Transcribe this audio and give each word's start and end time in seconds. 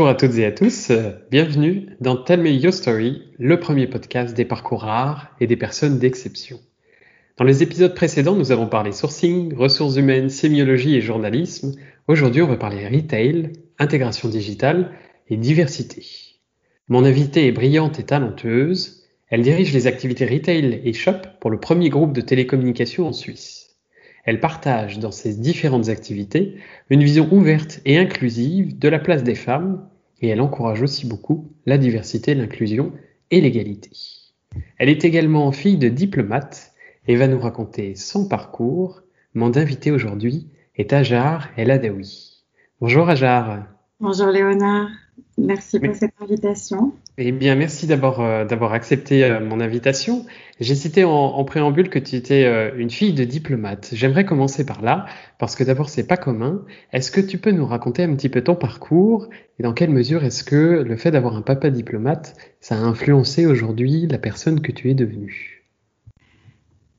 Bonjour 0.00 0.12
à 0.12 0.14
toutes 0.14 0.38
et 0.38 0.46
à 0.46 0.50
tous, 0.50 0.90
bienvenue 1.30 1.90
dans 2.00 2.16
Tell 2.16 2.40
Me 2.40 2.48
Your 2.48 2.72
Story, 2.72 3.20
le 3.38 3.60
premier 3.60 3.86
podcast 3.86 4.34
des 4.34 4.46
parcours 4.46 4.80
rares 4.80 5.36
et 5.40 5.46
des 5.46 5.58
personnes 5.58 5.98
d'exception. 5.98 6.58
Dans 7.36 7.44
les 7.44 7.62
épisodes 7.62 7.94
précédents, 7.94 8.34
nous 8.34 8.50
avons 8.50 8.66
parlé 8.66 8.92
sourcing, 8.92 9.52
ressources 9.54 9.96
humaines, 9.96 10.30
sémiologie 10.30 10.96
et 10.96 11.02
journalisme. 11.02 11.72
Aujourd'hui, 12.08 12.40
on 12.40 12.46
va 12.46 12.56
parler 12.56 12.88
retail, 12.88 13.52
intégration 13.78 14.30
digitale 14.30 14.90
et 15.28 15.36
diversité. 15.36 16.02
Mon 16.88 17.04
invitée 17.04 17.48
est 17.48 17.52
brillante 17.52 18.00
et 18.00 18.04
talenteuse. 18.04 19.04
Elle 19.28 19.42
dirige 19.42 19.74
les 19.74 19.86
activités 19.86 20.24
retail 20.24 20.80
et 20.82 20.94
shop 20.94 21.20
pour 21.42 21.50
le 21.50 21.60
premier 21.60 21.90
groupe 21.90 22.14
de 22.14 22.22
télécommunications 22.22 23.06
en 23.06 23.12
Suisse. 23.12 23.76
Elle 24.24 24.40
partage 24.40 24.98
dans 24.98 25.12
ses 25.12 25.34
différentes 25.34 25.90
activités 25.90 26.56
une 26.88 27.02
vision 27.02 27.28
ouverte 27.32 27.82
et 27.84 27.98
inclusive 27.98 28.78
de 28.78 28.88
la 28.88 28.98
place 28.98 29.22
des 29.22 29.34
femmes 29.34 29.89
et 30.20 30.28
elle 30.28 30.40
encourage 30.40 30.82
aussi 30.82 31.06
beaucoup 31.06 31.52
la 31.66 31.78
diversité, 31.78 32.34
l'inclusion 32.34 32.92
et 33.30 33.40
l'égalité. 33.40 33.90
Elle 34.78 34.88
est 34.88 35.04
également 35.04 35.52
fille 35.52 35.76
de 35.76 35.88
diplomate 35.88 36.72
et 37.06 37.16
va 37.16 37.28
nous 37.28 37.40
raconter 37.40 37.94
son 37.94 38.28
parcours. 38.28 39.02
Mon 39.34 39.56
invité 39.56 39.90
aujourd'hui 39.90 40.48
est 40.76 40.92
Ajar 40.92 41.48
El 41.56 41.70
Adawi. 41.70 42.44
Bonjour 42.80 43.08
Ajar. 43.08 43.64
Bonjour 44.00 44.28
Léonard. 44.28 44.88
Merci 45.38 45.78
pour 45.80 45.94
cette 45.94 46.14
invitation. 46.20 46.92
Eh 47.22 47.32
bien, 47.32 47.54
merci 47.54 47.86
d'avoir 47.86 48.20
euh, 48.20 48.46
accepté 48.72 49.24
euh, 49.24 49.40
mon 49.40 49.60
invitation. 49.60 50.24
J'ai 50.58 50.74
cité 50.74 51.04
en, 51.04 51.44
préambule 51.44 51.90
que 51.90 51.98
tu 51.98 52.16
étais 52.16 52.46
euh, 52.46 52.70
une 52.78 52.88
fille 52.88 53.12
de 53.12 53.24
diplomate. 53.24 53.90
J'aimerais 53.92 54.24
commencer 54.24 54.64
par 54.64 54.80
là 54.80 55.04
parce 55.38 55.54
que 55.54 55.62
d'abord 55.62 55.90
c'est 55.90 56.06
pas 56.06 56.16
commun. 56.16 56.64
Est-ce 56.94 57.10
que 57.10 57.20
tu 57.20 57.36
peux 57.36 57.50
nous 57.50 57.66
raconter 57.66 58.04
un 58.04 58.14
petit 58.14 58.30
peu 58.30 58.40
ton 58.40 58.54
parcours 58.54 59.28
et 59.58 59.62
dans 59.62 59.74
quelle 59.74 59.90
mesure 59.90 60.24
est-ce 60.24 60.42
que 60.44 60.82
le 60.82 60.96
fait 60.96 61.10
d'avoir 61.10 61.36
un 61.36 61.42
papa 61.42 61.68
diplomate 61.68 62.34
ça 62.60 62.76
a 62.76 62.78
influencé 62.78 63.44
aujourd'hui 63.44 64.06
la 64.06 64.16
personne 64.16 64.62
que 64.62 64.72
tu 64.72 64.88
es 64.88 64.94
devenue? 64.94 65.66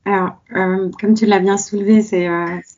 Alors, 0.04 0.40
comme 1.00 1.14
tu 1.14 1.26
l'as 1.26 1.40
bien 1.40 1.56
soulevé, 1.56 2.00
c'est 2.00 2.28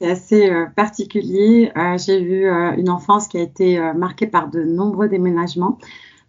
assez 0.00 0.50
particulier. 0.76 1.72
J'ai 1.96 2.22
eu 2.22 2.46
une 2.78 2.90
enfance 2.90 3.28
qui 3.28 3.38
a 3.38 3.42
été 3.42 3.78
marquée 3.94 4.26
par 4.26 4.50
de 4.50 4.62
nombreux 4.62 5.08
déménagements 5.08 5.78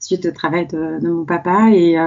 suite 0.06 0.25
au 0.25 0.31
travail 0.31 0.67
de, 0.67 1.00
mon 1.08 1.25
papa 1.25 1.70
et 1.72 1.98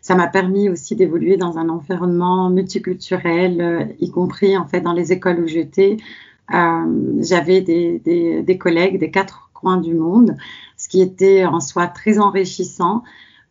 ça 0.00 0.14
m'a 0.14 0.26
permis 0.26 0.68
aussi 0.68 0.96
d'évoluer 0.96 1.36
dans 1.36 1.58
un 1.58 1.68
environnement 1.68 2.50
multiculturel, 2.50 3.94
y 4.00 4.10
compris 4.10 4.56
en 4.56 4.66
fait 4.66 4.80
dans 4.80 4.92
les 4.92 5.12
écoles 5.12 5.40
où 5.40 5.46
j'étais. 5.46 5.96
J'avais 6.50 7.60
des, 7.60 7.98
des, 8.00 8.58
collègues 8.58 8.98
des 8.98 9.10
quatre 9.10 9.50
coins 9.54 9.78
du 9.78 9.94
monde, 9.94 10.36
ce 10.76 10.88
qui 10.88 11.00
était 11.00 11.44
en 11.44 11.60
soi 11.60 11.86
très 11.86 12.18
enrichissant. 12.18 13.02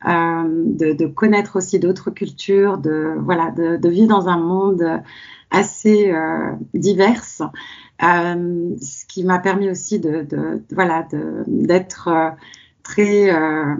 Euh, 0.07 0.43
de, 0.47 1.05
connaître 1.05 1.57
aussi 1.57 1.77
d'autres 1.77 2.09
cultures, 2.09 2.79
de 2.79 3.13
voilà, 3.19 3.51
de, 3.51 3.87
vivre 3.87 4.07
dans 4.07 4.27
un 4.29 4.39
monde 4.39 5.03
assez 5.51 6.11
euh, 6.11 6.53
divers, 6.73 7.23
euh, 8.03 8.75
ce 8.81 9.05
qui 9.05 9.23
m'a 9.23 9.37
permis 9.37 9.69
aussi 9.69 9.99
de, 9.99 10.25
voilà 10.71 11.07
d'être 11.45 12.07
euh, 12.07 12.29
très 12.83 13.33
euh, 13.33 13.75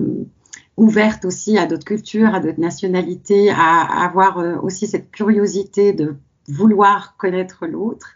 ouverte 0.78 1.26
aussi 1.26 1.58
à 1.58 1.66
d'autres 1.66 1.86
cultures, 1.86 2.34
à 2.34 2.40
d'autres 2.40 2.60
nationalités, 2.60 3.50
à, 3.52 4.06
avoir 4.06 4.64
aussi 4.64 4.88
cette 4.88 5.12
curiosité 5.12 5.94
de 5.94 6.16
vouloir 6.48 7.16
connaître 7.18 7.66
l'autre. 7.68 8.16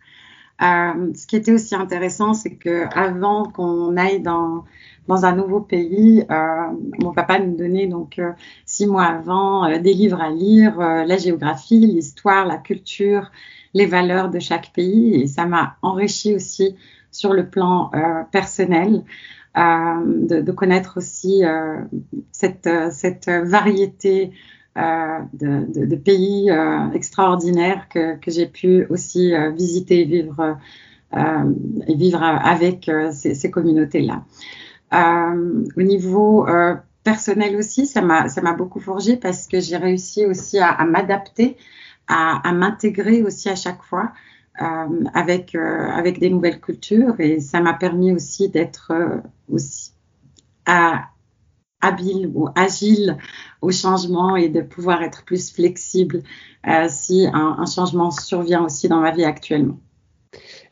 Euh, 0.61 1.11
ce 1.13 1.27
qui 1.27 1.35
était 1.35 1.51
aussi 1.51 1.75
intéressant, 1.75 2.33
c'est 2.33 2.55
que 2.55 2.85
avant 2.93 3.43
qu'on 3.51 3.97
aille 3.97 4.21
dans 4.21 4.63
dans 5.07 5.25
un 5.25 5.35
nouveau 5.35 5.59
pays. 5.59 6.23
Euh, 6.29 6.67
mon 7.01 7.13
papa 7.13 7.39
nous 7.39 7.55
donnait 7.55 7.87
donc 7.87 8.19
euh, 8.19 8.31
six 8.65 8.87
mois 8.87 9.05
avant 9.05 9.65
euh, 9.65 9.79
des 9.79 9.93
livres 9.93 10.21
à 10.21 10.29
lire, 10.29 10.77
la 10.77 11.17
géographie, 11.17 11.79
l'histoire, 11.79 12.45
la 12.45 12.57
culture, 12.57 13.31
les 13.73 13.85
valeurs 13.85 14.29
de 14.29 14.39
chaque 14.39 14.71
pays. 14.73 15.21
Et 15.21 15.27
ça 15.27 15.45
m'a 15.45 15.77
enrichi 15.81 16.35
aussi 16.35 16.75
sur 17.11 17.33
le 17.33 17.47
plan 17.49 17.91
personnel. 18.31 19.03
De, 19.55 20.41
de, 20.41 20.51
connaître 20.51 20.97
aussi 20.97 21.41
cette, 22.33 22.69
cette 22.91 23.29
variété 23.29 24.33
euh, 24.77 25.19
de, 25.31 25.95
pays 25.95 26.51
euh, 26.51 26.91
extraordinaires 26.91 27.87
que, 27.87 28.17
j'ai 28.27 28.45
pu 28.45 28.85
aussi 28.89 29.33
euh, 29.33 29.51
visiter 29.51 30.01
et 30.01 30.03
vivre, 30.03 30.57
et 31.87 31.95
vivre 31.95 32.21
avec 32.21 32.91
ces, 33.13 33.49
communautés-là. 33.49 34.25
Euh, 34.93 35.63
au 35.77 35.81
niveau 35.81 36.47
euh, 36.47 36.75
personnel 37.03 37.55
aussi, 37.55 37.85
ça 37.87 38.01
m'a 38.01 38.53
beaucoup 38.53 38.81
forgé 38.81 39.15
parce 39.15 39.47
que 39.47 39.61
j'ai 39.61 39.77
réussi 39.77 40.25
aussi 40.25 40.59
à, 40.59 40.83
m'adapter, 40.83 41.55
à, 42.07 42.51
m'intégrer 42.51 43.23
aussi 43.23 43.49
à 43.49 43.55
chaque 43.55 43.81
fois 43.81 44.11
euh, 44.11 44.34
avec 44.57 45.55
euh, 45.55 45.89
avec 45.89 46.19
des 46.19 46.29
nouvelles 46.29 46.61
cultures 46.61 47.19
et 47.19 47.39
ça 47.39 47.59
m'a 47.61 47.73
permis 47.73 48.13
aussi 48.13 48.49
d'être 48.49 48.91
euh, 48.91 49.17
aussi 49.49 49.91
habile 51.81 52.31
ou 52.33 52.49
agile 52.55 53.17
au 53.61 53.71
changement 53.71 54.35
et 54.35 54.49
de 54.49 54.61
pouvoir 54.61 55.03
être 55.03 55.23
plus 55.23 55.51
flexible 55.51 56.23
euh, 56.67 56.87
si 56.89 57.27
un, 57.27 57.57
un, 57.59 57.65
changement 57.65 58.11
survient 58.11 58.63
aussi 58.63 58.87
dans 58.87 59.01
ma 59.01 59.11
vie 59.11 59.25
actuellement. 59.25 59.79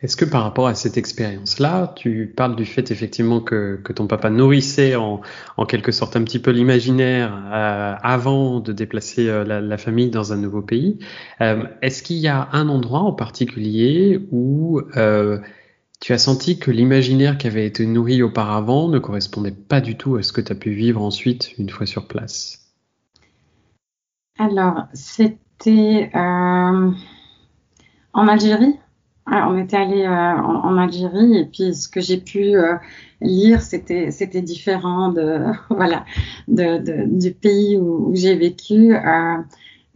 Est-ce 0.04 0.18
que 0.18 0.26
par 0.26 0.44
rapport 0.44 0.68
à 0.68 0.76
cette 0.76 0.98
expérience-là, 0.98 1.94
tu 1.96 2.34
parles 2.36 2.58
du 2.58 2.66
fait 2.66 2.92
effectivement 2.92 3.40
que, 3.40 3.82
ton 3.96 4.06
papa 4.06 4.30
nourrissait 4.30 4.96
en, 4.96 5.22
quelque 5.66 5.94
sorte 5.94 6.18
un 6.18 6.24
petit 6.24 6.40
peu 6.40 6.52
l'imaginaire 6.52 7.34
euh, 7.34 7.96
avant 8.04 8.60
de 8.60 8.74
déplacer 8.74 9.30
euh, 9.30 9.46
la, 9.46 9.78
famille 9.78 10.10
dans 10.10 10.34
un 10.34 10.38
nouveau 10.38 10.62
pays. 10.62 11.00
Euh, 11.40 11.64
Est-ce 11.82 12.04
qu'il 12.04 12.18
y 12.18 12.28
a 12.28 12.50
un 12.52 12.68
endroit 12.68 13.00
en 13.00 13.14
particulier 13.14 14.20
où 14.32 14.82
tu 16.02 16.12
as 16.12 16.18
senti 16.18 16.60
que 16.60 16.70
l'imaginaire 16.70 17.38
qui 17.38 17.48
avait 17.48 17.66
été 17.66 17.86
nourri 17.86 18.22
auparavant 18.22 18.90
ne 18.90 19.00
correspondait 19.00 19.52
pas 19.52 19.80
du 19.80 19.96
tout 19.96 20.18
à 20.18 20.24
ce 20.24 20.34
que 20.34 20.42
tu 20.42 20.52
as 20.52 20.56
pu 20.56 20.72
vivre 20.72 21.02
ensuite 21.02 21.58
une 21.58 21.70
fois 21.70 21.86
sur 21.86 22.08
place? 22.08 22.74
Alors, 24.38 24.84
c'était 24.94 26.10
en 26.14 26.94
Algérie? 28.14 28.76
On 29.28 29.58
était 29.58 29.78
allé 29.78 30.04
euh, 30.04 30.10
en, 30.10 30.78
Algérie 30.78 31.38
et 31.38 31.46
puis 31.46 31.74
ce 31.74 31.88
que 31.88 32.02
j'ai 32.02 32.18
pu 32.18 32.56
euh, 32.56 32.76
lire, 33.22 33.62
c'était 33.62 34.12
c'était 34.12 34.42
différent 34.42 35.12
de 35.12 35.44
voilà 35.70 36.06
de, 36.48 37.06
du 37.08 37.34
pays 37.34 37.78
où, 37.78 38.12
j'ai 38.14 38.36
vécu. 38.36 38.96
Euh, 38.96 39.38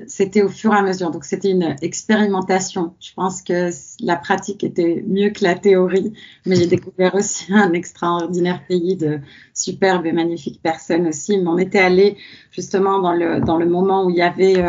c'était 0.06 0.44
au 0.44 0.48
fur 0.48 0.76
et 0.76 0.78
à 0.78 0.84
mesure, 0.84 1.10
donc 1.10 1.26
c'était 1.26 1.50
une 1.50 1.76
expérimentation. 1.82 2.94
Je 3.00 3.14
pense 3.16 3.42
que 3.42 3.72
la 4.00 4.16
pratique 4.16 4.64
était 4.64 5.04
mieux 5.08 5.32
que 5.32 5.44
la 5.44 5.56
théorie, 5.56 6.14
mais 6.46 6.56
j'ai 6.56 6.68
découvert 6.68 7.16
aussi 7.16 7.48
un 7.52 7.74
extraordinaire 7.74 8.62
pays 8.68 8.96
de 8.96 9.20
superbes 9.56 10.06
et 10.06 10.12
magnifiques 10.12 10.62
personnes 10.62 11.08
aussi. 11.08 11.40
Mais 11.40 11.48
on 11.48 11.58
était 11.58 11.80
allé 11.80 12.16
justement 12.52 13.00
dans 13.00 13.14
le 13.14 13.40
dans 13.42 13.58
le 13.58 13.66
moment 13.66 14.06
où 14.06 14.12
il 14.12 14.18
y 14.18 14.22
avait 14.22 14.64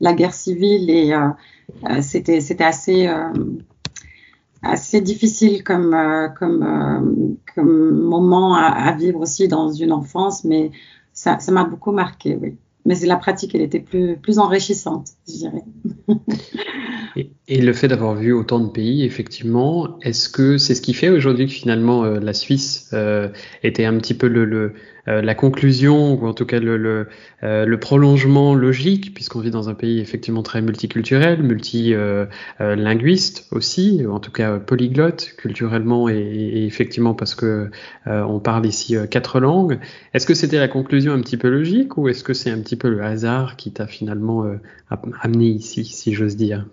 la 0.00 0.12
guerre 0.14 0.34
civile 0.34 0.88
et 0.90 1.12
c'était 2.00 2.40
c'était 2.40 2.64
assez 2.64 3.10
assez 4.62 5.00
difficile 5.00 5.64
comme, 5.64 5.94
euh, 5.94 6.28
comme, 6.28 6.62
euh, 6.62 7.36
comme 7.54 8.00
moment 8.00 8.54
à, 8.54 8.66
à, 8.66 8.92
vivre 8.92 9.20
aussi 9.20 9.48
dans 9.48 9.72
une 9.72 9.92
enfance, 9.92 10.44
mais 10.44 10.70
ça 11.12 11.38
m'a 11.50 11.64
beaucoup 11.64 11.92
marqué, 11.92 12.36
oui. 12.36 12.56
Mais 12.84 12.94
la 13.00 13.16
pratique, 13.16 13.54
elle 13.54 13.60
était 13.60 13.80
plus, 13.80 14.16
plus 14.16 14.38
enrichissante, 14.38 15.08
et, 17.16 17.60
le 17.60 17.72
fait 17.72 17.88
d'avoir 17.88 18.14
vu 18.14 18.32
autant 18.32 18.60
de 18.60 18.68
pays, 18.68 19.04
effectivement, 19.04 19.98
est-ce 20.02 20.28
que 20.28 20.58
c'est 20.58 20.74
ce 20.74 20.82
qui 20.82 20.94
fait 20.94 21.08
aujourd'hui 21.08 21.46
que 21.46 21.52
finalement 21.52 22.04
euh, 22.04 22.20
la 22.20 22.32
Suisse 22.32 22.90
euh, 22.92 23.28
était 23.62 23.84
un 23.84 23.96
petit 23.98 24.14
peu 24.14 24.28
euh, 24.28 24.72
la 25.06 25.34
conclusion, 25.34 26.14
ou 26.14 26.26
en 26.26 26.34
tout 26.34 26.44
cas 26.44 26.60
le 26.60 27.06
prolongement 27.80 28.54
logique, 28.54 29.14
puisqu'on 29.14 29.40
vit 29.40 29.50
dans 29.50 29.70
un 29.70 29.74
pays 29.74 30.00
effectivement 30.00 30.42
très 30.42 30.60
multiculturel, 30.60 31.42
multilinguiste 31.42 33.46
aussi, 33.50 34.04
ou 34.06 34.12
en 34.12 34.20
tout 34.20 34.32
cas 34.32 34.58
polyglotte 34.58 35.32
culturellement 35.38 36.10
et, 36.10 36.16
et 36.16 36.66
effectivement 36.66 37.14
parce 37.14 37.34
que 37.34 37.70
on 38.04 38.38
parle 38.38 38.66
ici 38.66 38.96
quatre 39.10 39.40
langues. 39.40 39.78
Est-ce 40.12 40.26
que 40.26 40.34
c'était 40.34 40.58
la 40.58 40.68
conclusion 40.68 41.14
un 41.14 41.22
petit 41.22 41.38
peu 41.38 41.48
logique 41.48 41.96
ou 41.96 42.08
est-ce 42.08 42.22
que 42.22 42.34
c'est 42.34 42.50
un 42.50 42.60
petit 42.60 42.76
peu 42.76 42.90
le 42.90 43.02
hasard 43.02 43.56
qui 43.56 43.72
t'a 43.72 43.86
finalement 43.86 44.44
amené 45.20 45.46
ici, 45.46 45.84
si 45.84 46.12
j'ose 46.12 46.36
dire 46.36 46.66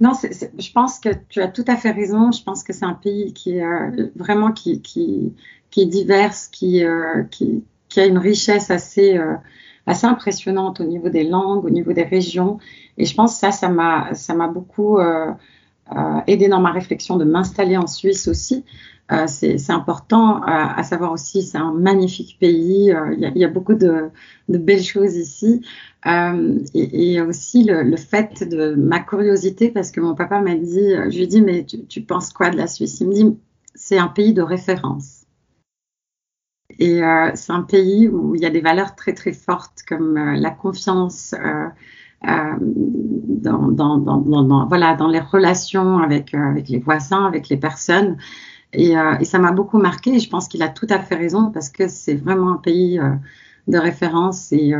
non, 0.00 0.12
je 0.12 0.72
pense 0.72 0.98
que 0.98 1.08
tu 1.30 1.40
as 1.40 1.48
tout 1.48 1.64
à 1.66 1.76
fait 1.76 1.90
raison. 1.90 2.30
Je 2.30 2.42
pense 2.42 2.62
que 2.62 2.72
c'est 2.72 2.84
un 2.84 2.94
pays 2.94 3.32
qui 3.32 3.56
est 3.56 3.64
euh, 3.64 4.10
vraiment 4.14 4.52
qui, 4.52 4.82
qui, 4.82 5.32
qui 5.70 5.80
est 5.82 5.86
divers, 5.86 6.34
qui, 6.52 6.84
euh, 6.84 7.22
qui, 7.30 7.64
qui, 7.88 8.00
a 8.00 8.06
une 8.06 8.18
richesse 8.18 8.70
assez, 8.70 9.16
euh, 9.16 9.36
assez 9.86 10.06
impressionnante 10.06 10.80
au 10.80 10.84
niveau 10.84 11.08
des 11.08 11.24
langues, 11.24 11.64
au 11.64 11.70
niveau 11.70 11.94
des 11.94 12.02
régions. 12.02 12.58
Et 12.98 13.06
je 13.06 13.14
pense 13.14 13.34
que 13.34 13.38
ça, 13.40 13.52
ça 13.52 13.70
m'a, 13.70 14.12
ça 14.14 14.34
m'a 14.34 14.48
beaucoup 14.48 14.98
aidé 16.26 16.48
dans 16.48 16.60
ma 16.60 16.72
réflexion 16.72 17.16
de 17.16 17.24
m'installer 17.24 17.76
en 17.76 17.86
Suisse 17.86 18.28
aussi. 18.28 18.64
Euh, 19.12 19.26
c'est 19.28 19.70
important 19.70 20.42
à 20.42 20.82
savoir 20.82 21.12
aussi, 21.12 21.42
c'est 21.42 21.58
un 21.58 21.72
magnifique 21.72 22.38
pays. 22.40 22.86
Il 22.86 23.20
y, 23.20 23.26
a, 23.26 23.30
y, 23.30 23.44
a, 23.44 23.48
beaucoup 23.48 23.74
de, 23.74 24.10
de, 24.48 24.58
belles 24.58 24.82
choses 24.82 25.14
ici. 25.14 25.64
Euh, 26.06 26.58
et, 26.74 27.14
et, 27.14 27.20
aussi 27.20 27.62
le, 27.62 27.82
le, 27.82 27.96
fait 27.96 28.42
de 28.48 28.74
ma 28.74 28.98
curiosité, 29.00 29.70
parce 29.70 29.92
que 29.92 30.00
mon 30.00 30.14
papa 30.16 30.40
m'a 30.40 30.56
dit, 30.56 30.90
je 31.10 31.18
lui 31.18 31.28
dit, 31.28 31.40
mais 31.40 31.64
tu, 31.64 31.84
tu 31.86 32.00
penses 32.02 32.32
quoi 32.32 32.50
de 32.50 32.56
la 32.56 32.66
Suisse? 32.66 32.98
Il 33.00 33.08
me 33.08 33.14
dit, 33.14 33.38
c'est 33.76 33.98
un 33.98 34.08
pays 34.08 34.32
de 34.32 34.42
référence. 34.42 35.26
Et 36.78 37.02
euh, 37.02 37.30
c'est 37.34 37.52
un 37.52 37.62
pays 37.62 38.08
où 38.08 38.34
il 38.34 38.42
y 38.42 38.46
a 38.46 38.50
des 38.50 38.60
valeurs 38.60 38.94
très 38.96 39.14
très 39.14 39.32
fortes 39.32 39.82
comme 39.88 40.16
euh, 40.16 40.36
la 40.36 40.50
confiance 40.50 41.34
euh, 41.34 41.38
euh 41.38 41.68
dans, 42.22 43.68
dans, 43.68 43.98
dans, 43.98 44.66
voilà, 44.66 44.94
dans 44.94 45.08
les 45.08 45.20
relations 45.20 45.98
avec, 45.98 46.34
euh, 46.34 46.50
avec 46.50 46.68
les 46.68 46.78
voisins, 46.78 47.24
avec 47.24 47.48
les 47.48 47.56
personnes. 47.56 48.16
Et, 48.72 48.94
et 49.20 49.24
ça 49.24 49.38
m'a 49.38 49.52
beaucoup 49.52 49.78
marqué 49.78 50.16
et 50.16 50.18
je 50.18 50.28
pense 50.28 50.48
qu'il 50.48 50.62
a 50.62 50.68
tout 50.68 50.88
à 50.90 50.98
fait 50.98 51.14
raison 51.14 51.50
parce 51.50 51.70
que 51.70 51.88
c'est 51.88 52.16
vraiment 52.16 52.52
un 52.52 52.56
pays 52.56 53.00
de 53.68 53.78
référence 53.78 54.52
et, 54.52 54.74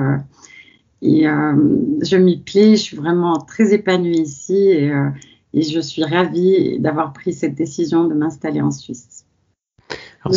et 1.01 1.23
je 1.23 2.17
m'y 2.17 2.37
plais, 2.37 2.77
je 2.77 2.83
suis 2.83 2.97
vraiment 2.97 3.39
très 3.39 3.73
épanouie 3.73 4.19
ici 4.19 4.55
et, 4.55 4.93
et 5.55 5.63
je 5.63 5.81
suis 5.81 6.05
ravie 6.05 6.79
d'avoir 6.79 7.15
pris 7.15 7.33
cette 7.33 7.55
décision 7.55 8.05
de 8.07 8.13
m'installer 8.13 8.61
en 8.61 8.71
Suisse. 8.73 9.25
Alors, 10.25 10.37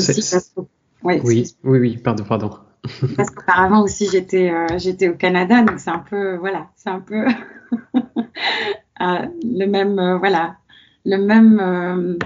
oui, 1.03 1.51
oui, 1.63 1.79
oui, 1.79 1.97
pardon, 1.97 2.23
pardon. 2.23 2.51
Parce 3.17 3.29
qu'auparavant 3.29 3.83
aussi 3.83 4.07
j'étais 4.11 4.51
euh, 4.51 4.77
j'étais 4.77 5.09
au 5.09 5.15
Canada, 5.15 5.63
donc 5.63 5.79
c'est 5.79 5.89
un 5.89 5.99
peu 5.99 6.35
voilà, 6.37 6.69
c'est 6.75 6.89
un 6.89 6.99
peu 6.99 7.25
euh, 7.95 9.25
le 9.43 9.65
même 9.65 9.99
euh, 9.99 10.17
voilà, 10.17 10.57
le 11.05 11.17
même, 11.17 12.17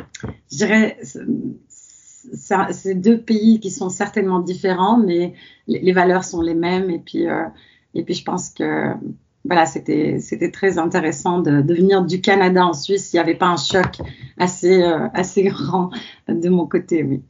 je 0.51 0.57
dirais, 0.57 0.98
c'est 1.01 2.95
deux 2.95 3.21
pays 3.21 3.60
qui 3.60 3.71
sont 3.71 3.89
certainement 3.89 4.39
différents, 4.39 4.98
mais 4.98 5.33
les, 5.68 5.92
valeurs 5.92 6.24
sont 6.24 6.42
les 6.42 6.56
mêmes 6.56 6.89
et 6.89 7.00
puis 7.00 7.25
et 7.94 8.04
puis 8.04 8.13
je 8.16 8.24
pense 8.24 8.50
que 8.50 8.94
voilà, 9.45 9.66
c'était 9.66 10.19
c'était 10.19 10.51
très 10.51 10.77
intéressant 10.77 11.39
de, 11.39 11.62
de, 11.62 11.74
venir 11.74 12.04
du 12.04 12.21
Canada 12.21 12.66
en 12.66 12.74
Suisse. 12.74 13.13
Il 13.13 13.18
n'y 13.18 13.19
avait 13.19 13.36
pas 13.36 13.48
un 13.48 13.57
choc 13.57 13.98
assez 14.38 14.81
assez 15.13 15.44
grand 15.44 15.92
de 16.27 16.50
mon 16.50 16.66
côté, 16.66 17.04
oui. 17.04 17.21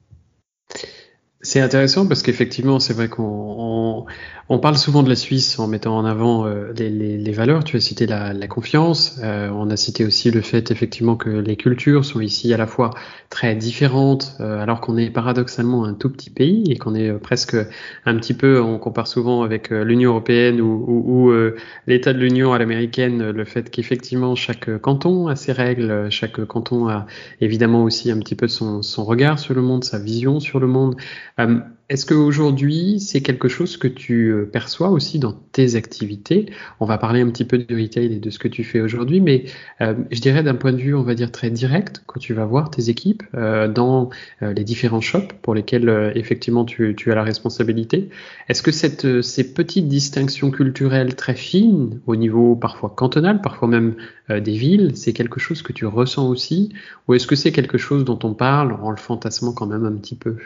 C'est 1.45 1.59
intéressant 1.59 2.07
parce 2.07 2.23
qu'effectivement, 2.23 2.79
c'est 2.79 2.93
vrai 2.93 3.09
qu'on 3.09 4.05
on, 4.47 4.59
parle 4.59 4.77
souvent 4.77 5.03
de 5.03 5.09
la 5.09 5.15
Suisse 5.17 5.59
en 5.59 5.67
mettant 5.67 5.97
en 5.97 6.05
avant 6.05 6.45
euh, 6.45 6.71
les, 6.77 6.89
les, 6.89 7.17
les, 7.17 7.31
valeurs. 7.33 7.65
Tu 7.65 7.75
as 7.75 7.81
cité 7.81 8.07
la, 8.07 8.31
la 8.31 8.47
confiance. 8.47 9.19
Euh, 9.21 9.49
on 9.49 9.69
a 9.69 9.75
cité 9.75 10.05
aussi 10.05 10.31
le 10.31 10.39
fait 10.39 10.71
effectivement 10.71 11.17
que 11.17 11.29
les 11.29 11.57
cultures 11.57 12.05
sont 12.05 12.21
ici 12.21 12.53
à 12.53 12.57
la 12.57 12.65
fois 12.65 12.91
très 13.29 13.55
différentes, 13.55 14.37
euh, 14.39 14.63
alors 14.63 14.79
qu'on 14.79 14.95
est 14.95 15.09
paradoxalement 15.09 15.83
un 15.83 15.93
tout 15.93 16.09
petit 16.09 16.29
pays 16.29 16.63
et 16.71 16.77
qu'on 16.77 16.95
est 16.95 17.11
presque 17.11 17.57
un 18.05 18.15
petit 18.15 18.33
peu, 18.33 18.61
on 18.61 18.79
compare 18.79 19.07
souvent 19.07 19.43
avec 19.43 19.69
l'Union 19.69 20.11
européenne 20.11 20.61
ou, 20.61 20.85
ou, 20.87 21.29
ou 21.29 21.51
l'État 21.87 22.13
de 22.13 22.19
l'Union 22.19 22.53
à 22.53 22.57
l'américaine, 22.57 23.31
le 23.31 23.45
fait 23.45 23.69
qu'effectivement 23.69 24.35
chaque 24.35 24.77
canton 24.79 25.27
a 25.27 25.35
ses 25.35 25.51
règles, 25.51 26.09
chaque 26.09 26.45
canton 26.45 26.87
a 26.87 27.05
évidemment 27.41 27.83
aussi 27.83 28.11
un 28.11 28.19
petit 28.19 28.35
peu 28.35 28.47
son, 28.47 28.81
son 28.81 29.03
regard 29.03 29.39
sur 29.39 29.53
le 29.53 29.61
monde, 29.61 29.83
sa 29.83 29.99
vision 29.99 30.39
sur 30.39 30.61
le 30.61 30.67
monde. 30.67 30.95
Euh, 31.39 31.59
est-ce 31.89 32.05
qu'aujourd'hui, 32.05 32.99
c'est 32.99 33.21
quelque 33.21 33.47
chose 33.47 33.77
que 33.77 33.87
tu 33.87 34.31
euh, 34.31 34.45
perçois 34.45 34.89
aussi 34.89 35.19
dans 35.19 35.33
tes 35.33 35.75
activités? 35.75 36.51
On 36.79 36.85
va 36.85 36.97
parler 36.97 37.21
un 37.21 37.29
petit 37.29 37.45
peu 37.45 37.57
de 37.57 37.75
retail 37.75 38.13
et 38.13 38.19
de 38.19 38.29
ce 38.29 38.39
que 38.39 38.47
tu 38.47 38.63
fais 38.63 38.81
aujourd'hui, 38.81 39.19
mais 39.19 39.45
euh, 39.81 39.95
je 40.11 40.21
dirais 40.21 40.43
d'un 40.43 40.55
point 40.55 40.71
de 40.71 40.77
vue, 40.77 40.95
on 40.95 41.03
va 41.03 41.15
dire, 41.15 41.31
très 41.31 41.49
direct, 41.49 42.03
quand 42.05 42.19
tu 42.19 42.33
vas 42.33 42.45
voir 42.45 42.69
tes 42.69 42.89
équipes 42.89 43.23
dans 43.33 44.09
les 44.41 44.63
différents 44.63 45.01
shops 45.01 45.33
pour 45.41 45.53
lesquels, 45.55 46.11
effectivement, 46.15 46.65
tu, 46.65 46.95
as 47.07 47.15
la 47.15 47.23
responsabilité, 47.23 48.09
est-ce 48.49 48.61
que 48.61 48.71
cette, 48.71 49.21
ces 49.21 49.53
petites 49.53 49.87
distinctions 49.87 50.51
culturelles 50.51 51.15
très 51.15 51.35
fines, 51.35 51.99
au 52.07 52.15
niveau 52.15 52.55
parfois 52.55 52.89
cantonal, 52.89 53.41
parfois 53.41 53.67
même 53.67 53.95
des 54.29 54.57
villes, 54.57 54.91
c'est 54.95 55.13
quelque 55.13 55.39
chose 55.39 55.61
que 55.61 55.73
tu 55.73 55.85
ressens 55.85 56.27
aussi? 56.27 56.73
Ou 57.07 57.15
est-ce 57.15 57.27
que 57.27 57.35
c'est 57.35 57.51
quelque 57.51 57.77
chose 57.77 58.05
dont 58.05 58.19
on 58.23 58.33
parle 58.33 58.73
en 58.81 58.91
le 58.91 58.97
fantasmant 58.97 59.53
quand 59.53 59.67
même 59.67 59.85
un 59.85 59.93
petit 59.93 60.15
peu? 60.15 60.37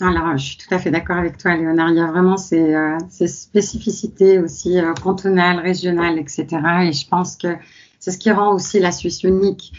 Alors, 0.00 0.36
je 0.36 0.44
suis 0.44 0.56
tout 0.58 0.72
à 0.72 0.78
fait 0.78 0.90
d'accord 0.90 1.16
avec 1.16 1.38
toi, 1.38 1.56
Léonard. 1.56 1.90
Il 1.90 1.96
y 1.96 2.00
a 2.00 2.06
vraiment 2.06 2.36
ces, 2.36 2.74
euh, 2.74 2.96
ces 3.08 3.26
spécificités 3.26 4.38
aussi 4.38 4.78
euh, 4.78 4.94
cantonales, 4.94 5.58
régionales, 5.58 6.18
etc. 6.18 6.46
Et 6.82 6.92
je 6.92 7.08
pense 7.08 7.36
que 7.36 7.48
c'est 7.98 8.12
ce 8.12 8.18
qui 8.18 8.30
rend 8.30 8.54
aussi 8.54 8.78
la 8.78 8.92
Suisse 8.92 9.24
unique. 9.24 9.72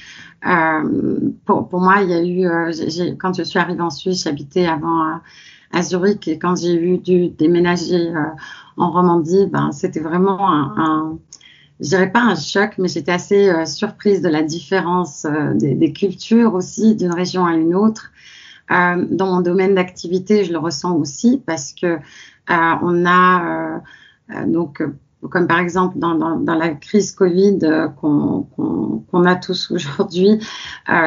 Euh, 0.46 1.32
pour, 1.46 1.70
pour, 1.70 1.80
moi, 1.80 2.02
il 2.02 2.10
y 2.10 2.14
a 2.14 2.22
eu, 2.22 2.46
euh, 2.46 3.16
quand 3.18 3.34
je 3.34 3.44
suis 3.44 3.60
arrivée 3.60 3.82
en 3.82 3.90
Suisse, 3.90 4.24
j'habitais 4.26 4.66
avant 4.66 5.22
à 5.72 5.82
Zurich 5.84 6.28
et 6.28 6.38
quand 6.38 6.56
j'ai 6.60 6.74
eu 6.74 6.98
dû 6.98 7.30
déménager 7.30 8.12
en 8.76 8.92
Romandie, 8.92 9.46
ben, 9.48 9.72
c'était 9.72 10.00
vraiment 10.00 10.50
un, 10.50 10.74
un 10.78 11.20
je 11.80 11.90
dirais 11.90 12.12
pas 12.12 12.22
un 12.22 12.36
choc, 12.36 12.72
mais 12.78 12.90
j'étais 12.90 13.12
assez 13.12 13.66
surprise 13.66 14.22
de 14.22 14.28
la 14.28 14.42
différence 14.42 15.26
des, 15.56 15.76
des, 15.76 15.94
cultures 15.94 16.56
aussi 16.56 16.96
d'une 16.96 17.14
région 17.14 17.46
à 17.46 17.54
une 17.54 17.76
autre. 17.76 18.12
Euh, 18.72 19.06
dans 19.10 19.28
mon 19.28 19.42
domaine 19.42 19.76
d'activité, 19.76 20.44
je 20.44 20.52
le 20.52 20.60
ressens 20.60 20.96
aussi 20.96 21.42
parce 21.46 21.74
que 21.74 21.88
euh, 21.88 21.98
on 22.48 23.06
a 23.06 23.82
euh, 24.32 24.46
donc 24.46 24.84
comme 25.30 25.48
par 25.48 25.60
exemple 25.60 25.98
dans, 25.98 26.16
dans, 26.16 26.38
dans 26.38 26.56
la 26.56 26.70
crise 26.70 27.12
Covid 27.12 27.60
qu'on 28.00 28.48
qu'on 29.12 29.26
a 29.26 29.36
tous 29.36 29.72
aujourd'hui, 29.76 30.40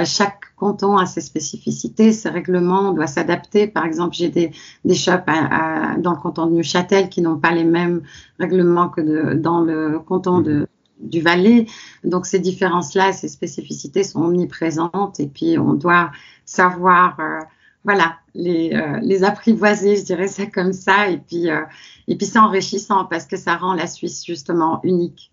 chaque 0.04 0.42
canton 0.56 0.96
a 0.96 1.06
ses 1.06 1.20
spécificités, 1.20 2.12
ses 2.12 2.28
règlements, 2.28 2.90
on 2.90 2.92
doit 2.92 3.06
s'adapter. 3.06 3.66
Par 3.66 3.84
exemple, 3.84 4.14
j'ai 4.14 4.28
des, 4.28 4.52
des 4.84 4.94
shops 4.94 5.24
à, 5.26 5.92
à, 5.92 5.96
dans 5.98 6.12
le 6.12 6.18
canton 6.18 6.46
de 6.46 6.52
Neuchâtel 6.52 7.08
qui 7.08 7.22
n'ont 7.22 7.38
pas 7.38 7.52
les 7.52 7.64
mêmes 7.64 8.02
règlements 8.38 8.88
que 8.88 9.00
de, 9.00 9.34
dans 9.34 9.60
le 9.60 9.98
canton 10.00 10.40
de, 10.40 10.66
du 11.02 11.20
Valais. 11.20 11.66
Donc 12.04 12.26
ces 12.26 12.38
différences-là, 12.38 13.12
ces 13.12 13.28
spécificités 13.28 14.04
sont 14.04 14.22
omniprésentes 14.22 15.20
et 15.20 15.26
puis 15.26 15.58
on 15.58 15.74
doit 15.74 16.10
savoir, 16.44 17.18
euh, 17.20 17.40
voilà, 17.84 18.16
les, 18.34 18.72
euh, 18.74 19.00
les 19.02 19.24
apprivoiser, 19.24 19.96
je 19.96 20.04
dirais 20.04 20.28
ça 20.28 20.46
comme 20.46 20.72
ça, 20.72 21.08
et 21.08 21.18
puis 21.18 21.50
euh, 21.50 21.62
et 22.08 22.16
puis 22.16 22.26
c'est 22.26 22.38
enrichissant 22.38 23.04
parce 23.04 23.26
que 23.26 23.36
ça 23.36 23.56
rend 23.56 23.74
la 23.74 23.86
Suisse 23.86 24.24
justement 24.24 24.80
unique. 24.84 25.32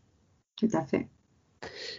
Tout 0.58 0.70
à 0.74 0.82
fait. 0.84 1.08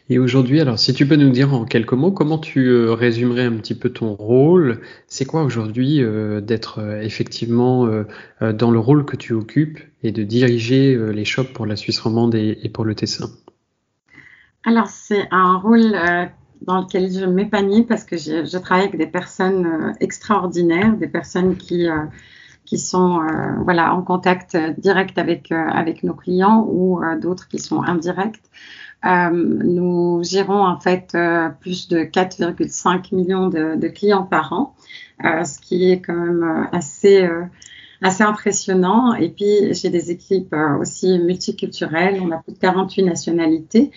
Et 0.09 0.19
aujourd'hui, 0.19 0.61
alors 0.61 0.79
si 0.79 0.93
tu 0.93 1.07
peux 1.07 1.17
nous 1.17 1.31
dire 1.31 1.55
en 1.55 1.65
quelques 1.65 1.93
mots, 1.93 2.13
comment 2.13 2.39
tu 2.39 2.89
résumerais 2.89 3.45
un 3.45 3.57
petit 3.57 3.75
peu 3.75 3.91
ton 3.91 4.15
rôle? 4.15 4.81
C'est 5.07 5.25
quoi 5.25 5.43
aujourd'hui 5.45 6.03
d'être 6.43 6.81
effectivement 7.03 7.87
dans 8.41 8.71
le 8.71 8.79
rôle 8.79 9.05
que 9.05 9.17
tu 9.17 9.35
occupes 9.35 9.79
et 10.03 10.13
de 10.13 10.23
diriger 10.25 10.99
les 11.13 11.25
shops 11.27 11.53
pour 11.53 11.67
la 11.67 11.77
Suisse 11.77 12.01
romande 12.01 12.35
et, 12.35 12.59
et 12.63 12.69
pour 12.71 12.85
le 12.85 12.95
Tessin? 12.95 13.31
Alors, 14.65 14.89
c'est 14.89 15.27
un 15.31 15.57
rôle 15.57 15.95
euh, 15.95 16.27
dans 16.63 16.83
lequel 16.83 17.11
je 17.11 17.25
m'épanouis 17.25 17.83
parce 17.83 18.05
que 18.05 18.19
je, 18.19 18.45
je, 18.45 18.59
travaille 18.59 18.85
avec 18.87 18.99
des 18.99 19.07
personnes 19.07 19.67
euh, 19.67 19.93
extraordinaires, 20.01 20.97
des 20.97 21.09
personnes 21.09 21.57
qui, 21.57 21.89
euh, 21.89 22.05
qui 22.67 22.79
sont 22.79 23.21
voilà, 23.65 23.95
en 23.95 24.03
contact 24.03 24.57
direct 24.79 25.19
avec, 25.19 25.51
avec 25.51 26.05
nos 26.05 26.15
clients 26.15 26.65
ou 26.69 27.01
d'autres 27.21 27.49
qui 27.49 27.59
sont 27.59 27.83
indirects. 27.83 28.41
nous 29.03 30.23
gérons 30.23 30.65
en 30.65 30.79
fait 30.79 31.17
plus 31.61 31.89
de 31.89 32.01
4,5 32.05 33.13
millions 33.13 33.49
de, 33.49 33.75
de, 33.75 33.89
clients 33.89 34.23
par 34.23 34.53
an, 34.53 34.77
ce 35.21 35.59
qui 35.59 35.91
est 35.91 36.01
quand 36.01 36.15
même 36.15 36.69
assez 36.71 37.29
assez 38.03 38.23
impressionnant. 38.23 39.15
Et 39.15 39.29
puis, 39.29 39.75
j'ai 39.75 39.91
des 39.91 40.11
équipes 40.11 40.53
euh, 40.55 40.79
aussi 40.79 41.19
multiculturelles. 41.19 42.21
On 42.23 42.31
a 42.31 42.39
plus 42.39 42.53
de 42.53 42.59
48 42.59 43.03
nationalités. 43.03 43.91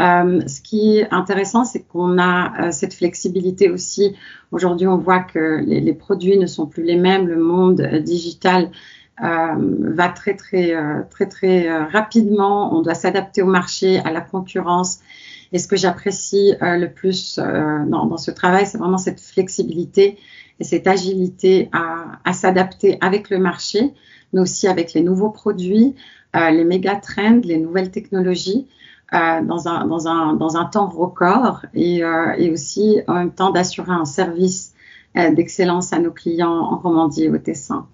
Euh, 0.00 0.40
ce 0.46 0.60
qui 0.60 0.98
est 0.98 1.12
intéressant, 1.12 1.64
c'est 1.64 1.82
qu'on 1.82 2.18
a 2.18 2.68
euh, 2.68 2.70
cette 2.70 2.94
flexibilité 2.94 3.70
aussi. 3.70 4.14
Aujourd'hui, 4.52 4.86
on 4.86 4.96
voit 4.96 5.20
que 5.20 5.60
les, 5.64 5.92
produits 5.92 6.38
ne 6.38 6.46
sont 6.46 6.66
plus 6.66 6.84
les 6.84 6.96
mêmes. 6.96 7.26
Le 7.26 7.38
monde 7.38 7.82
digital 8.04 8.70
va 9.20 10.08
très, 10.10 10.34
très, 10.34 10.72
très, 11.10 11.26
très 11.26 11.82
rapidement. 11.86 12.72
On 12.72 12.82
doit 12.82 12.94
s'adapter 12.94 13.42
au 13.42 13.46
marché, 13.46 13.98
à 13.98 14.12
la 14.12 14.20
concurrence. 14.20 15.00
Et 15.52 15.58
ce 15.58 15.66
que 15.66 15.76
j'apprécie 15.76 16.54
le 16.60 16.86
plus 16.86 17.38
dans, 17.38 18.16
ce 18.16 18.30
travail, 18.30 18.64
c'est 18.64 18.78
vraiment 18.78 18.96
cette 18.96 19.20
flexibilité 19.20 20.16
et 20.60 20.64
cette 20.64 20.86
agilité 20.86 21.68
à, 21.72 22.20
à 22.24 22.32
s'adapter 22.32 22.98
avec 23.00 23.30
le 23.30 23.38
marché, 23.38 23.94
mais 24.32 24.40
aussi 24.40 24.66
avec 24.68 24.92
les 24.94 25.02
nouveaux 25.02 25.30
produits, 25.30 25.94
euh, 26.36 26.50
les 26.50 26.64
méga 26.64 26.96
trends, 26.96 27.40
les 27.44 27.58
nouvelles 27.58 27.90
technologies. 27.90 28.66
Euh, 29.14 29.40
dans, 29.40 29.68
un, 29.68 29.86
dans, 29.86 30.06
un, 30.06 30.34
dans 30.34 30.58
un 30.58 30.66
temps 30.66 30.86
record 30.86 31.64
et, 31.72 32.04
euh, 32.04 32.34
et 32.36 32.50
aussi 32.50 33.00
en 33.06 33.14
même 33.14 33.32
temps 33.32 33.50
d'assurer 33.50 33.92
un 33.92 34.04
service 34.04 34.74
euh, 35.16 35.30
d'excellence 35.30 35.94
à 35.94 35.98
nos 35.98 36.10
clients 36.10 36.50
en 36.50 36.76
Romandie 36.76 37.24
et 37.24 37.30
au 37.30 37.38
Tessin. 37.38 37.86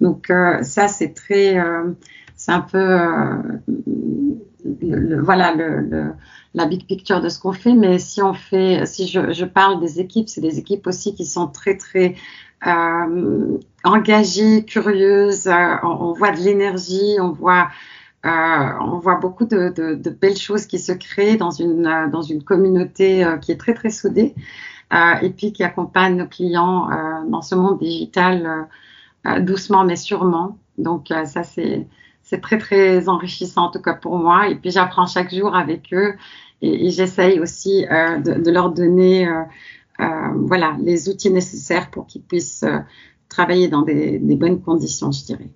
Donc 0.00 0.30
euh, 0.30 0.62
ça 0.62 0.88
c'est 0.88 1.12
très, 1.12 1.58
euh, 1.58 1.92
c'est 2.36 2.52
un 2.52 2.62
peu 2.62 2.78
voilà 4.64 5.54
la 6.54 6.66
big 6.66 6.86
picture 6.86 7.20
de 7.20 7.28
ce 7.28 7.38
qu'on 7.38 7.52
fait. 7.52 7.72
Mais 7.72 7.98
si 7.98 8.22
on 8.22 8.34
fait, 8.34 8.86
si 8.86 9.06
je, 9.06 9.44
parle 9.44 9.80
des 9.80 10.00
équipes, 10.00 10.28
c'est 10.28 10.40
des 10.40 10.58
équipes 10.58 10.86
aussi 10.86 11.14
qui 11.14 11.24
sont 11.24 11.48
très 11.48 11.76
très 11.76 12.14
euh, 12.66 13.58
engagées, 13.84 14.64
curieuses. 14.64 15.48
Euh, 15.48 15.76
on, 15.82 16.12
voit 16.12 16.30
de 16.30 16.40
l'énergie, 16.40 17.16
on 17.20 17.32
voit 17.32 17.68
euh, 18.24 18.28
on 18.80 18.98
voit 18.98 19.16
beaucoup 19.16 19.46
de, 19.46 19.70
de, 19.70 20.10
belles 20.10 20.36
choses 20.36 20.66
qui 20.66 20.78
se 20.78 20.92
créent 20.92 21.36
dans 21.36 21.50
une 21.50 22.08
dans 22.12 22.22
une 22.22 22.44
communauté 22.44 23.26
qui 23.40 23.50
est 23.50 23.56
très 23.56 23.74
très 23.74 23.90
soudée 23.90 24.34
et 25.22 25.30
puis 25.30 25.52
qui 25.52 25.64
accompagne 25.64 26.16
nos 26.16 26.26
clients 26.26 26.88
dans 27.28 27.42
ce 27.42 27.56
monde 27.56 27.80
digital 27.80 28.68
doucement 29.40 29.84
mais 29.84 29.96
sûrement. 29.96 30.56
Donc 30.78 31.08
ça 31.08 31.42
c'est 31.42 31.88
c'est 32.32 32.40
très 32.40 32.56
très 32.56 33.10
enrichissant 33.10 33.66
en 33.66 33.70
tout 33.70 33.82
cas 33.82 33.92
pour 33.92 34.16
moi. 34.16 34.48
Et 34.48 34.54
puis 34.54 34.70
j'apprends 34.70 35.06
chaque 35.06 35.34
jour 35.34 35.54
avec 35.54 35.92
eux 35.92 36.14
et, 36.62 36.90
j'essaye 36.90 37.38
aussi 37.40 37.84
euh, 37.90 38.18
de, 38.18 38.50
leur 38.50 38.70
donner 38.70 39.28
euh, 39.28 39.42
euh, 40.00 40.04
voilà 40.36 40.76
les 40.80 41.10
outils 41.10 41.30
nécessaires 41.30 41.90
pour 41.90 42.06
qu'ils 42.06 42.22
puissent 42.22 42.64
travailler 43.28 43.68
dans 43.68 43.82
des 43.82 44.18
bonnes 44.36 44.62
conditions, 44.62 45.12
je 45.12 45.24
dirais. 45.24 45.50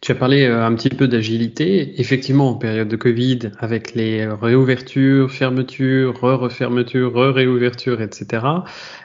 Tu 0.00 0.10
as 0.10 0.14
parlé 0.14 0.44
euh, 0.44 0.66
un 0.66 0.74
petit 0.74 0.88
peu 0.88 1.06
d'agilité. 1.06 2.00
Effectivement, 2.00 2.50
en 2.50 2.54
période 2.54 2.88
de 2.88 2.96
Covid, 2.96 3.38
avec 3.58 3.94
les 3.94 4.26
réouvertures, 4.26 5.30
fermetures, 5.30 6.20
re-refermetures, 6.20 7.12
re-réouvertures, 7.12 8.02
etc., 8.02 8.46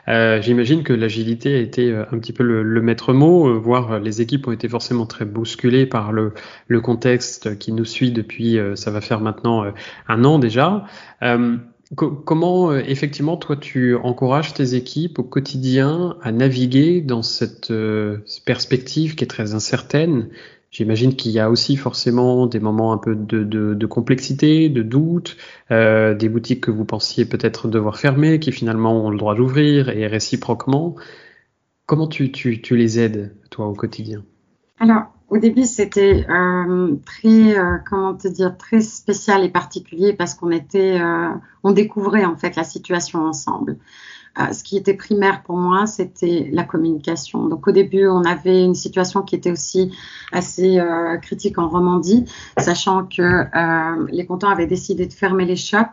euh, 0.07 0.41
j'imagine 0.41 0.83
que 0.83 0.93
l'agilité 0.93 1.55
a 1.55 1.59
été 1.59 1.91
euh, 1.91 2.03
un 2.11 2.17
petit 2.17 2.33
peu 2.33 2.43
le, 2.43 2.81
maître 2.81 3.13
mot, 3.13 3.59
voire 3.59 3.99
les 3.99 4.21
équipes 4.21 4.47
ont 4.47 4.51
été 4.51 4.67
forcément 4.67 5.05
très 5.05 5.25
bousculées 5.25 5.85
par 5.85 6.11
le, 6.11 6.33
le 6.67 6.81
contexte 6.81 7.59
qui 7.59 7.71
nous 7.71 7.85
suit 7.85 8.11
depuis, 8.11 8.57
ça 8.75 8.91
va 8.91 9.01
faire 9.01 9.19
maintenant 9.19 9.65
un 10.07 10.23
an 10.23 10.39
déjà. 10.39 10.85
Comment 11.95 12.75
effectivement 12.75 13.37
toi 13.37 13.55
tu 13.55 13.95
encourages 13.95 14.53
tes 14.53 14.75
équipes 14.75 15.19
au 15.19 15.23
quotidien 15.23 16.17
à 16.21 16.31
naviguer 16.31 17.01
dans 17.01 17.23
cette 17.23 17.73
perspective 18.45 19.15
qui 19.15 19.23
est 19.23 19.27
très 19.27 19.53
incertaine 19.53 20.29
J'imagine 20.69 21.15
qu'il 21.15 21.31
y 21.31 21.39
a 21.39 21.49
aussi 21.49 21.77
forcément 21.77 22.45
des 22.45 22.59
moments 22.59 22.91
un 22.91 22.97
peu 22.97 23.15
de, 23.15 23.43
de, 23.43 23.85
complexité, 23.85 24.67
de 24.69 24.83
doute, 24.83 25.37
euh, 25.71 26.13
des 26.13 26.27
boutiques 26.27 26.61
que 26.61 26.71
vous 26.71 26.83
pensiez 26.83 27.25
peut-être 27.25 27.67
devoir 27.69 27.97
fermer, 27.97 28.39
qui 28.39 28.51
finalement 28.51 29.05
ont 29.05 29.09
le 29.09 29.17
droit 29.17 29.33
d'ouvrir 29.33 29.89
et 29.89 30.07
réciproquement. 30.07 30.95
Comment 31.85 32.07
tu, 32.07 32.33
tu, 32.33 32.61
tu, 32.61 32.75
les 32.75 32.99
aides, 32.99 33.33
toi, 33.49 33.67
au 33.67 33.73
quotidien? 33.73 34.23
Alors, 34.79 35.03
au 35.29 35.37
début, 35.37 35.63
c'était 35.63 36.25
euh, 36.29 36.95
très, 37.05 37.57
euh, 37.57 37.77
comment 37.89 38.13
te 38.13 38.27
dire, 38.27 38.57
très 38.57 38.81
spécial 38.81 39.45
et 39.45 39.49
particulier 39.49 40.13
parce 40.13 40.35
qu'on 40.35 40.51
était, 40.51 40.99
on 41.63 41.71
découvrait 41.71 42.25
en 42.25 42.35
fait 42.35 42.57
la 42.57 42.65
situation 42.65 43.19
ensemble. 43.19 43.77
Euh, 44.39 44.53
ce 44.53 44.63
qui 44.63 44.77
était 44.77 44.93
primaire 44.93 45.41
pour 45.43 45.57
moi, 45.57 45.85
c'était 45.85 46.49
la 46.51 46.63
communication. 46.63 47.47
Donc 47.47 47.67
au 47.67 47.71
début, 47.71 48.07
on 48.07 48.23
avait 48.23 48.63
une 48.63 48.75
situation 48.75 49.21
qui 49.21 49.35
était 49.35 49.51
aussi 49.51 49.91
assez 50.31 50.79
euh, 50.79 51.17
critique 51.17 51.57
en 51.57 51.67
Romandie, 51.69 52.25
sachant 52.57 53.05
que 53.05 53.21
euh, 53.21 54.07
les 54.11 54.25
comptants 54.25 54.49
avaient 54.49 54.67
décidé 54.67 55.07
de 55.07 55.13
fermer 55.13 55.45
les 55.45 55.55
shops, 55.55 55.89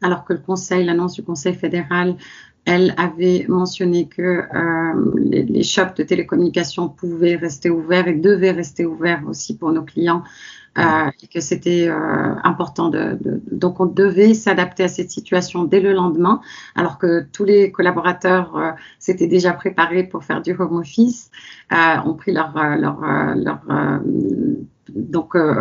alors 0.00 0.24
que 0.24 0.32
le 0.32 0.38
Conseil, 0.38 0.84
l'annonce 0.84 1.14
du 1.14 1.22
Conseil 1.24 1.54
fédéral, 1.54 2.16
elle 2.64 2.94
avait 2.98 3.46
mentionné 3.48 4.08
que 4.08 4.44
les, 5.16 5.42
les, 5.42 5.62
shops 5.62 5.94
de 5.96 6.02
télécommunication 6.02 6.88
pouvaient 6.88 7.36
rester 7.36 7.70
ouverts 7.70 8.08
et 8.08 8.14
devaient 8.14 8.50
rester 8.50 8.84
ouverts 8.84 9.22
aussi 9.26 9.56
pour 9.56 9.72
nos 9.72 9.82
clients 9.82 10.22
euh, 10.78 11.10
et 11.22 11.26
que 11.26 11.40
c'était 11.40 11.88
euh, 11.88 12.34
important 12.44 12.88
de, 12.88 13.18
donc 13.50 13.80
on 13.80 13.86
devait 13.86 14.34
s'adapter 14.34 14.84
à 14.84 14.88
cette 14.88 15.10
situation 15.10 15.64
dès 15.64 15.80
le 15.80 15.92
lendemain 15.92 16.40
alors 16.76 16.98
que 16.98 17.26
tous 17.32 17.44
les 17.44 17.72
collaborateurs 17.72 18.56
euh, 18.56 18.70
s'étaient 19.00 19.26
déjà 19.26 19.54
préparés 19.54 20.04
pour 20.04 20.24
faire 20.24 20.40
du 20.40 20.52
home 20.52 20.76
office 20.76 21.30
euh, 21.72 21.96
ont 22.04 22.14
pris 22.14 22.32
leur 22.32 22.54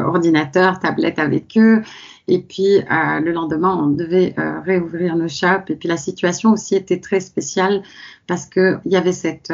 ordinateur 0.05 0.79
tablette 0.79 1.17
avec 1.17 1.57
eux 1.57 1.81
et 2.27 2.39
puis 2.39 2.79
le 2.89 3.31
lendemain 3.31 3.75
on 3.81 3.87
devait 3.87 4.35
réouvrir 4.65 5.15
nos 5.15 5.27
shops 5.27 5.69
et 5.69 5.75
puis 5.75 5.87
la 5.87 5.97
situation 5.97 6.51
aussi 6.51 6.75
était 6.75 6.99
très 6.99 7.19
spéciale 7.19 7.83
parce 8.27 8.45
que 8.45 8.77
il 8.85 8.91
y 8.91 8.97
avait 8.97 9.13
cette 9.13 9.51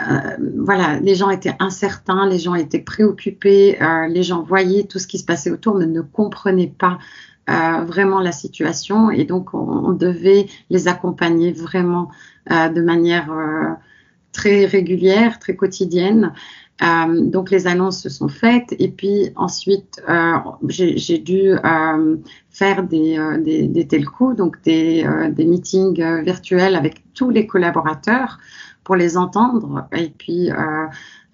euh, 0.00 0.36
voilà, 0.56 0.98
les 1.00 1.14
gens 1.14 1.30
étaient 1.30 1.54
incertains, 1.58 2.28
les 2.28 2.38
gens 2.38 2.54
étaient 2.54 2.80
préoccupés, 2.80 3.80
euh, 3.82 4.06
les 4.08 4.22
gens 4.22 4.42
voyaient 4.42 4.84
tout 4.84 4.98
ce 4.98 5.06
qui 5.06 5.18
se 5.18 5.24
passait 5.24 5.50
autour, 5.50 5.74
mais 5.74 5.86
ne 5.86 6.00
comprenaient 6.00 6.72
pas 6.76 6.98
euh, 7.50 7.84
vraiment 7.84 8.20
la 8.20 8.32
situation 8.32 9.10
et 9.10 9.24
donc 9.24 9.54
on, 9.54 9.92
devait 9.92 10.46
les 10.70 10.88
accompagner 10.88 11.52
vraiment 11.52 12.10
de 12.48 12.80
manière 12.80 13.28
très 14.32 14.64
régulière, 14.64 15.38
très 15.38 15.54
quotidienne. 15.56 16.32
Donc 16.80 17.50
les 17.50 17.66
annonces 17.66 18.00
se 18.00 18.08
sont 18.08 18.28
faites 18.28 18.74
et 18.78 18.88
puis 18.88 19.30
ensuite 19.36 20.02
j'ai 20.68 21.18
dû 21.18 21.52
faire 22.50 22.82
des, 22.84 23.18
des, 23.44 23.68
des 23.68 23.86
telcos, 23.86 24.34
donc 24.34 24.62
des, 24.62 25.06
des 25.30 25.44
meetings 25.44 26.22
virtuels 26.22 26.76
avec 26.76 27.02
tous 27.14 27.30
les 27.30 27.46
collaborateurs 27.46 28.38
pour 28.84 28.96
les 28.96 29.16
entendre 29.16 29.86
et 29.92 30.08
puis 30.08 30.50
euh, 30.50 30.86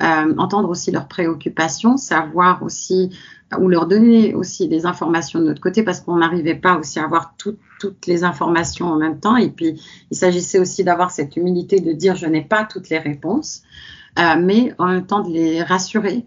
euh, 0.02 0.34
entendre 0.36 0.68
aussi 0.68 0.90
leurs 0.90 1.08
préoccupations, 1.08 1.96
savoir 1.96 2.62
aussi 2.62 3.16
ou 3.58 3.68
leur 3.68 3.86
donner 3.86 4.34
aussi 4.34 4.68
des 4.68 4.84
informations 4.84 5.38
de 5.38 5.44
notre 5.46 5.62
côté 5.62 5.82
parce 5.82 6.00
qu'on 6.00 6.16
n'arrivait 6.16 6.56
pas 6.56 6.76
aussi 6.76 6.98
à 6.98 7.04
avoir 7.04 7.34
toutes 7.38 8.06
les 8.06 8.24
informations 8.24 8.88
en 8.88 8.96
même 8.96 9.20
temps. 9.20 9.36
Et 9.36 9.48
puis, 9.48 9.80
il 10.10 10.16
s'agissait 10.16 10.58
aussi 10.58 10.84
d'avoir 10.84 11.12
cette 11.12 11.36
humilité 11.36 11.80
de 11.80 11.92
dire 11.92 12.16
je 12.16 12.26
n'ai 12.26 12.42
pas 12.42 12.64
toutes 12.64 12.90
les 12.90 12.98
réponses, 12.98 13.62
euh, 13.62 13.95
mais 14.16 14.74
en 14.78 14.86
même 14.86 15.06
temps 15.06 15.20
de 15.20 15.30
les 15.30 15.62
rassurer 15.62 16.24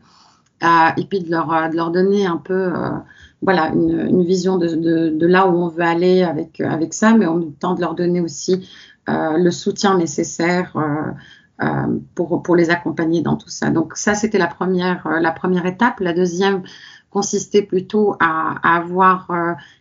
euh, 0.63 0.89
et 0.98 1.05
puis 1.05 1.22
de 1.22 1.31
leur, 1.31 1.48
de 1.69 1.75
leur 1.75 1.91
donner 1.91 2.25
un 2.25 2.38
peu 2.38 2.53
euh, 2.53 2.89
voilà 3.41 3.67
une, 3.69 4.24
vision 4.24 4.58
de, 4.58 4.67
de, 4.67 5.10
de, 5.10 5.27
là 5.27 5.48
où 5.48 5.55
on 5.55 5.69
veut 5.69 5.84
aller 5.84 6.24
avec, 6.24 6.60
avec 6.60 6.93
ça, 6.93 7.13
mais 7.13 7.25
en 7.25 7.36
même 7.36 7.53
temps 7.53 7.74
de 7.74 7.81
leur 7.81 7.96
donner 7.96 8.19
aussi 8.19 8.67
euh, 9.10 9.38
le 9.38 9.51
soutien 9.51 9.98
nécessaire 9.98 10.75
euh, 10.75 11.65
euh, 11.65 12.00
pour, 12.15 12.43
pour 12.43 12.55
les 12.55 12.69
accompagner 12.69 13.22
dans 13.22 13.38
tout 13.38 13.50
ça. 13.50 13.69
Donc 13.69 13.96
ça, 13.96 14.13
c'était 14.13 14.38
la 14.38 14.48
première, 14.48 15.08
la 15.08 15.31
première 15.31 15.65
étape. 15.65 16.00
La 16.00 16.13
deuxième 16.13 16.63
consistait 17.10 17.62
plutôt 17.62 18.16
à, 18.20 18.56
à 18.63 18.78
avoir 18.78 19.32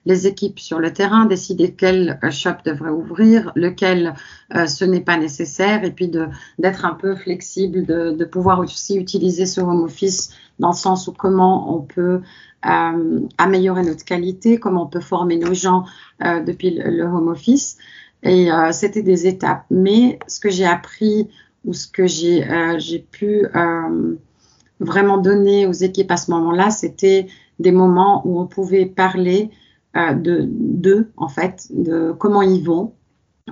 les 0.06 0.26
équipes 0.26 0.58
sur 0.58 0.78
le 0.78 0.92
terrain, 0.92 1.26
décider 1.26 1.74
quel 1.76 2.18
shop 2.30 2.62
devrait 2.64 2.90
ouvrir, 2.90 3.52
lequel 3.54 4.14
ce 4.66 4.84
n'est 4.84 5.00
pas 5.00 5.18
nécessaire, 5.18 5.84
et 5.84 5.90
puis 5.90 6.10
d'être 6.58 6.84
un 6.84 6.94
peu 6.94 7.14
flexible, 7.16 7.84
de, 7.84 8.12
de, 8.12 8.24
pouvoir 8.24 8.60
aussi 8.60 8.96
utiliser 8.96 9.46
ce 9.46 9.60
home 9.60 9.82
office 9.82 10.30
dans 10.58 10.70
le 10.70 10.76
sens 10.76 11.06
où 11.06 11.12
comment 11.12 11.76
on 11.76 11.80
peut 11.82 12.20
euh, 12.66 13.20
améliorer 13.38 13.82
notre 13.82 14.04
qualité, 14.04 14.58
comment 14.58 14.84
on 14.84 14.88
peut 14.88 15.00
former 15.00 15.36
nos 15.36 15.54
gens 15.54 15.84
euh, 16.24 16.42
depuis 16.42 16.70
le, 16.70 16.90
le, 16.90 17.04
home 17.04 17.28
office. 17.28 17.78
Et 18.24 18.50
euh, 18.50 18.72
c'était 18.72 19.02
des 19.02 19.26
étapes. 19.26 19.64
Mais 19.70 20.18
ce 20.26 20.40
que 20.40 20.50
j'ai 20.50 20.66
appris 20.66 21.28
ou 21.64 21.72
ce 21.72 21.86
que 21.86 22.06
j'ai 22.06 22.44
euh, 22.50 22.78
pu 23.12 23.46
euh, 23.54 24.16
vraiment 24.80 25.18
donner 25.18 25.66
aux 25.66 25.72
équipes 25.72 26.10
à 26.10 26.16
ce 26.16 26.30
moment-là, 26.30 26.70
c'était 26.70 27.26
des 27.58 27.72
moments 27.72 28.22
où 28.24 28.40
on 28.40 28.46
pouvait 28.46 28.86
parler 28.86 29.50
de 29.94 30.46
d'eux, 30.48 31.10
en 31.16 31.28
fait, 31.28 31.66
de 31.70 32.14
comment 32.18 32.42
ils 32.42 32.62
vont, 32.62 32.92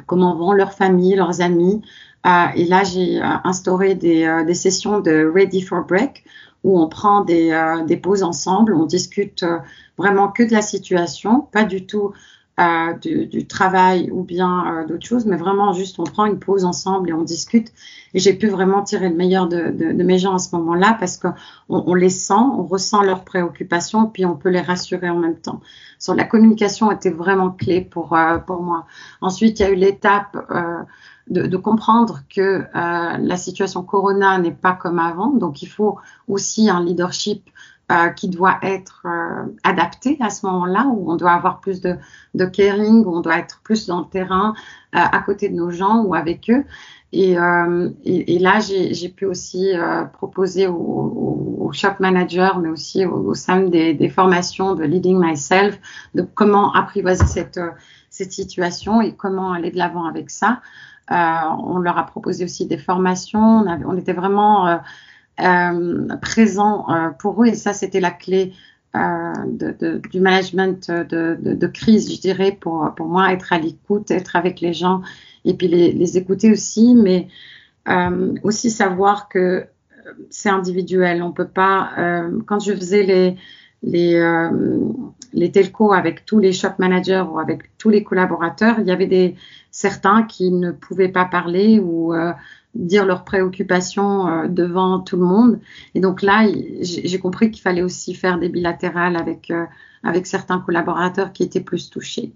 comment 0.07 0.37
vont 0.37 0.53
leurs 0.53 0.73
familles, 0.73 1.17
leurs 1.17 1.41
amis. 1.41 1.83
et 2.25 2.65
là, 2.65 2.85
j'ai 2.85 3.21
instauré 3.43 3.97
des, 3.97 4.45
des, 4.47 4.55
sessions 4.55 5.01
de 5.01 5.29
Ready 5.35 5.63
for 5.63 5.85
Break 5.85 6.25
où 6.63 6.79
on 6.79 6.89
prend 6.89 7.25
des, 7.25 7.51
des 7.89 7.97
pauses 7.97 8.23
ensemble, 8.23 8.75
on 8.75 8.87
discute 8.87 9.45
vraiment 9.99 10.29
que 10.29 10.45
de 10.45 10.53
la 10.53 10.63
situation, 10.63 11.41
pas 11.41 11.65
du 11.65 11.85
tout 11.85 12.13
euh, 12.59 12.95
du, 12.95 13.27
du, 13.27 13.47
travail 13.47 14.11
ou 14.11 14.23
bien 14.23 14.65
euh, 14.67 14.87
d'autres 14.87 15.05
choses, 15.05 15.27
mais 15.27 15.37
vraiment 15.37 15.75
juste 15.75 15.99
on 15.99 16.05
prend 16.05 16.25
une 16.25 16.39
pause 16.39 16.65
ensemble 16.65 17.11
et 17.11 17.13
on 17.13 17.23
discute. 17.23 17.71
Et 18.15 18.19
j'ai 18.19 18.33
pu 18.33 18.49
vraiment 18.49 18.83
tirer 18.83 19.11
le 19.11 19.15
meilleur 19.15 19.47
de, 19.47 19.71
de, 19.71 19.93
de 19.93 20.03
mes 20.03 20.19
gens 20.19 20.35
à 20.35 20.39
ce 20.39 20.57
moment-là 20.57 20.97
parce 20.99 21.19
qu'on 21.19 21.35
on 21.69 21.95
les 21.95 22.09
sent, 22.09 22.33
on 22.35 22.65
ressent 22.65 23.03
leurs 23.03 23.25
préoccupations, 23.25 24.07
puis 24.07 24.25
on 24.25 24.37
peut 24.37 24.49
les 24.49 24.63
rassurer 24.63 25.11
en 25.11 25.19
même 25.19 25.37
temps. 25.37 25.61
Sur 25.99 26.15
la 26.15 26.25
communication 26.25 26.91
était 26.91 27.11
vraiment 27.11 27.51
clé 27.51 27.81
pour 27.81 28.15
euh, 28.15 28.39
pour 28.39 28.63
moi. 28.63 28.87
Ensuite, 29.21 29.61
il 29.61 29.63
y 29.63 29.67
a 29.67 29.71
eu 29.71 29.75
l'étape 29.75 30.37
euh, 30.51 30.83
de, 31.29 31.43
de, 31.47 31.57
comprendre 31.57 32.21
que 32.35 32.41
euh, 32.41 32.65
la 32.75 33.37
situation 33.37 33.83
Corona 33.83 34.39
n'est 34.39 34.53
pas 34.53 34.73
comme 34.73 34.99
avant, 34.99 35.29
donc 35.31 35.63
il 35.63 35.69
faut 35.69 35.99
aussi 36.29 36.71
un 36.71 36.83
leadership 36.83 37.51
euh, 37.93 38.09
qui 38.09 38.29
doit 38.29 38.59
être 38.63 39.03
euh, 39.05 39.45
adapté 39.63 40.17
à 40.19 40.29
ce 40.29 40.45
moment-là, 40.47 40.87
où 40.89 41.09
on 41.09 41.15
doit 41.15 41.31
avoir 41.31 41.61
plus 41.61 41.81
de, 41.81 41.95
de, 42.35 42.45
caring, 42.45 43.05
où 43.05 43.17
on 43.17 43.21
doit 43.21 43.39
être 43.39 43.61
plus 43.63 43.87
dans 43.87 44.01
le 44.01 44.07
terrain, 44.07 44.55
euh, 44.97 44.99
à 44.99 45.21
côté 45.21 45.49
de 45.49 45.55
nos 45.55 45.71
gens 45.71 46.03
ou 46.03 46.13
avec 46.13 46.51
eux. 46.51 46.65
Et, 47.13 47.39
euh, 47.39 47.91
et, 48.05 48.35
et 48.35 48.39
là, 48.41 48.59
j'ai 48.59 49.09
pu 49.09 49.25
aussi 49.25 49.73
proposer 50.15 50.67
aux, 50.67 50.75
aux, 50.75 51.73
shop 51.73 51.95
managers, 52.01 52.59
mais 52.61 52.71
aussi 52.71 53.07
au, 53.07 53.35
sein 53.35 53.61
des, 53.61 54.09
formations 54.09 54.75
de 54.75 54.83
Leading 54.83 55.25
Myself, 55.25 55.79
de 56.17 56.23
comment 56.23 56.73
apprivoiser 56.75 57.27
cette, 57.27 57.61
cette 58.11 58.33
situation 58.33 59.01
et 59.01 59.15
comment 59.15 59.53
aller 59.53 59.71
de 59.71 59.79
l'avant 59.79 60.07
avec 60.07 60.31
ça. 60.31 60.61
Euh, 61.13 61.15
on 61.63 61.79
leur 61.79 61.99
a 61.99 62.05
proposé 62.05 62.43
aussi 62.43 62.67
des 62.67 62.79
formations. 62.79 63.65
On, 63.87 63.97
était 63.97 64.13
vraiment 64.13 64.81
euh, 65.41 66.09
euh, 66.11 66.17
présents 66.21 66.87
pour 67.19 67.43
eux 67.43 67.49
et 67.49 67.55
ça, 67.55 67.73
c'était 67.73 68.01
la 68.01 68.11
clé 68.11 68.53
du 68.95 70.21
management 70.21 70.91
de, 70.91 71.67
crise, 71.67 72.15
je 72.15 72.21
dirais, 72.21 72.57
pour, 72.59 72.93
pour 72.97 73.07
moi, 73.07 73.33
être 73.33 73.53
à 73.53 73.59
l'écoute, 73.59 74.11
être 74.11 74.37
avec 74.37 74.61
les 74.61 74.73
gens 74.73 75.03
et 75.45 75.53
puis 75.53 75.69
les, 75.69 76.17
écouter 76.17 76.51
aussi, 76.51 76.95
mais 76.95 77.29
aussi 78.43 78.71
savoir 78.71 79.29
que 79.29 79.67
c'est 80.31 80.49
individuel. 80.49 81.23
On 81.23 81.33
peut 81.33 81.49
pas. 81.49 81.91
quand 82.47 82.61
je 82.61 82.73
faisais 82.73 83.03
les 83.03 83.37
les, 83.83 84.19
les 85.35 85.53
telcos 85.53 85.93
avec 85.93 86.25
tous 86.25 86.39
les 86.39 86.53
shop 86.53 86.71
managers 86.79 87.25
ou 87.31 87.39
avec 87.39 87.77
tous 87.77 87.91
les 87.91 88.03
collaborateurs, 88.03 88.77
il 88.81 88.87
y 88.87 88.91
avait 88.91 89.07
des 89.07 89.37
certains 89.71 90.23
qui 90.23 90.51
ne 90.51 90.73
pouvaient 90.73 91.11
pas 91.11 91.27
parler 91.27 91.79
ou 91.79 92.15
euh, 92.15 92.33
dire 92.77 93.07
leurs 93.07 93.25
préoccupations 93.25 94.29
euh, 94.29 94.49
devant 94.49 95.01
tout 95.01 95.17
le 95.17 95.25
monde. 95.25 95.61
Et 95.95 96.01
donc 96.01 96.23
là, 96.23 96.47
j'ai 96.81 97.19
compris 97.19 97.51
qu'il 97.51 97.63
fallait 97.63 97.83
aussi 97.83 98.15
faire 98.15 98.39
des 98.39 98.49
bilatérales 98.49 99.17
avec, 99.17 99.51
euh, 99.51 99.65
avec 100.03 100.27
certains 100.27 100.61
collaborateurs 100.61 101.33
qui 101.33 101.43
étaient 101.43 101.61
plus 101.61 101.91
touchés. 101.91 102.33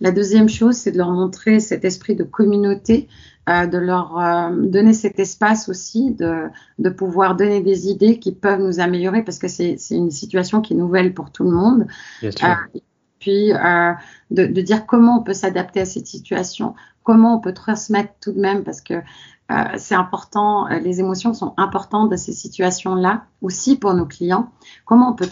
La 0.00 0.10
deuxième 0.10 0.48
chose, 0.48 0.76
c'est 0.76 0.92
de 0.92 0.98
leur 0.98 1.10
montrer 1.10 1.60
cet 1.60 1.84
esprit 1.84 2.16
de 2.16 2.24
communauté, 2.24 3.08
de 3.46 3.78
leur 3.78 4.50
donner 4.50 4.92
cet 4.92 5.20
espace 5.20 5.68
aussi, 5.68 6.10
de, 6.10 6.48
de, 6.80 6.90
pouvoir 6.90 7.36
donner 7.36 7.60
des 7.60 7.88
idées 7.88 8.18
qui 8.18 8.32
peuvent 8.32 8.60
nous 8.60 8.80
améliorer 8.80 9.22
parce 9.22 9.38
que 9.38 9.46
c'est 9.46 9.76
une 9.92 10.10
situation 10.10 10.62
qui 10.62 10.72
est 10.72 10.76
nouvelle 10.76 11.14
pour 11.14 11.30
tout 11.30 11.44
le 11.44 11.52
monde. 11.52 11.86
Bien 12.20 12.32
sûr 12.32 12.48
euh, 13.28 13.92
de, 14.30 14.60
dire 14.60 14.86
comment 14.86 15.18
on 15.20 15.22
peut 15.22 15.34
s'adapter 15.34 15.80
à 15.80 15.84
cette 15.84 16.06
situation, 16.06 16.74
comment 17.02 17.36
on 17.36 17.40
peut 17.40 17.54
transmettre 17.54 18.12
tout 18.20 18.32
de 18.32 18.40
même, 18.40 18.64
parce 18.64 18.80
que 18.80 18.94
euh, 18.94 19.64
c'est 19.76 19.94
important, 19.94 20.68
euh, 20.68 20.78
les 20.78 21.00
émotions 21.00 21.34
sont 21.34 21.54
importantes 21.56 22.10
de 22.10 22.16
ces 22.16 22.32
situations-là, 22.32 23.24
aussi 23.42 23.76
pour 23.76 23.94
nos 23.94 24.06
clients, 24.06 24.50
comment 24.84 25.10
on 25.10 25.14
peut 25.14 25.28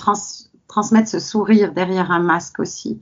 transmettre 0.66 1.08
ce 1.08 1.18
sourire 1.18 1.72
derrière 1.72 2.10
un 2.10 2.20
masque 2.20 2.60
aussi. 2.60 3.00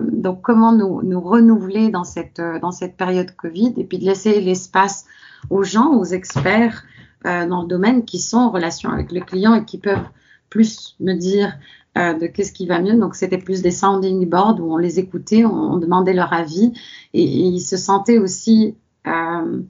donc, 0.00 0.42
comment 0.42 0.72
nous, 0.72 1.02
nous 1.02 1.20
renouveler 1.20 1.88
dans 1.88 2.04
cette, 2.04 2.42
dans 2.60 2.72
cette 2.72 2.96
période 2.96 3.34
Covid 3.36 3.74
et 3.76 3.84
puis 3.84 3.98
de 3.98 4.04
laisser 4.04 4.40
l'espace 4.40 5.06
aux 5.50 5.62
gens, 5.62 5.94
aux 5.94 6.04
experts 6.04 6.84
dans 7.24 7.62
le 7.62 7.68
domaine 7.68 8.04
qui 8.04 8.18
sont 8.18 8.38
en 8.38 8.50
relation 8.50 8.90
avec 8.90 9.12
le 9.12 9.20
client 9.20 9.54
et 9.54 9.64
qui 9.64 9.78
peuvent 9.78 10.08
plus 10.50 10.96
me 11.00 11.14
dire 11.14 11.56
euh, 11.98 12.14
de 12.14 12.26
qu'est-ce 12.26 12.52
qui 12.52 12.66
va 12.66 12.80
mieux? 12.80 12.94
Donc, 12.94 13.14
c'était 13.14 13.36
plus 13.36 13.60
des 13.60 13.70
sounding 13.70 14.26
boards 14.26 14.60
où 14.60 14.72
on 14.72 14.78
les 14.78 14.98
écoutait, 14.98 15.44
on, 15.44 15.76
demandait 15.76 16.14
leur 16.14 16.32
avis 16.32 16.72
et, 17.12 17.22
ils 17.22 17.60
se 17.60 17.76
sentaient 17.76 18.16
aussi 18.16 18.76
euh, 19.06 19.60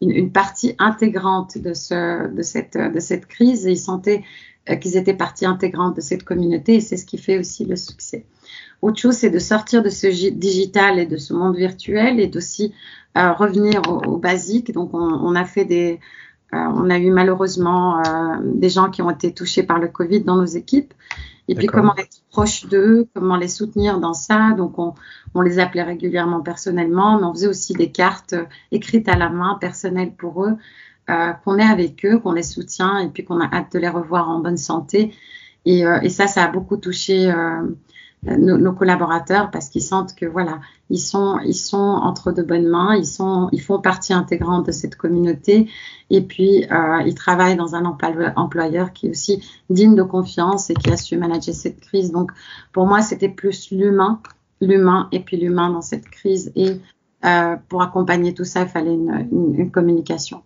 une, 0.00 0.32
partie 0.32 0.74
intégrante 0.80 1.56
de, 1.56 1.74
ce, 1.74 2.34
de, 2.34 2.42
cette, 2.42 2.76
de 2.76 2.98
cette 2.98 3.26
crise 3.26 3.64
et 3.68 3.72
ils 3.72 3.78
sentaient 3.78 4.24
euh, 4.68 4.74
qu'ils 4.74 4.96
étaient 4.96 5.14
partie 5.14 5.46
intégrante 5.46 5.94
de 5.94 6.00
cette 6.00 6.24
communauté 6.24 6.74
et 6.74 6.80
c'est 6.80 6.96
ce 6.96 7.06
qui 7.06 7.16
fait 7.16 7.38
aussi 7.38 7.64
le 7.64 7.76
succès. 7.76 8.26
Autre 8.82 8.98
chose, 8.98 9.14
c'est 9.14 9.30
de 9.30 9.38
sortir 9.38 9.84
de 9.84 9.88
ce 9.88 10.08
digital 10.30 10.98
et 10.98 11.06
de 11.06 11.16
ce 11.16 11.32
monde 11.32 11.56
virtuel 11.56 12.18
et 12.18 12.26
d'aussi 12.26 12.74
revenir 13.14 13.82
au, 13.88 14.14
au, 14.14 14.16
basique. 14.16 14.72
Donc, 14.72 14.94
on, 14.94 14.98
on 14.98 15.34
a 15.36 15.44
fait 15.44 15.64
des, 15.64 16.00
on 16.52 16.90
a 16.90 16.98
eu 16.98 17.10
malheureusement 17.10 18.00
des 18.44 18.68
gens 18.68 18.90
qui 18.90 19.02
ont 19.02 19.10
été 19.10 19.34
touchés 19.34 19.64
par 19.64 19.80
le 19.80 19.88
Covid 19.88 20.20
dans 20.20 20.36
nos 20.36 20.44
équipes. 20.44 20.94
Et 21.48 21.54
puis 21.54 21.66
comment 21.66 21.96
être 21.96 22.22
proche 22.30 22.66
d'eux, 22.66 23.08
comment 23.14 23.36
les 23.36 23.48
soutenir 23.48 23.98
dans 23.98 24.12
ça. 24.12 24.52
Donc 24.52 24.78
on, 24.78 24.94
on, 25.34 25.40
les 25.40 25.58
appelait 25.58 25.82
régulièrement 25.82 26.40
personnellement, 26.40 27.18
mais 27.18 27.24
on 27.24 27.32
faisait 27.32 27.48
aussi 27.48 27.72
des 27.72 27.90
cartes 27.90 28.34
euh, 28.34 28.44
écrites 28.70 29.08
à 29.08 29.16
la 29.16 29.30
main, 29.30 29.56
personnelles 29.58 30.12
pour 30.12 30.44
eux, 30.44 30.56
euh, 31.08 31.32
qu'on 31.32 31.56
est 31.56 31.64
avec 31.64 32.04
eux, 32.04 32.18
qu'on 32.18 32.32
les 32.32 32.42
soutient 32.42 32.98
et 32.98 33.08
puis 33.08 33.24
qu'on 33.24 33.40
a 33.40 33.46
hâte 33.50 33.72
de 33.72 33.78
les 33.78 33.88
revoir 33.88 34.28
en 34.28 34.40
bonne 34.40 34.58
santé. 34.58 35.14
Et, 35.64 35.86
euh, 35.86 36.00
et 36.02 36.10
ça, 36.10 36.26
ça 36.26 36.44
a 36.44 36.48
beaucoup 36.48 36.76
touché 36.76 37.30
euh, 37.30 37.62
nos, 38.24 38.72
collaborateurs 38.72 39.50
parce 39.50 39.68
qu'ils 39.68 39.82
sentent 39.82 40.14
que 40.14 40.26
voilà, 40.26 40.60
ils 40.90 40.98
sont, 40.98 41.38
ils 41.44 41.54
sont 41.54 41.76
entre 41.76 42.32
de 42.32 42.42
bonnes 42.42 42.66
mains, 42.66 42.96
ils 42.96 43.06
sont, 43.06 43.48
ils 43.52 43.60
font 43.60 43.80
partie 43.80 44.12
intégrante 44.12 44.66
de 44.66 44.72
cette 44.72 44.96
communauté 44.96 45.70
et 46.10 46.20
puis 46.22 46.66
euh, 46.70 47.02
ils 47.06 47.14
travaillent 47.14 47.56
dans 47.56 47.74
un 47.74 47.84
employeur 47.84 48.92
qui 48.92 49.06
est 49.06 49.10
aussi 49.10 49.42
digne 49.70 49.94
de 49.94 50.02
confiance 50.02 50.70
et 50.70 50.74
qui 50.74 50.90
a 50.90 50.96
su 50.96 51.16
manager 51.16 51.54
cette 51.54 51.80
crise. 51.80 52.10
Donc 52.10 52.32
pour 52.72 52.86
moi, 52.86 53.02
c'était 53.02 53.28
plus 53.28 53.70
l'humain, 53.70 54.20
l'humain 54.60 55.08
et 55.12 55.20
puis 55.20 55.36
l'humain 55.36 55.70
dans 55.70 55.82
cette 55.82 56.08
crise 56.08 56.52
et 56.56 56.80
euh, 57.24 57.56
pour 57.68 57.82
accompagner 57.82 58.34
tout 58.34 58.44
ça, 58.44 58.62
il 58.62 58.68
fallait 58.68 58.94
une, 58.94 59.28
une 59.56 59.70
communication. 59.70 60.42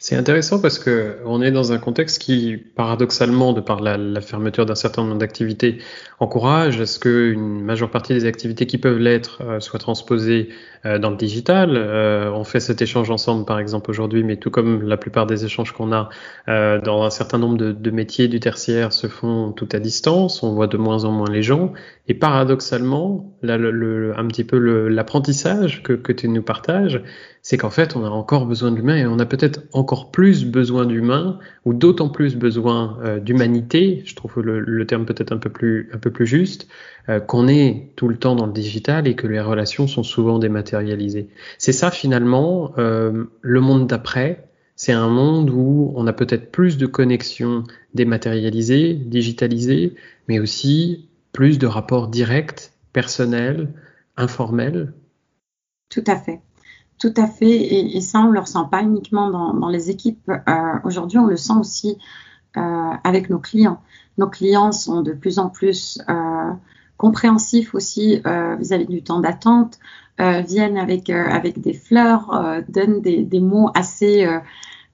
C'est 0.00 0.14
intéressant 0.14 0.60
parce 0.60 0.78
que 0.78 1.16
on 1.24 1.42
est 1.42 1.50
dans 1.50 1.72
un 1.72 1.78
contexte 1.78 2.22
qui, 2.22 2.56
paradoxalement, 2.56 3.52
de 3.52 3.60
par 3.60 3.80
la, 3.80 4.20
fermeture 4.20 4.64
d'un 4.64 4.76
certain 4.76 5.02
nombre 5.02 5.18
d'activités, 5.18 5.78
encourage 6.20 6.80
à 6.80 6.86
ce 6.86 6.98
qu'une 6.98 7.62
majeure 7.62 7.90
partie 7.90 8.12
des 8.12 8.24
activités 8.24 8.66
qui 8.66 8.78
peuvent 8.78 8.98
l'être 8.98 9.42
euh, 9.42 9.60
soient 9.60 9.78
transposées 9.78 10.48
euh, 10.84 10.98
dans 10.98 11.10
le 11.10 11.16
digital. 11.16 11.74
Euh, 11.76 12.30
on 12.32 12.44
fait 12.44 12.60
cet 12.60 12.82
échange 12.82 13.10
ensemble, 13.10 13.44
par 13.44 13.60
exemple, 13.60 13.90
aujourd'hui, 13.90 14.24
mais 14.24 14.36
tout 14.36 14.50
comme 14.50 14.82
la 14.82 14.96
plupart 14.96 15.26
des 15.26 15.44
échanges 15.44 15.72
qu'on 15.72 15.92
a 15.92 16.08
dans 16.46 17.02
un 17.02 17.10
certain 17.10 17.38
nombre 17.38 17.56
de, 17.56 17.90
métiers 17.90 18.28
du 18.28 18.40
tertiaire 18.40 18.92
se 18.92 19.06
font 19.06 19.52
tout 19.52 19.68
à 19.72 19.78
distance. 19.78 20.42
On 20.42 20.54
voit 20.54 20.66
de 20.66 20.76
moins 20.76 21.04
en 21.04 21.12
moins 21.12 21.30
les 21.30 21.42
gens. 21.42 21.72
Et 22.08 22.14
paradoxalement, 22.14 23.34
là, 23.42 23.58
le, 23.58 24.18
un 24.18 24.26
petit 24.26 24.44
peu 24.44 24.58
l'apprentissage 24.88 25.82
que, 25.82 25.92
que 25.92 26.12
tu 26.12 26.28
nous 26.28 26.42
partages, 26.42 27.02
c'est 27.42 27.56
qu'en 27.56 27.70
fait, 27.70 27.96
on 27.96 28.04
a 28.04 28.08
encore 28.08 28.46
besoin 28.46 28.72
d'humains 28.72 28.96
et 28.96 29.06
on 29.06 29.18
a 29.18 29.26
peut-être 29.26 29.60
encore 29.72 30.10
plus 30.10 30.44
besoin 30.44 30.84
d'humains 30.84 31.38
ou 31.64 31.72
d'autant 31.72 32.08
plus 32.08 32.36
besoin 32.36 32.98
euh, 33.04 33.20
d'humanité. 33.20 34.02
Je 34.04 34.14
trouve 34.14 34.40
le, 34.40 34.60
le 34.60 34.86
terme 34.86 35.06
peut-être 35.06 35.32
un 35.32 35.38
peu 35.38 35.50
plus 35.50 35.88
un 35.92 35.98
peu 35.98 36.07
plus 36.10 36.26
juste 36.26 36.68
euh, 37.08 37.20
qu'on 37.20 37.48
est 37.48 37.92
tout 37.96 38.06
le 38.08 38.18
temps 38.18 38.36
dans 38.36 38.44
le 38.44 38.52
digital 38.52 39.08
et 39.08 39.16
que 39.16 39.26
les 39.26 39.40
relations 39.40 39.86
sont 39.86 40.02
souvent 40.02 40.38
dématérialisées. 40.38 41.30
C'est 41.56 41.72
ça 41.72 41.90
finalement 41.90 42.72
euh, 42.76 43.24
le 43.40 43.60
monde 43.60 43.86
d'après. 43.86 44.50
C'est 44.76 44.92
un 44.92 45.08
monde 45.08 45.48
où 45.48 45.92
on 45.96 46.06
a 46.06 46.12
peut-être 46.12 46.52
plus 46.52 46.76
de 46.76 46.84
connexions 46.86 47.64
dématérialisées, 47.94 48.92
digitalisées, 48.92 49.94
mais 50.28 50.38
aussi 50.38 51.08
plus 51.32 51.58
de 51.58 51.66
rapports 51.66 52.08
directs, 52.08 52.72
personnels, 52.92 53.72
informels. 54.18 54.92
Tout 55.88 56.04
à 56.06 56.16
fait. 56.16 56.40
Tout 56.98 57.14
à 57.16 57.26
fait, 57.26 57.94
et, 57.96 58.00
ça, 58.00 58.18
on 58.18 58.28
ne 58.28 58.34
le 58.34 58.40
ressent 58.40 58.64
pas 58.64 58.82
uniquement 58.82 59.30
dans, 59.30 59.68
les 59.68 59.88
équipes. 59.88 60.28
Euh, 60.28 60.52
aujourd'hui, 60.82 61.18
on 61.18 61.26
le 61.26 61.36
sent 61.36 61.54
aussi 61.58 61.96
avec 63.04 63.30
nos 63.30 63.38
clients. 63.38 63.80
Nos 64.18 64.28
clients 64.28 64.72
sont 64.72 65.02
de 65.02 65.12
plus 65.12 65.38
en 65.38 65.48
plus 65.48 66.00
euh, 66.08 66.50
compréhensifs 66.96 67.74
aussi 67.74 68.20
vis-à-vis 68.58 68.86
du 68.86 69.02
temps 69.02 69.20
d'attente, 69.20 69.78
viennent 70.18 70.76
avec, 70.76 71.10
avec 71.10 71.60
des 71.60 71.74
fleurs, 71.74 72.62
donnent 72.68 73.00
des, 73.00 73.22
des, 73.22 73.38
mots 73.38 73.70
assez 73.74 74.26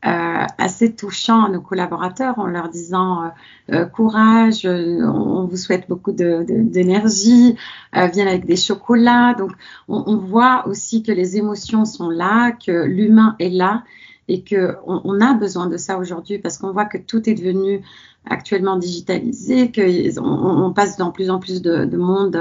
euh, 0.07 0.45
assez 0.59 0.95
touchant 0.95 1.45
à 1.45 1.49
nos 1.49 1.63
collaborateurs 1.63 2.39
en 2.39 2.47
leur 2.47 2.69
disant 2.69 3.23
euh, 3.25 3.29
euh, 3.73 3.85
courage, 3.87 4.67
on 4.67 5.47
vous 5.47 5.57
souhaite 5.57 5.89
beaucoup 5.89 6.13
d'énergie, 6.13 7.57
viennent 7.95 8.29
avec 8.29 8.45
des 8.45 8.57
chocolats. 8.57 9.33
Donc 9.33 9.53
on, 9.89 10.05
on, 10.07 10.19
voit 10.19 10.67
aussi 10.69 11.03
que 11.03 11.11
les 11.11 11.39
émotions 11.39 11.87
sont 11.87 12.11
là, 12.11 12.53
que 12.53 12.85
l'humain 12.85 13.35
est 13.39 13.49
là 13.49 13.83
et 14.29 14.43
que 14.43 14.77
on, 14.87 15.21
a 15.21 15.35
besoin 15.35 15.67
de 15.67 15.77
ça 15.77 15.99
aujourd'hui 15.99 16.39
parce 16.39 16.59
qu'on 16.59 16.73
voit 16.73 16.87
que 16.87 16.99
tout 16.99 17.29
est 17.29 17.35
devenu 17.35 17.83
actuellement 18.25 18.77
digitalisé, 18.77 19.71
qu'on 19.71 20.23
on 20.23 20.73
passe 20.73 20.97
dans 20.97 21.11
plus 21.11 21.31
en 21.31 21.39
plus 21.39 21.61
de, 21.61 21.85
de 21.85 21.97
monde 21.97 22.39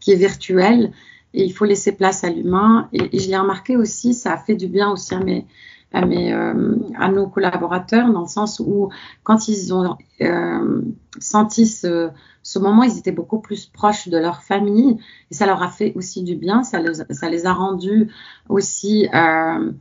qui 0.00 0.12
est 0.12 0.16
virtuel 0.16 0.92
et 1.34 1.44
il 1.44 1.52
faut 1.52 1.64
laisser 1.64 1.92
place 1.92 2.24
à 2.24 2.30
l'humain. 2.30 2.88
Et, 2.92 3.18
je 3.18 3.28
l'ai 3.28 3.36
remarqué 3.36 3.76
aussi, 3.76 4.14
ça 4.14 4.32
a 4.32 4.38
fait 4.38 4.54
du 4.54 4.68
bien 4.68 4.90
aussi 4.90 5.14
à 5.14 5.20
mes 5.20 5.46
à, 5.92 6.04
mes, 6.04 6.34
euh, 6.34 6.76
à 6.98 7.10
nos 7.10 7.28
collaborateurs 7.28 8.12
dans 8.12 8.20
le 8.20 8.28
sens 8.28 8.60
où 8.60 8.90
quand 9.22 9.48
ils 9.48 9.72
ont 9.72 9.96
euh, 10.20 10.82
senti 11.18 11.66
ce, 11.66 12.10
moment, 12.58 12.82
ils 12.82 12.98
étaient 12.98 13.12
beaucoup 13.12 13.38
plus 13.38 13.64
proches 13.66 14.08
de 14.08 14.18
leur 14.18 14.42
famille 14.42 14.98
et 15.30 15.34
ça 15.34 15.46
leur 15.46 15.62
a 15.62 15.68
fait 15.68 15.94
aussi 15.96 16.22
du 16.22 16.36
bien, 16.36 16.62
ça 16.62 16.78
les, 16.80 17.46
a 17.46 17.52
rendus 17.54 18.10
aussi 18.50 19.08
euh, 19.14 19.18
euh 19.18 19.72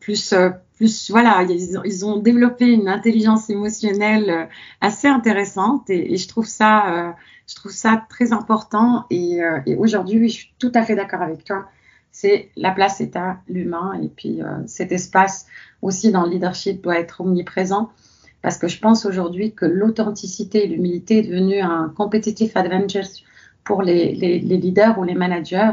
plus 0.00 0.34
plus 0.76 1.10
voilà 1.10 1.42
ils 1.48 1.78
ont, 1.78 1.84
ils 1.84 2.04
ont, 2.06 2.16
développé 2.16 2.66
une 2.66 2.88
intelligence 2.88 3.50
émotionnelle 3.50 4.48
assez 4.80 5.08
intéressante 5.08 5.90
et, 5.90 6.12
et 6.12 6.16
je 6.16 6.28
trouve 6.28 6.46
ça 6.46 7.16
je 7.46 7.54
trouve 7.54 7.72
ça 7.72 8.04
très 8.08 8.32
important 8.32 9.06
et, 9.10 9.38
et 9.66 9.76
aujourd'hui 9.76 10.28
je 10.28 10.34
suis 10.34 10.54
tout 10.58 10.72
à 10.74 10.82
fait 10.82 10.96
d'accord 10.96 11.22
avec 11.22 11.44
toi 11.44 11.66
c'est 12.12 12.50
la 12.56 12.70
place 12.72 13.00
est 13.00 13.16
à 13.16 13.38
l'humain 13.48 13.98
et 14.02 14.08
puis 14.08 14.42
euh, 14.42 14.46
cet 14.66 14.92
espace 14.92 15.46
aussi 15.82 16.10
dans 16.10 16.24
le 16.24 16.30
leadership 16.30 16.82
doit 16.82 16.98
être 16.98 17.20
omniprésent. 17.20 17.90
parce 18.42 18.58
que 18.58 18.68
je 18.68 18.80
pense 18.80 19.06
aujourd'hui 19.06 19.54
que 19.54 19.66
l'authenticité 19.66 20.64
et 20.64 20.66
l'humilité 20.66 21.18
est 21.18 21.22
devenu 21.22 21.60
un 21.60 21.92
competitive 21.96 22.52
advantage 22.56 23.24
pour 23.64 23.82
les, 23.82 24.14
les, 24.14 24.40
les 24.40 24.56
leaders 24.56 24.98
ou 24.98 25.04
les 25.04 25.14
managers. 25.14 25.72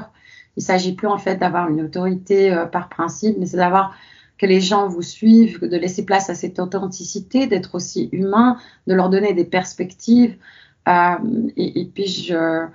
Il 0.58 0.64
s'agit 0.64 0.94
plus 0.94 1.08
en 1.08 1.18
fait 1.18 1.38
d'avoir 1.38 1.70
une 1.70 1.82
autorité 1.82 2.52
euh, 2.52 2.66
par 2.66 2.90
principe, 2.90 3.38
mais 3.40 3.46
c'est 3.46 3.58
d'avoir 3.58 3.96
que 4.38 4.46
les 4.46 4.62
gens 4.62 4.88
vous 4.88 5.02
suivent, 5.02 5.62
de 5.62 5.78
laisser 5.78 6.06
place 6.06 6.30
à 6.30 6.36
cette 6.36 6.60
authenticité, 6.60 7.48
d'être 7.48 7.76
aussi 7.76 8.10
humain, 8.12 8.58
de 8.86 8.94
leur 8.94 9.10
donner 9.10 9.34
des 9.34 9.46
perspectives. 9.46 10.36
Euh, 10.88 11.16
et, 11.58 11.86
puis 11.94 12.08
je, 12.08 12.68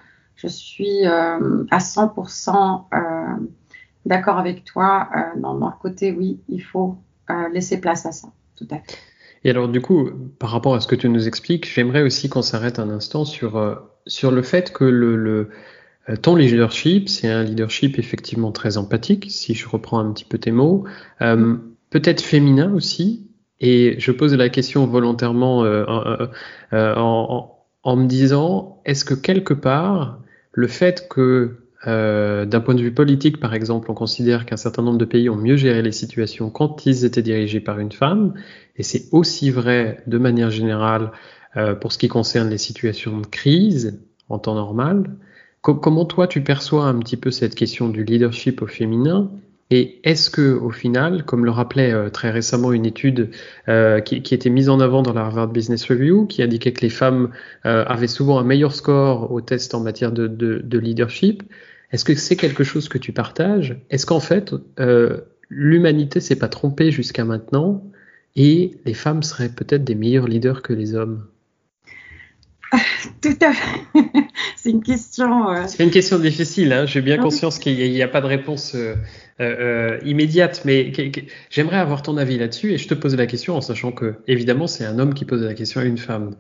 suis 0.49 1.07
euh, 1.07 1.65
à 1.71 1.79
100% 1.79 2.85
euh, 2.93 2.99
d'accord 4.05 4.39
avec 4.39 4.65
toi 4.65 5.09
dans, 5.37 5.55
dans, 5.55 5.69
le 5.69 5.81
côté 5.81 6.13
oui, 6.13 6.41
il 6.49 6.63
faut 6.63 6.99
laisser 7.53 7.81
place 7.81 8.05
à 8.05 8.13
ça, 8.13 8.29
tout 8.57 8.67
à 8.71 8.77
fait. 8.77 8.99
Et 9.45 9.51
alors 9.51 9.69
du 9.69 9.81
coup, 9.81 10.11
par 10.39 10.51
rapport 10.51 10.75
à 10.75 10.81
ce 10.81 10.87
que 10.87 10.95
tu 10.95 11.09
nous 11.09 11.27
expliques, 11.27 11.67
j'aimerais 11.73 12.03
aussi 12.03 12.29
qu'on 12.29 12.43
s'arrête 12.43 12.79
un 12.79 12.91
instant 12.91 13.25
sur, 13.25 13.81
sur 14.07 14.31
le 14.31 14.43
fait 14.43 14.73
que 14.73 14.85
le, 14.85 15.49
ton 16.21 16.37
leadership, 16.37 17.09
c'est 17.09 17.29
un 17.29 17.45
leadership 17.45 17.99
effectivement 17.99 18.53
très 18.53 18.77
empathique, 18.77 19.27
si 19.31 19.55
je 19.55 19.69
reprends 19.69 20.01
un 20.01 20.13
petit 20.13 20.25
peu 20.25 20.39
tes 20.39 20.51
mots, 20.51 20.85
euh, 21.21 21.57
peut-être 21.91 22.21
féminin 22.21 22.73
aussi. 22.75 23.29
Et 23.61 23.95
je 23.99 24.11
pose 24.11 24.35
la 24.35 24.49
question 24.49 24.87
volontairement 24.87 25.65
euh, 25.65 25.85
euh, 26.73 26.95
en, 26.97 27.57
en, 27.85 27.97
me 27.97 28.07
disant, 28.07 28.81
est-ce 28.85 29.05
que 29.05 29.15
quelque 29.15 29.55
part, 29.55 30.21
le 30.53 30.67
fait 30.67 31.07
que 31.09 31.63
euh, 31.87 32.45
d'un 32.45 32.61
point 32.61 32.75
de 32.75 32.83
vue 32.83 32.95
politique, 32.95 33.41
par 33.41 33.55
exemple, 33.55 33.91
on 33.91 33.95
considère 33.95 34.47
qu'un 34.47 34.57
certain 34.57 34.83
nombre 34.83 34.99
de 34.99 35.05
pays 35.05 35.29
ont 35.29 35.37
mieux 35.37 35.57
géré 35.57 35.83
les 35.83 35.93
situations 35.93 36.49
quand 36.51 36.87
ils 36.87 37.05
étaient 37.05 37.23
dirigés 37.23 37.61
par 37.61 37.81
une 37.81 37.91
femme, 37.91 38.35
et 38.77 38.83
c'est 38.83 39.05
aussi 39.11 39.51
vrai 39.51 40.03
de 40.07 40.19
manière 40.19 40.51
générale 40.51 41.11
euh, 41.57 41.75
pour 41.75 41.93
ce 41.93 41.99
qui 41.99 42.09
concerne 42.09 42.49
les 42.51 42.59
situations 42.59 43.19
de 43.19 43.27
crise 43.27 44.01
en 44.29 44.39
temps 44.39 44.55
normal. 44.55 45.11
Co 45.63 45.77
comment 45.77 46.05
toi 46.05 46.27
tu 46.27 46.43
perçois 46.43 46.87
un 46.87 46.99
petit 46.99 47.17
peu 47.17 47.31
cette 47.31 47.55
question 47.55 47.89
du 47.89 48.05
leadership 48.05 48.63
au 48.63 48.67
féminin? 48.67 49.31
Et 49.71 50.01
est-ce 50.05 50.29
que, 50.29 50.53
au 50.53 50.71
final, 50.71 51.25
comme 51.25 51.47
le 51.47 51.51
rappelait 51.51 51.93
euh, 51.93 52.11
très 52.11 52.31
récemment 52.31 52.73
une 52.73 52.85
étude 52.85 53.31
euh, 53.69 54.01
qui, 54.01 54.23
qui, 54.23 54.35
était 54.35 54.51
mise 54.51 54.69
en 54.69 54.81
avant 54.81 55.03
dans 55.03 55.15
la 55.15 55.23
Harvard 55.23 55.49
Business 55.49 55.85
Review, 55.89 56.27
qui 56.27 56.43
indiquait 56.43 56.73
que 56.73 56.83
les 56.83 56.91
femmes 56.91 57.31
euh, 57.65 57.85
avaient 57.87 58.09
souvent 58.09 58.39
un 58.39 58.45
meilleur 58.45 58.75
score 58.75 59.33
au 59.33 59.41
test 59.41 59.75
en 59.75 59.81
matière 59.81 60.13
de, 60.13 60.27
de, 60.27 60.59
de 60.59 60.79
leadership, 60.79 61.43
est-ce 61.93 62.05
que 62.05 62.15
c'est 62.15 62.37
quelque 62.37 62.65
chose 62.65 62.89
que 62.89 62.99
tu 62.99 63.13
partages? 63.13 63.79
Est-ce 63.89 64.05
qu'en 64.05 64.21
fait, 64.21 64.53
l'humanité 65.49 66.21
s'est 66.21 66.37
pas 66.37 66.49
trompée 66.49 66.91
jusqu'à 66.91 67.25
maintenant 67.25 67.85
et 68.37 68.73
les 68.85 68.95
femmes 68.95 69.23
seraient 69.23 69.51
peut-être 69.51 69.85
des 69.85 69.95
meilleurs 69.95 70.27
leaders 70.27 70.63
que 70.63 70.73
les 70.73 70.95
hommes? 70.95 71.25
Tout 73.21 73.37
à 73.41 73.53
fait. 73.53 73.81
c'est 74.57 74.71
une 74.71 74.83
question. 74.83 75.51
Euh... 75.51 75.65
C'est 75.67 75.85
une 75.85 75.91
question 75.91 76.19
difficile. 76.19 76.73
Hein. 76.73 76.87
J'ai 76.87 77.03
bien 77.03 77.19
conscience 77.19 77.59
qu'il 77.59 77.77
n'y 77.77 78.03
a, 78.03 78.07
a, 78.07 78.09
pas 78.09 78.21
de 78.21 78.27
réponse 78.27 78.75
euh, 78.75 78.95
euh, 79.41 79.99
immédiate, 80.05 80.63
mais 80.65 80.93
j'aimerais 81.51 81.77
avoir 81.77 82.03
ton 82.03 82.17
avis 82.17 82.39
là-dessus 82.39 82.73
et 82.73 82.79
je 82.79 82.89
te 82.89 82.95
pose 82.95 83.15
la 83.17 83.27
question 83.27 83.57
en 83.57 83.61
sachant 83.61 83.93
que, 83.93 84.15
évidemment, 84.27 84.67
c'est 84.67 84.85
un 84.85 84.99
homme 84.99 85.15
qui 85.15 85.25
pose 85.25 85.43
la 85.43 85.55
question 85.55 85.81
à 85.81 85.85
une 85.85 85.99
femme. 85.99 86.35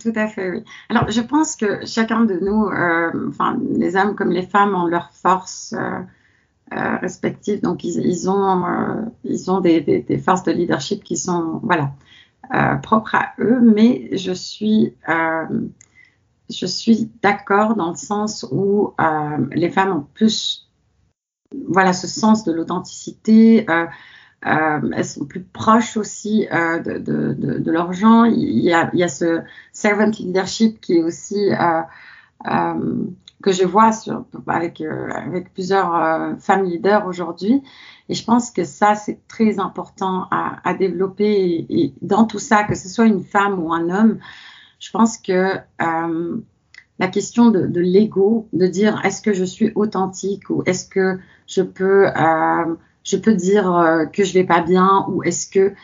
Tout 0.00 0.12
à 0.14 0.26
fait, 0.26 0.50
oui. 0.50 0.64
Alors, 0.88 1.10
je 1.10 1.20
pense 1.20 1.56
que 1.56 1.84
chacun 1.84 2.24
de 2.24 2.38
nous, 2.40 2.70
enfin, 3.28 3.58
les 3.76 3.94
hommes 3.96 4.14
comme 4.14 4.30
les 4.30 4.46
femmes, 4.46 4.74
ont 4.74 4.86
leurs 4.86 5.10
forces 5.12 5.74
respectives. 6.70 7.60
Donc, 7.60 7.84
ils, 7.84 8.00
ils 8.06 8.30
ont, 8.30 8.64
ils 9.24 9.50
ont 9.50 9.60
des, 9.60 9.82
des, 9.82 10.00
des, 10.00 10.16
forces 10.16 10.44
de 10.44 10.52
leadership 10.52 11.04
qui 11.04 11.18
sont, 11.18 11.60
voilà, 11.62 11.92
euh, 12.54 12.76
propres 12.76 13.14
à 13.14 13.32
eux. 13.38 13.60
Mais 13.60 14.16
je 14.16 14.32
suis, 14.32 14.94
euh, 15.08 15.44
je 16.50 16.66
suis 16.66 17.10
d'accord 17.22 17.76
dans 17.76 17.90
le 17.90 17.96
sens 17.96 18.46
où 18.50 18.94
les 19.52 19.70
femmes 19.70 19.96
ont 19.96 20.06
plus, 20.14 20.68
voilà, 21.68 21.92
ce 21.92 22.06
sens 22.06 22.44
de 22.44 22.52
l'authenticité. 22.52 23.66
Euh, 24.44 24.80
elles 24.96 25.04
sont 25.04 25.24
plus 25.24 25.42
proches 25.42 25.96
aussi 25.96 26.48
euh, 26.50 26.80
de, 26.80 26.98
de, 26.98 27.32
de, 27.32 27.58
de 27.58 27.70
leurs 27.70 27.92
gens. 27.92 28.24
Il 28.24 28.58
y, 28.58 28.72
a, 28.72 28.90
il 28.92 28.98
y 28.98 29.04
a 29.04 29.08
ce 29.08 29.40
servant 29.72 30.10
leadership 30.18 30.80
qui 30.80 30.94
est 30.94 31.02
aussi 31.02 31.52
euh, 31.52 31.56
euh 31.56 31.82
que 32.44 33.52
je 33.52 33.64
vois 33.64 33.90
avec, 34.46 34.80
euh, 34.80 35.08
avec 35.10 35.52
plusieurs 35.52 35.94
euh, 35.94 36.34
femmes 36.36 36.64
leaders 36.64 37.06
aujourd'hui. 37.06 37.62
Et 38.08 38.14
je 38.14 38.24
pense 38.24 38.50
que 38.50 38.62
ça, 38.62 38.94
c'est 38.94 39.26
très 39.26 39.58
important 39.58 40.28
à, 40.30 40.74
développer. 40.74 41.66
Et, 41.68 41.92
dans 42.02 42.24
tout 42.24 42.38
ça, 42.38 42.64
que 42.64 42.74
ce 42.74 42.88
soit 42.88 43.06
une 43.06 43.24
femme 43.24 43.58
ou 43.58 43.72
un 43.72 43.90
homme, 43.90 44.18
je 44.78 44.90
pense 44.90 45.18
que 45.18 45.56
la 46.98 47.08
question 47.08 47.50
de, 47.50 47.66
de 47.66 47.80
l'ego, 47.80 48.48
de 48.52 48.66
dire 48.66 49.00
est-ce 49.04 49.22
que 49.22 49.32
je 49.32 49.44
suis 49.44 49.72
authentique 49.74 50.50
ou 50.50 50.62
est-ce 50.66 50.88
que 50.88 51.18
je 51.46 51.62
peux 51.62 52.06
je 53.04 53.16
peux 53.16 53.34
dire 53.34 53.74
euh, 53.74 54.06
que 54.06 54.24
je 54.24 54.32
vais 54.32 54.44
pas 54.44 54.60
bien 54.60 55.06
ou 55.08 55.22
est-ce 55.22 55.48
que 55.48 55.74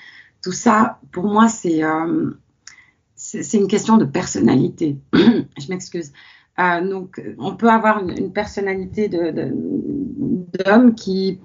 tout 0.42 0.52
ça, 0.52 1.00
pour 1.12 1.24
moi, 1.24 1.48
c'est 1.48 1.82
euh, 1.82 2.30
c'est 3.16 3.58
une 3.58 3.66
question 3.66 3.96
de 3.96 4.04
personnalité. 4.04 4.98
je 5.12 5.68
m'excuse. 5.68 6.12
Euh, 6.58 6.88
donc, 6.88 7.22
on 7.38 7.54
peut 7.54 7.70
avoir 7.70 8.00
une, 8.00 8.32
personnalité 8.32 9.08
d'homme 9.08 10.94
qui 10.94 11.40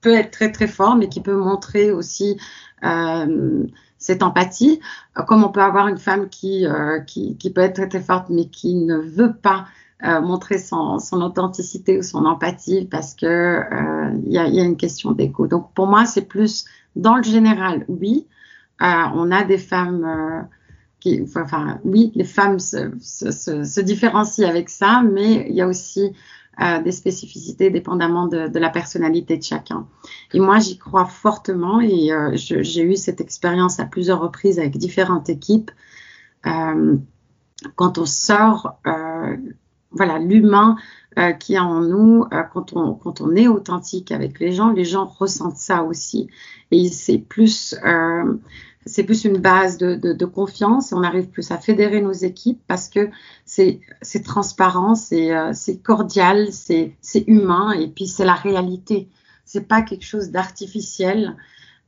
peut 0.00 0.14
être 0.14 0.30
très 0.30 0.52
très 0.52 0.66
fort, 0.68 0.96
mais 0.96 1.08
qui 1.08 1.20
peut 1.20 1.36
montrer 1.36 1.92
aussi 1.92 2.38
euh, 2.84 3.66
cette 3.98 4.22
empathie, 4.22 4.80
comme 5.26 5.44
on 5.44 5.48
peut 5.48 5.62
avoir 5.62 5.88
une 5.88 5.98
femme 5.98 6.28
qui, 6.28 6.66
euh, 6.66 7.00
qui, 7.00 7.36
peut 7.54 7.62
être 7.62 7.74
très 7.74 7.88
très 7.88 8.00
forte, 8.00 8.28
mais 8.28 8.46
qui 8.46 8.74
ne 8.74 8.98
veut 8.98 9.34
pas 9.34 9.66
euh, 10.04 10.20
montrer 10.20 10.58
son, 10.58 10.98
son, 10.98 11.22
authenticité 11.22 11.98
ou 11.98 12.02
son 12.02 12.26
empathie 12.26 12.86
parce 12.90 13.14
que 13.14 13.26
euh, 13.26 14.10
il 14.26 14.32
y, 14.32 14.38
a, 14.38 14.46
y, 14.48 14.60
a, 14.60 14.64
une 14.64 14.76
question 14.76 15.12
d'écho. 15.12 15.46
Donc 15.46 15.72
pour 15.72 15.86
moi, 15.86 16.04
c'est 16.04 16.26
plus 16.26 16.66
dans 16.96 17.16
le 17.16 17.22
général, 17.22 17.86
oui, 17.88 18.26
euh, 18.82 19.04
on 19.14 19.30
a 19.30 19.44
des 19.44 19.56
femmes 19.56 20.04
euh, 20.04 20.42
oui, 21.84 22.12
les 22.14 22.24
femmes 22.24 22.58
se, 22.58 23.80
différencient 23.80 24.48
avec 24.48 24.68
ça, 24.68 25.02
mais 25.02 25.46
il 25.48 25.54
y 25.54 25.60
a 25.60 25.66
aussi 25.66 26.12
euh, 26.60 26.82
des 26.82 26.92
spécificités 26.92 27.70
dépendamment 27.70 28.26
de, 28.26 28.58
la 28.58 28.70
personnalité 28.70 29.36
de 29.36 29.42
chacun. 29.42 29.86
Et 30.32 30.40
moi, 30.40 30.58
j'y 30.58 30.78
crois 30.78 31.04
fortement 31.04 31.80
et 31.80 32.10
j'ai 32.34 32.82
eu 32.82 32.96
cette 32.96 33.20
expérience 33.20 33.80
à 33.80 33.84
plusieurs 33.84 34.20
reprises 34.20 34.58
avec 34.58 34.76
différentes 34.76 35.28
équipes. 35.28 35.70
quand 36.42 37.98
on 37.98 38.06
sort 38.06 38.78
voilà 39.94 40.18
l'humain 40.18 40.76
euh, 41.18 41.32
qui 41.32 41.56
a 41.56 41.64
en 41.64 41.80
nous 41.80 42.26
euh, 42.32 42.42
quand 42.52 42.74
on 42.74 42.94
quand 42.94 43.20
on 43.20 43.34
est 43.36 43.48
authentique 43.48 44.12
avec 44.12 44.40
les 44.40 44.52
gens 44.52 44.70
les 44.70 44.84
gens 44.84 45.06
ressentent 45.06 45.56
ça 45.56 45.84
aussi 45.84 46.28
et 46.70 46.88
c'est 46.88 47.18
plus 47.18 47.74
euh, 47.84 48.34
c'est 48.86 49.04
plus 49.04 49.24
une 49.24 49.38
base 49.38 49.78
de, 49.78 49.94
de, 49.94 50.12
de, 50.12 50.24
confiance 50.24 50.92
on 50.92 51.02
arrive 51.02 51.28
plus 51.28 51.50
à 51.50 51.58
fédérer 51.58 52.00
nos 52.00 52.12
équipes 52.12 52.60
parce 52.66 52.88
que 52.88 53.10
c'est 53.44 53.80
transparent 54.24 54.94
c'est 54.94 55.34
euh, 55.34 55.52
cordial 55.82 56.52
c'est 56.52 56.94
c'est 57.00 57.24
humain 57.26 57.72
et 57.72 57.88
puis 57.88 58.06
c'est 58.06 58.24
la 58.24 58.34
réalité 58.34 59.08
c'est 59.44 59.68
pas 59.68 59.82
quelque 59.82 60.04
chose 60.04 60.30
d'artificiel 60.30 61.36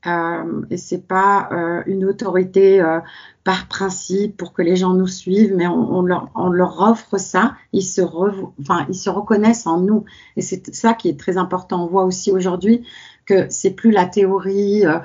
euh, 0.07 0.63
et 0.71 0.77
c'est 0.77 1.07
pas 1.07 1.49
euh, 1.51 1.83
une 1.87 2.05
autorité 2.05 2.81
euh, 2.81 3.01
par 3.43 3.67
principe 3.67 4.37
pour 4.37 4.53
que 4.53 4.63
les 4.63 4.77
gens 4.77 4.95
nous 4.95 5.09
suivent, 5.09 5.55
mais 5.57 5.67
on, 5.67 5.97
on, 5.97 6.03
leur, 6.03 6.31
on 6.37 6.49
leur, 6.49 6.81
offre 6.81 7.19
ça, 7.19 7.57
ils 7.73 7.83
se, 7.83 8.03
re, 8.03 8.53
enfin, 8.61 8.87
ils 8.89 8.95
se 8.95 9.11
reconnaissent 9.11 9.67
en 9.67 9.81
nous. 9.81 10.05
Et 10.37 10.43
c'est 10.43 10.73
ça 10.75 10.95
qui 10.95 11.09
est 11.09 11.19
très 11.19 11.39
important. 11.39 11.85
On 11.85 11.87
voit 11.89 12.05
aussi 12.05 12.31
aujourd'hui 12.31 12.87
que 13.27 13.47
c'est 13.51 13.73
plus 13.73 13.91
la 13.91 14.07
théorie, 14.07 14.87
euh, 14.87 14.99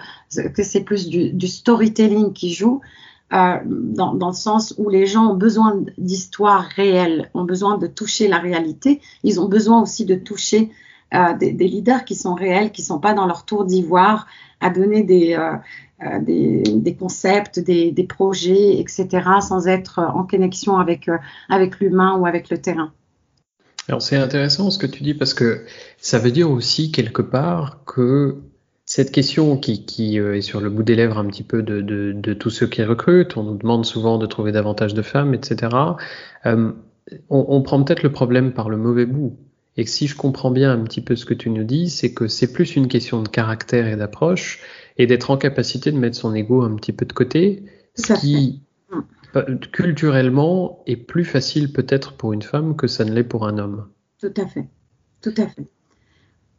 que 0.55 0.63
c'est 0.63 0.81
plus 0.81 1.07
du, 1.07 1.31
du, 1.31 1.47
storytelling 1.47 2.33
qui 2.33 2.53
joue. 2.53 2.81
Euh, 3.33 3.57
dans, 3.65 4.13
dans, 4.13 4.27
le 4.27 4.33
sens 4.33 4.73
où 4.77 4.89
les 4.89 5.05
gens 5.05 5.31
ont 5.31 5.35
besoin 5.35 5.81
d'histoires 5.97 6.65
réelles, 6.75 7.29
ont 7.33 7.45
besoin 7.45 7.77
de 7.77 7.87
toucher 7.87 8.27
la 8.27 8.39
réalité, 8.39 8.99
ils 9.23 9.39
ont 9.39 9.47
besoin 9.47 9.81
aussi 9.81 10.03
de 10.03 10.15
toucher 10.15 10.69
euh, 11.13 11.33
des, 11.37 11.53
des, 11.53 11.67
leaders 11.67 12.03
qui 12.03 12.15
sont 12.15 12.35
réels, 12.35 12.71
qui 12.71 12.81
sont 12.81 12.99
pas 12.99 13.13
dans 13.13 13.27
leur 13.27 13.45
tour 13.45 13.63
d'ivoire 13.63 14.27
à 14.61 14.69
donner 14.69 15.03
des, 15.03 15.33
euh, 15.33 15.55
euh, 16.03 16.19
des, 16.19 16.63
des, 16.63 16.95
concepts, 16.95 17.59
des, 17.59 18.05
projets, 18.07 18.79
etc., 18.79 19.07
sans 19.41 19.67
être 19.67 19.99
en 19.99 20.23
connexion 20.23 20.77
avec, 20.77 21.09
euh, 21.09 21.17
avec 21.49 21.79
l'humain 21.79 22.17
ou 22.17 22.25
avec 22.25 22.49
le 22.49 22.59
terrain. 22.59 22.91
Alors 23.87 24.01
c'est 24.01 24.15
intéressant 24.15 24.69
ce 24.71 24.77
que 24.77 24.87
tu 24.87 25.03
dis 25.03 25.13
parce 25.13 25.33
que 25.33 25.65
ça 25.97 26.19
veut 26.19 26.31
dire 26.31 26.49
aussi 26.49 26.91
quelque 26.91 27.21
part 27.21 27.83
que 27.85 28.37
cette 28.85 29.11
question 29.11 29.57
qui, 29.57 29.85
qui 29.85 30.17
est 30.17 30.41
sur 30.41 30.59
le 30.59 30.69
bout 30.69 30.83
des 30.83 30.95
lèvres 30.95 31.17
un 31.17 31.25
petit 31.25 31.43
peu 31.43 31.63
de, 31.63 31.81
de, 31.81 32.11
de 32.13 32.33
tous 32.33 32.49
ceux 32.49 32.67
qui 32.67 32.83
recrutent, 32.83 33.37
on 33.37 33.43
nous 33.43 33.57
demande 33.57 33.85
souvent 33.85 34.17
de 34.17 34.25
trouver 34.25 34.51
davantage 34.51 34.93
de 34.93 35.01
femmes, 35.01 35.33
etc. 35.33 35.75
Euh, 36.45 36.71
on, 37.29 37.45
on 37.47 37.61
prend 37.61 37.81
peut-être 37.83 38.03
le 38.03 38.11
problème 38.11 38.53
par 38.53 38.69
le 38.69 38.77
mauvais 38.77 39.05
bout. 39.05 39.37
Et 39.77 39.85
que 39.85 39.89
si 39.89 40.07
je 40.07 40.15
comprends 40.15 40.51
bien 40.51 40.71
un 40.71 40.83
petit 40.83 41.01
peu 41.01 41.15
ce 41.15 41.25
que 41.25 41.33
tu 41.33 41.49
nous 41.49 41.63
dis, 41.63 41.89
c'est 41.89 42.13
que 42.13 42.27
c'est 42.27 42.51
plus 42.51 42.75
une 42.75 42.87
question 42.87 43.21
de 43.23 43.29
caractère 43.29 43.87
et 43.87 43.95
d'approche 43.95 44.59
et 44.97 45.07
d'être 45.07 45.31
en 45.31 45.37
capacité 45.37 45.91
de 45.91 45.97
mettre 45.97 46.17
son 46.17 46.35
ego 46.35 46.61
un 46.61 46.75
petit 46.75 46.91
peu 46.91 47.05
de 47.05 47.13
côté 47.13 47.63
Ce 47.95 48.13
qui. 48.13 48.61
Culturellement, 49.71 50.83
est 50.87 50.97
plus 50.97 51.25
facile 51.25 51.71
peut-être 51.71 52.13
pour 52.13 52.33
une 52.33 52.41
femme 52.41 52.75
que 52.75 52.87
ça 52.87 53.05
ne 53.05 53.11
l'est 53.11 53.23
pour 53.23 53.47
un 53.47 53.57
homme. 53.57 53.87
Tout 54.19 54.33
à 54.37 54.45
fait. 54.45 54.67
Tout 55.21 55.33
à 55.37 55.47
fait. 55.47 55.67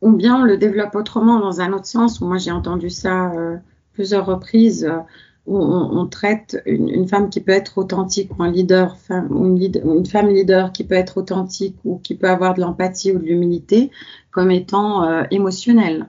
Ou 0.00 0.12
bien 0.12 0.40
on 0.40 0.44
le 0.44 0.56
développe 0.56 0.94
autrement 0.94 1.38
dans 1.38 1.60
un 1.60 1.72
autre 1.72 1.86
sens, 1.86 2.20
moi 2.20 2.38
j'ai 2.38 2.50
entendu 2.50 2.90
ça 2.90 3.32
euh, 3.32 3.56
plusieurs 3.92 4.26
reprises, 4.26 4.84
euh, 4.84 4.98
où 5.46 5.58
on, 5.58 6.06
traite 6.06 6.62
une, 6.66 7.08
femme 7.08 7.28
qui 7.28 7.40
peut 7.40 7.50
être 7.50 7.78
authentique, 7.78 8.30
ou 8.38 8.44
un 8.44 8.50
leader, 8.50 8.96
une, 9.10 10.06
femme 10.06 10.28
leader 10.28 10.70
qui 10.70 10.84
peut 10.84 10.94
être 10.94 11.18
authentique, 11.18 11.76
ou 11.84 11.98
qui 11.98 12.14
peut 12.14 12.28
avoir 12.28 12.54
de 12.54 12.60
l'empathie 12.60 13.10
ou 13.10 13.18
de 13.18 13.24
l'humilité, 13.24 13.90
comme 14.30 14.52
étant 14.52 15.02
euh, 15.02 15.24
émotionnelle. 15.32 16.08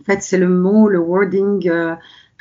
En 0.00 0.04
fait, 0.04 0.22
c'est 0.22 0.38
le 0.38 0.48
mot, 0.48 0.88
le 0.88 1.00
wording 1.00 1.68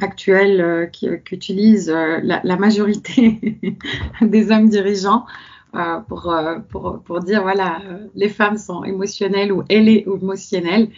actuel 0.01 0.89
qu'utilise 1.25 1.89
la, 1.89 2.41
la, 2.43 2.57
majorité 2.57 3.59
des 4.21 4.51
hommes 4.51 4.69
dirigeants 4.69 5.25
euh, 5.75 5.99
pour, 5.99 6.31
euh, 6.31 6.57
pour, 6.69 6.99
pour, 7.03 7.19
dire 7.19 7.43
voilà, 7.43 7.79
les 8.15 8.29
femmes 8.29 8.57
sont 8.57 8.83
émotionnelles 8.83 9.51
ou 9.51 9.63
elle 9.69 9.87
est 9.87 10.07
émotionnelle. 10.07 10.89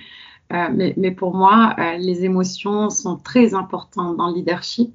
Euh, 0.54 0.70
mais, 0.74 0.94
mais, 0.96 1.12
pour 1.12 1.36
moi, 1.36 1.76
les 1.98 2.24
émotions 2.24 2.90
sont 2.90 3.18
très 3.18 3.54
importantes 3.54 4.16
dans 4.16 4.30
le 4.30 4.36
leadership 4.36 4.94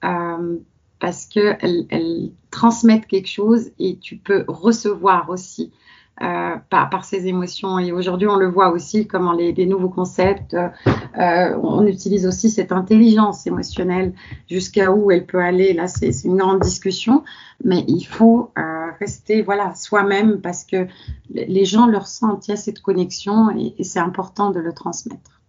parce 0.00 1.26
qu'elles 1.26 1.86
elles 1.90 2.30
transmettent 2.50 3.06
quelque 3.06 3.28
chose 3.28 3.70
et 3.78 3.98
tu 3.98 4.16
peux 4.16 4.44
recevoir 4.48 5.28
aussi 5.28 5.70
euh, 6.22 6.56
par, 6.68 6.90
par, 6.90 7.04
ces 7.06 7.28
émotions. 7.28 7.78
Et 7.78 7.92
aujourd'hui, 7.92 8.28
on 8.28 8.36
le 8.36 8.46
voit 8.46 8.70
aussi 8.72 9.06
comment 9.06 9.32
les, 9.32 9.52
les 9.52 9.64
nouveaux 9.64 9.88
concepts, 9.88 10.54
euh, 10.54 11.58
on 11.62 11.86
utilise 11.86 12.26
aussi 12.26 12.50
cette 12.50 12.72
intelligence 12.72 13.46
émotionnelle 13.46 14.12
jusqu'à 14.46 14.92
où 14.92 15.10
elle 15.10 15.24
peut 15.24 15.40
aller. 15.40 15.72
Là, 15.72 15.88
c'est 15.88 16.12
une 16.24 16.36
grande 16.36 16.60
discussion, 16.60 17.24
mais 17.64 17.84
il 17.88 18.04
faut 18.04 18.50
euh, 18.58 18.90
rester 19.00 19.40
voilà 19.40 19.74
soi-même 19.74 20.42
parce 20.42 20.64
que 20.64 20.86
les 21.30 21.64
gens 21.64 21.86
le 21.86 21.96
ressentent. 21.96 22.48
Il 22.48 22.50
y 22.50 22.54
a 22.54 22.58
cette 22.58 22.82
connexion 22.82 23.48
et 23.50 23.82
c'est 23.82 24.00
important 24.00 24.50
de 24.50 24.60
le 24.60 24.74
transmettre. 24.74 25.39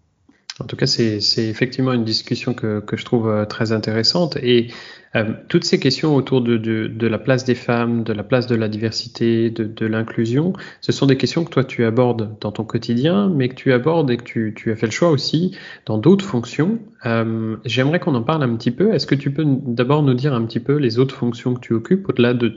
En 0.59 0.65
tout 0.65 0.75
cas, 0.75 0.85
c'est 0.85 1.19
effectivement 1.37 1.93
une 1.93 2.03
discussion 2.03 2.53
que, 2.53 2.81
que, 2.81 2.97
je 2.97 3.05
trouve 3.05 3.29
euh, 3.29 3.45
très 3.45 3.71
intéressante. 3.71 4.37
Et 4.43 4.67
euh, 5.15 5.33
toutes 5.47 5.63
ces 5.63 5.79
questions 5.79 6.13
autour 6.15 6.41
de, 6.41 6.57
de, 6.57 6.87
de, 6.87 7.07
la 7.07 7.17
place 7.17 7.45
des 7.45 7.55
femmes, 7.55 8.03
de 8.03 8.11
la 8.11 8.23
place 8.23 8.47
de 8.47 8.55
la 8.55 8.67
diversité, 8.67 9.49
de, 9.49 9.63
de 9.63 9.85
l'inclusion, 9.85 10.53
ce 10.81 10.91
sont 10.91 11.05
des 11.05 11.17
questions 11.17 11.45
que 11.45 11.49
toi 11.49 11.63
tu 11.63 11.85
abordes 11.85 12.37
dans 12.41 12.51
ton 12.51 12.65
quotidien, 12.65 13.29
mais 13.29 13.49
que 13.49 13.55
tu 13.55 13.71
abordes 13.71 14.11
et 14.11 14.17
que 14.17 14.23
tu, 14.23 14.53
tu 14.55 14.71
as 14.71 14.75
fait 14.75 14.87
le 14.87 14.91
choix 14.91 15.09
aussi 15.09 15.55
dans 15.85 15.97
d'autres 15.97 16.25
fonctions. 16.25 16.79
Euh, 17.05 17.55
J'aimerais 17.65 17.99
qu'on 17.99 18.15
en 18.15 18.23
parle 18.23 18.43
un 18.43 18.55
petit 18.55 18.71
peu. 18.71 18.93
Est-ce 18.93 19.07
que 19.07 19.15
tu 19.15 19.31
peux 19.31 19.45
d'abord 19.45 20.03
nous 20.03 20.13
dire 20.13 20.33
un 20.33 20.45
petit 20.45 20.59
peu 20.59 20.75
les 20.75 20.99
autres 20.99 21.15
fonctions 21.15 21.53
que 21.55 21.61
tu 21.61 21.73
occupes 21.73 22.07
au-delà 22.09 22.33
de, 22.33 22.53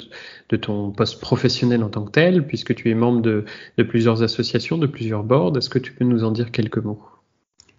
ton 0.61 0.90
poste 0.92 1.20
professionnel 1.20 1.83
en 1.83 1.88
tant 1.88 2.04
que 2.04 2.12
tel, 2.12 2.46
puisque 2.46 2.74
tu 2.74 2.90
es 2.90 2.94
membre 2.94 3.22
de 3.22 3.83
plusieurs 3.83 4.22
associations, 4.22 4.78
de 4.78 4.87
plusieurs 4.87 5.24
boards 5.24 5.57
Est-ce 5.57 5.70
que 5.70 5.80
tu 5.80 5.92
peux 5.92 6.04
nous 6.04 6.24
en 6.24 6.30
dire 6.30 6.50
quelques 6.50 6.78
mots? 6.78 7.13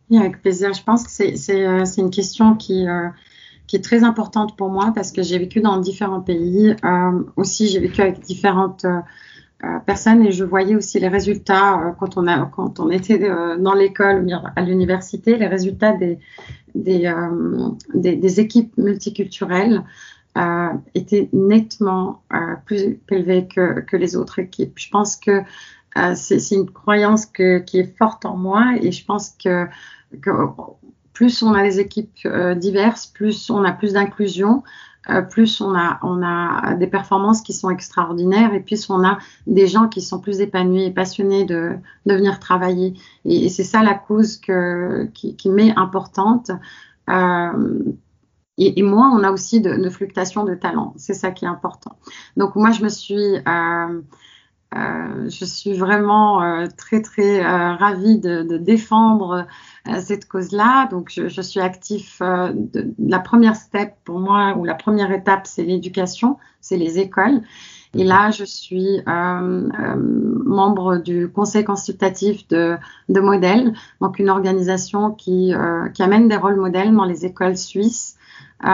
Oui, 0.09 0.17
avec 0.17 0.41
plaisir. 0.41 0.73
Je 0.73 0.83
pense 0.83 1.03
que 1.03 1.09
c'est 1.09 1.65
euh, 1.65 1.83
une 1.97 2.11
question 2.11 2.55
qui, 2.55 2.87
euh, 2.87 3.09
qui 3.67 3.75
est 3.75 3.81
très 3.81 4.03
importante 4.03 4.55
pour 4.55 4.69
moi 4.69 4.91
parce 4.93 5.11
que 5.11 5.23
j'ai 5.23 5.37
vécu 5.37 5.61
dans 5.61 5.77
différents 5.77 6.21
pays. 6.21 6.75
Euh, 6.83 7.23
aussi, 7.35 7.67
j'ai 7.67 7.79
vécu 7.79 8.01
avec 8.01 8.19
différentes 8.19 8.85
euh, 8.85 8.99
euh, 9.63 9.79
personnes 9.85 10.21
et 10.23 10.31
je 10.31 10.43
voyais 10.43 10.75
aussi 10.75 10.99
les 10.99 11.07
résultats 11.07 11.95
quand, 11.99 12.17
on 12.17 12.27
a, 12.27 12.45
quand 12.45 12.79
on 12.79 12.89
était 12.89 13.29
dans 13.57 13.73
l'école 13.73 14.25
ou 14.25 14.29
à 14.55 14.61
l'université, 14.61 15.37
les 15.37 15.47
résultats 15.47 15.93
des, 15.93 16.19
des, 16.75 17.11
des, 17.93 18.39
équipes 18.39 18.77
multiculturelles. 18.77 19.83
étaient 20.93 21.29
nettement 21.31 22.21
plus 22.65 22.99
élevés 23.09 23.47
que, 23.47 23.79
que 23.79 23.95
les 23.95 24.17
autres 24.17 24.39
équipes. 24.39 24.73
Je 24.75 24.89
pense 24.89 25.15
que 25.15 25.41
c'est 26.15 26.51
une 26.51 26.69
croyance 26.69 27.25
qui 27.25 27.79
est 27.79 27.97
forte 27.97 28.25
en 28.25 28.35
moi 28.35 28.73
et 28.81 28.91
je 28.91 29.05
pense 29.05 29.35
que 29.41 29.67
que 30.21 30.31
plus 31.13 31.41
on 31.41 31.53
a 31.53 31.63
des 31.63 31.79
équipes 31.79 32.11
euh, 32.25 32.53
diverses, 32.53 33.07
plus 33.07 33.49
on 33.49 33.63
a 33.63 33.71
plus 33.71 33.93
d'inclusion, 33.93 34.63
euh, 35.09 35.21
plus 35.21 35.61
on 35.61 35.73
a, 35.73 36.75
des 36.75 36.87
performances 36.87 37.41
qui 37.41 37.53
sont 37.53 37.69
extraordinaires 37.69 38.53
et 38.53 38.59
plus 38.59 38.89
on 38.89 39.03
a 39.03 39.19
des 39.47 39.67
gens 39.67 39.87
qui 39.87 40.01
sont 40.01 40.19
plus 40.19 40.41
épanouis 40.41 40.83
et 40.83 40.91
passionnés 40.91 41.45
de, 41.45 41.77
venir 42.05 42.39
travailler. 42.39 42.93
Et, 43.23 43.49
c'est 43.49 43.63
ça 43.63 43.81
la 43.81 43.93
cause 43.93 44.37
qui, 44.37 45.49
m'est 45.49 45.73
importante. 45.77 46.51
Euh, 47.09 47.83
et, 48.57 48.79
et, 48.79 48.83
moi, 48.83 49.11
on 49.13 49.23
a 49.23 49.31
aussi 49.31 49.61
de, 49.61 49.89
fluctuations 49.89 50.43
de 50.43 50.55
talent. 50.55 50.93
C'est 50.97 51.13
ça 51.13 51.31
qui 51.31 51.45
est 51.45 51.49
important. 51.49 51.97
Donc 52.35 52.55
moi, 52.55 52.71
je 52.71 52.83
me 52.83 52.89
suis 52.89 53.37
euh, 54.75 55.29
je 55.29 55.45
suis 55.45 55.73
vraiment 55.73 56.43
euh, 56.43 56.67
très 56.75 57.01
très 57.01 57.39
euh, 57.39 57.75
ravie 57.75 58.19
de, 58.19 58.43
de 58.43 58.57
défendre 58.57 59.47
cette 60.01 60.27
cause-là. 60.27 60.87
Donc 60.87 61.11
je, 61.13 61.27
je, 61.27 61.41
suis 61.41 61.59
actif. 61.59 62.19
De, 62.19 62.93
la 62.97 63.19
première 63.19 63.55
step 63.55 63.93
pour 64.03 64.19
moi 64.19 64.55
ou 64.57 64.65
la 64.65 64.73
première 64.73 65.11
étape, 65.11 65.45
c'est 65.45 65.63
l'éducation, 65.63 66.37
c'est 66.59 66.77
les 66.77 66.97
écoles. 66.97 67.41
Et 67.95 68.03
là, 68.03 68.29
je 68.31 68.43
suis 68.43 69.01
membre 69.05 70.97
du 70.97 71.29
conseil 71.29 71.63
consultatif 71.63 72.47
de, 72.49 72.75
de 73.09 73.19
Modèle, 73.19 73.73
donc 74.01 74.19
une 74.19 74.29
organisation 74.29 75.11
qui, 75.11 75.53
qui 75.93 76.03
amène 76.03 76.27
des 76.27 76.37
rôles 76.37 76.57
modèles 76.57 76.93
dans 76.93 77.05
les 77.05 77.25
écoles 77.25 77.57
suisses 77.57 78.15
euh, 78.63 78.67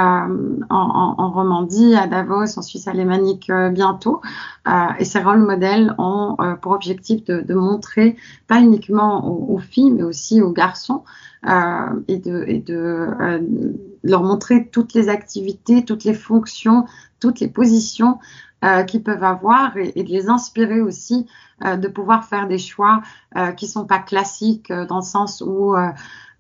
en, 0.70 1.16
en, 1.18 1.32
Romandie, 1.32 1.96
à 1.96 2.08
Davos, 2.08 2.58
en 2.58 2.62
Suisse 2.62 2.88
alémanique 2.88 3.50
euh, 3.50 3.70
bientôt. 3.70 4.22
Euh, 4.68 4.72
et 5.00 5.06
ces 5.06 5.20
rôles 5.20 5.40
modèles 5.40 5.96
ont 5.98 6.38
pour 6.62 6.74
objectif 6.74 7.24
de, 7.26 7.42
de, 7.42 7.54
montrer, 7.56 8.16
pas 8.48 8.62
uniquement 8.62 9.28
aux, 9.28 9.58
filles, 9.58 9.92
mais 9.92 10.04
aussi 10.04 10.42
aux 10.42 10.52
garçons, 10.52 11.04
et 11.46 12.18
de, 12.18 12.46
et 12.48 12.60
de 12.60 13.08
leur 14.04 14.24
montrer 14.24 14.68
toutes 14.68 14.94
les 14.94 15.10
activités, 15.10 15.86
toutes 15.86 16.04
les 16.04 16.14
fonctions, 16.14 16.86
toutes 17.20 17.40
les 17.40 17.48
positions 17.48 18.20
euh, 18.64 18.84
qu'ils 18.84 19.04
peuvent 19.04 19.24
avoir 19.24 19.76
et, 19.78 19.92
et, 19.96 20.04
de 20.04 20.10
les 20.10 20.30
inspirer 20.30 20.82
aussi 20.82 21.28
euh, 21.66 21.78
de 21.78 21.88
pouvoir 21.88 22.26
faire 22.26 22.48
des 22.48 22.60
choix 22.60 23.02
euh, 23.36 23.52
qui 23.52 23.68
sont 23.68 23.86
pas 23.86 24.00
classiques 24.00 24.72
dans 24.72 24.98
le 24.98 25.06
sens 25.06 25.44
où 25.46 25.76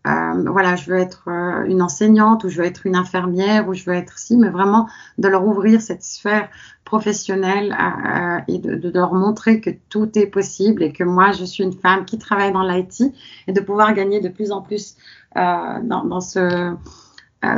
euh, 0.08 0.52
voilà, 0.52 0.76
je 0.76 0.90
veux 0.90 0.98
être 0.98 1.26
euh, 1.28 1.64
une 1.66 1.82
enseignante 1.82 2.44
ou 2.44 2.50
je 2.50 2.58
veux 2.58 2.66
être 2.66 2.88
une 2.88 2.96
infirmière 2.96 3.68
ou 3.70 3.76
je 3.76 3.86
veux 3.86 3.94
être 3.94 4.18
si, 4.18 4.36
mais 4.36 4.50
vraiment 4.50 4.90
de 5.20 5.28
leur 5.28 5.46
ouvrir 5.46 5.80
cette 5.80 6.04
sphère 6.04 6.50
professionnelle 6.86 7.78
euh, 7.80 8.40
et 8.48 8.58
de, 8.58 8.76
de, 8.76 8.90
leur 8.90 9.14
montrer 9.14 9.62
que 9.62 9.70
tout 9.90 10.10
est 10.18 10.26
possible 10.26 10.82
et 10.82 10.92
que 10.92 11.04
moi, 11.04 11.34
je 11.34 11.46
suis 11.46 11.64
une 11.64 11.74
femme 11.74 12.06
qui 12.06 12.18
travaille 12.18 12.52
dans 12.52 12.64
l'IT 12.64 13.14
et 13.48 13.54
de 13.54 13.62
pouvoir 13.62 13.94
gagner 13.94 14.22
de 14.22 14.30
plus 14.30 14.52
en 14.52 14.62
plus 14.62 14.96
euh, 15.38 15.80
dans, 15.84 16.04
dans, 16.04 16.22
ce 16.22 16.76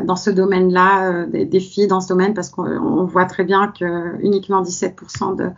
dans 0.05 0.15
ce 0.15 0.29
domaine-là, 0.29 1.25
des, 1.25 1.45
des, 1.45 1.59
filles 1.59 1.87
dans 1.87 1.99
ce 1.99 2.07
domaine, 2.07 2.33
parce 2.33 2.49
qu'on 2.49 3.05
voit 3.05 3.25
très 3.25 3.43
bien 3.43 3.67
que 3.67 4.15
uniquement 4.21 4.63
17% 4.63 5.35
de, 5.35 5.49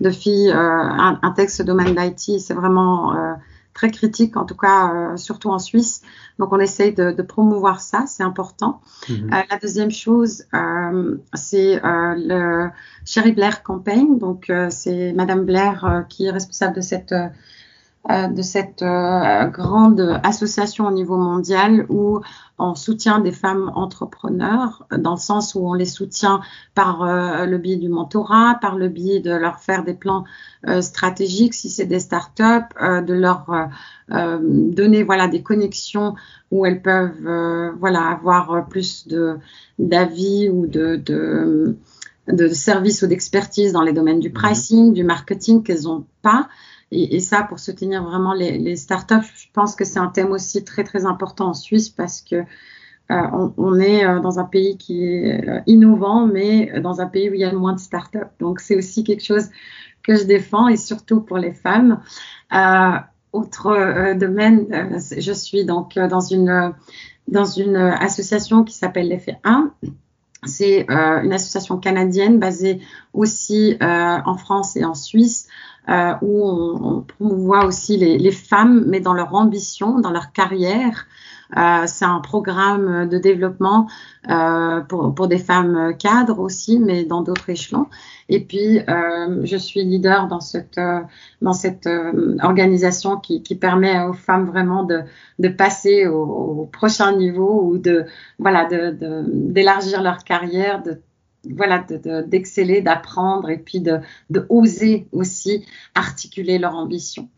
de 0.00 0.10
filles 0.10 0.52
intègrent 0.52 1.50
ce 1.50 1.62
domaine 1.62 1.94
d'IT. 1.94 2.40
C'est 2.40 2.54
vraiment 2.54 3.36
très 3.74 3.90
critique, 3.90 4.36
en 4.36 4.44
tout 4.44 4.56
cas 4.56 4.92
euh, 4.92 5.16
surtout 5.16 5.50
en 5.50 5.58
Suisse. 5.58 6.02
Donc 6.38 6.52
on 6.52 6.60
essaye 6.60 6.92
de, 6.94 7.12
de 7.12 7.22
promouvoir 7.22 7.80
ça, 7.80 8.04
c'est 8.06 8.22
important. 8.22 8.80
Mhm. 9.08 9.30
Euh, 9.32 9.42
la 9.50 9.58
deuxième 9.58 9.90
chose, 9.90 10.44
euh, 10.54 11.18
c'est 11.34 11.80
le 11.82 12.68
Sherry 13.04 13.32
Blair 13.32 13.62
Campaign. 13.62 14.18
Donc 14.18 14.52
c'est 14.70 15.12
Madame 15.12 15.44
Blair 15.44 16.04
qui 16.08 16.26
est 16.26 16.30
responsable 16.30 16.76
de 16.76 16.80
cette 16.80 17.12
euh, 17.12 17.28
de 18.08 18.42
cette 18.42 18.82
euh, 18.82 19.44
grande 19.46 20.20
association 20.24 20.88
au 20.88 20.90
niveau 20.90 21.16
mondial 21.16 21.86
où 21.88 22.20
on 22.58 22.74
soutient 22.74 23.20
des 23.20 23.30
femmes 23.30 23.70
entrepreneurs 23.76 24.86
dans 24.90 25.12
le 25.12 25.20
sens 25.20 25.54
où 25.54 25.60
on 25.60 25.72
les 25.72 25.84
soutient 25.84 26.40
par 26.74 27.02
euh, 27.02 27.46
le 27.46 27.58
biais 27.58 27.76
du 27.76 27.88
mentorat, 27.88 28.58
par 28.60 28.74
le 28.74 28.88
biais 28.88 29.20
de 29.20 29.30
leur 29.30 29.60
faire 29.60 29.84
des 29.84 29.94
plans 29.94 30.24
stratégiques 30.80 31.54
si 31.54 31.70
c'est 31.70 31.86
des 31.86 31.98
startups, 31.98 32.74
de 32.80 33.14
leur 33.14 33.46
donner 34.08 35.02
voilà 35.02 35.26
des 35.26 35.42
connexions 35.42 36.14
où 36.52 36.64
elles 36.66 36.82
peuvent 36.82 37.72
voilà 37.80 38.02
avoir 38.10 38.68
plus 38.68 39.08
de 39.08 39.38
d'avis 39.80 40.48
ou 40.48 40.66
de, 40.68 40.96
de 40.96 41.76
de 42.28 42.48
services 42.48 43.02
ou 43.02 43.06
d'expertise 43.06 43.72
dans 43.72 43.82
les 43.82 43.92
domaines 43.92 44.20
du 44.20 44.28
mmh. 44.28 44.34
pricing, 44.34 44.92
du 44.92 45.04
marketing 45.04 45.62
qu'elles 45.62 45.82
n'ont 45.82 46.06
pas. 46.22 46.48
Et, 46.94 47.20
ça, 47.20 47.42
pour 47.42 47.58
soutenir 47.58 48.04
vraiment 48.04 48.34
les, 48.34 48.76
startups, 48.76 49.26
je 49.34 49.46
pense 49.54 49.74
que 49.74 49.84
c'est 49.84 49.98
un 49.98 50.08
thème 50.08 50.30
aussi 50.30 50.62
très 50.62 50.84
très 50.84 51.06
important 51.06 51.48
en 51.48 51.54
Suisse 51.54 51.88
parce 51.88 52.20
que 52.20 52.36
euh, 53.10 53.50
on, 53.56 53.80
est 53.80 54.04
euh, 54.04 54.20
dans 54.20 54.38
un 54.38 54.44
pays 54.44 54.76
qui 54.76 55.06
est 55.06 55.48
euh, 55.48 55.60
innovant, 55.66 56.26
mais 56.26 56.80
dans 56.80 57.00
un 57.00 57.06
pays 57.06 57.30
où 57.30 57.34
il 57.34 57.40
y 57.40 57.44
a 57.44 57.52
moins 57.52 57.72
de 57.72 57.80
startups. 57.80 58.18
Donc 58.40 58.60
c'est 58.60 58.76
aussi 58.76 59.04
quelque 59.04 59.24
chose 59.24 59.48
que 60.02 60.16
je 60.16 60.24
défends 60.24 60.68
et 60.68 60.76
surtout 60.76 61.22
pour 61.22 61.38
les 61.38 61.52
femmes. 61.52 62.00
Autre 63.32 64.12
domaine, 64.12 64.98
je 65.16 65.32
suis 65.32 65.64
donc 65.64 65.94
dans 65.94 66.20
une 66.20 66.74
dans 67.28 67.46
une 67.46 67.76
association 67.76 68.62
qui 68.62 68.74
s'appelle 68.74 69.08
l'effet 69.08 69.38
1. 69.44 69.72
c'est 70.44 70.84
une 70.90 71.32
association 71.32 71.78
canadienne 71.78 72.38
basée 72.38 72.80
aussi 73.14 73.78
en 73.80 74.36
France 74.36 74.76
et 74.76 74.84
en 74.84 74.92
Suisse 74.92 75.48
euh, 75.88 76.14
où 76.22 76.48
on, 76.48 76.96
on, 76.96 77.00
promouvoit 77.02 77.64
aussi 77.64 77.96
les, 77.96 78.18
les, 78.18 78.30
femmes, 78.30 78.84
mais 78.86 79.00
dans 79.00 79.14
leur 79.14 79.34
ambition, 79.34 79.98
dans 79.98 80.10
leur 80.10 80.32
carrière. 80.32 81.06
Euh, 81.56 81.82
c'est 81.86 82.06
un 82.06 82.20
programme 82.20 83.08
de 83.10 83.18
développement 83.18 83.86
euh, 84.30 84.80
pour, 84.80 85.14
pour, 85.14 85.28
des 85.28 85.36
femmes 85.36 85.94
cadres 85.98 86.38
aussi, 86.38 86.78
mais 86.78 87.04
dans 87.04 87.20
d'autres 87.20 87.50
échelons. 87.50 87.88
Et 88.30 88.40
puis, 88.40 88.80
euh, 88.88 89.44
je 89.44 89.56
suis 89.58 89.84
leader 89.84 90.28
dans 90.28 90.40
cette, 90.40 90.78
euh, 90.78 91.00
dans 91.42 91.52
cette 91.52 91.86
euh, 91.86 92.36
organisation 92.42 93.18
qui, 93.18 93.42
qui, 93.42 93.56
permet 93.56 94.00
aux 94.04 94.14
femmes 94.14 94.46
vraiment 94.46 94.84
de, 94.84 95.02
de 95.38 95.48
passer 95.48 96.06
au, 96.06 96.22
au, 96.22 96.64
prochain 96.64 97.14
niveau 97.14 97.62
ou 97.64 97.76
de 97.76 98.06
voilà 98.38 98.66
d'élargir 98.70 99.98
de, 99.98 100.04
leur 100.04 100.24
carrière, 100.24 100.82
de 100.82 101.02
voilà, 101.48 101.84
d'exceller, 102.26 102.80
de, 102.80 102.84
d'apprendre 102.86 103.50
et 103.50 103.58
puis 103.58 103.80
de, 103.80 104.00
oser 104.48 105.06
aussi 105.12 105.66
articuler 105.94 106.58
leur 106.58 106.74
ambition. 106.76 107.28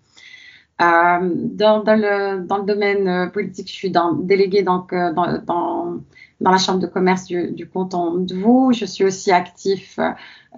Euh, 0.83 1.31
dans, 1.35 1.83
le, 1.87 2.64
domaine 2.64 3.09
euh, 3.09 3.27
politique, 3.29 3.69
je 3.69 3.75
suis 3.75 3.93
déléguée 4.23 4.62
donc, 4.62 4.93
euh, 4.93 5.12
dans, 5.12 6.01
dans, 6.40 6.51
la 6.51 6.59
Chambre 6.59 6.81
de 6.81 6.87
commerce 6.87 7.25
du, 7.25 7.51
du 7.53 7.68
canton 7.68 8.14
de 8.14 8.35
Vaud. 8.35 8.73
Je 8.73 8.85
suis 8.85 9.05
aussi 9.05 9.31
actif 9.31 9.99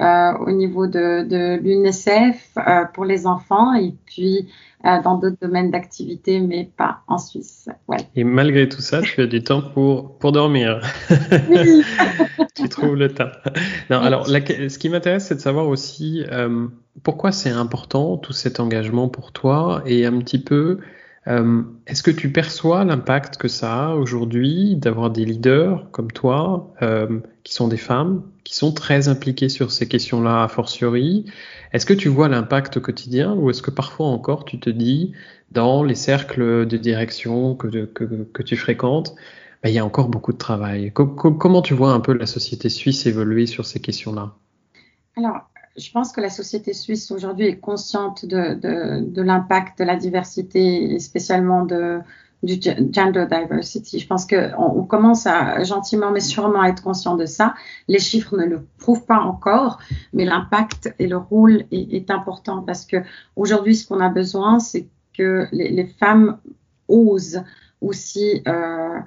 euh, 0.00 0.32
au 0.40 0.50
niveau 0.50 0.86
de, 0.86 1.24
de 1.26 1.58
l'UNICEF 1.62 2.50
euh, 2.58 2.84
pour 2.92 3.06
les 3.06 3.26
enfants 3.26 3.72
et 3.72 3.94
puis 4.04 4.46
euh, 4.84 5.00
dans 5.02 5.16
d'autres 5.16 5.38
domaines 5.40 5.70
d'activité, 5.70 6.38
mais 6.40 6.68
pas 6.76 6.98
en 7.08 7.16
Suisse. 7.16 7.70
Ouais. 7.88 7.96
Et 8.14 8.22
malgré 8.22 8.68
tout 8.68 8.82
ça, 8.82 9.00
tu 9.00 9.22
as 9.22 9.26
du 9.26 9.42
temps 9.42 9.62
pour, 9.62 10.18
pour 10.18 10.32
dormir. 10.32 10.82
Oui. 11.48 11.82
tu 12.54 12.68
trouves 12.68 12.96
le 12.96 13.08
temps. 13.08 13.30
Non, 13.88 14.00
alors, 14.00 14.28
la, 14.28 14.40
ce 14.44 14.78
qui 14.78 14.90
m'intéresse, 14.90 15.28
c'est 15.28 15.36
de 15.36 15.40
savoir 15.40 15.66
aussi 15.66 16.24
pourquoi 17.02 17.32
c'est 17.32 17.50
important 17.50 18.18
tout 18.18 18.34
cet 18.34 18.60
engagement 18.60 19.08
pour 19.08 19.32
toi 19.32 19.82
et 19.86 20.04
un 20.04 20.18
petit 20.18 20.38
peu 20.38 20.78
euh, 21.28 21.62
Est-ce 21.86 22.02
que 22.02 22.10
tu 22.10 22.30
perçois 22.30 22.84
l'impact 22.84 23.36
que 23.36 23.48
ça 23.48 23.88
a 23.88 23.94
aujourd'hui 23.94 24.76
d'avoir 24.76 25.10
des 25.10 25.24
leaders 25.24 25.90
comme 25.90 26.10
toi, 26.12 26.72
euh, 26.82 27.20
qui 27.42 27.54
sont 27.54 27.68
des 27.68 27.76
femmes, 27.76 28.22
qui 28.44 28.54
sont 28.54 28.72
très 28.72 29.08
impliquées 29.08 29.48
sur 29.48 29.72
ces 29.72 29.88
questions-là 29.88 30.44
a 30.44 30.48
fortiori? 30.48 31.24
Est-ce 31.72 31.86
que 31.86 31.94
tu 31.94 32.08
vois 32.08 32.28
l'impact 32.28 32.80
quotidien 32.80 33.34
ou 33.34 33.50
est-ce 33.50 33.62
que 33.62 33.70
parfois 33.70 34.06
encore 34.06 34.44
tu 34.44 34.60
te 34.60 34.70
dis, 34.70 35.12
dans 35.52 35.82
les 35.82 35.94
cercles 35.94 36.66
de 36.66 36.76
direction 36.76 37.54
que, 37.54 38.42
tu 38.42 38.56
fréquentes, 38.56 39.14
ben, 39.62 39.70
il 39.70 39.74
y 39.74 39.78
a 39.78 39.84
encore 39.84 40.08
beaucoup 40.08 40.32
de 40.32 40.38
travail? 40.38 40.92
Co 40.92 41.06
Comment 41.06 41.62
tu 41.62 41.74
vois 41.74 41.92
un 41.92 42.00
peu 42.00 42.12
la 42.12 42.26
société 42.26 42.68
suisse 42.68 43.06
évoluer 43.06 43.46
sur 43.46 43.66
ces 43.66 43.80
questions-là? 43.80 44.34
Alors, 45.16 45.48
je 45.76 45.90
pense 45.90 46.12
que 46.12 46.20
la 46.20 46.30
société 46.30 46.72
suisse 46.72 47.10
aujourd'hui 47.10 47.46
est 47.46 47.60
consciente 47.60 48.24
de, 48.24 48.54
de, 48.54 49.04
de 49.04 49.22
l'impact 49.22 49.78
de 49.78 49.84
la 49.84 49.96
diversité 49.96 50.94
et 50.94 50.98
spécialement 50.98 51.64
de, 51.64 52.00
du 52.42 52.54
gender 52.92 53.26
diversity. 53.30 53.98
Je 53.98 54.06
pense 54.06 54.26
qu'on 54.26 54.52
on 54.58 54.84
commence 54.84 55.26
à 55.26 55.62
gentiment 55.64 56.10
mais 56.10 56.20
sûrement 56.20 56.62
à 56.62 56.68
être 56.68 56.82
conscient 56.82 57.16
de 57.16 57.26
ça. 57.26 57.54
Les 57.88 57.98
chiffres 57.98 58.36
ne 58.36 58.44
le 58.44 58.66
prouvent 58.78 59.04
pas 59.04 59.18
encore, 59.18 59.78
mais 60.12 60.24
l'impact 60.24 60.94
et 60.98 61.06
le 61.06 61.16
rôle 61.16 61.64
est, 61.70 61.94
est 61.94 62.10
important 62.10 62.62
parce 62.62 62.86
que 62.86 62.98
aujourd'hui, 63.34 63.76
ce 63.76 63.86
qu'on 63.86 64.00
a 64.00 64.08
besoin, 64.08 64.58
c'est 64.58 64.88
que 65.16 65.46
les, 65.52 65.70
les, 65.70 65.86
femmes 65.86 66.38
osent 66.88 67.42
aussi 67.80 68.42
euh, 68.46 68.98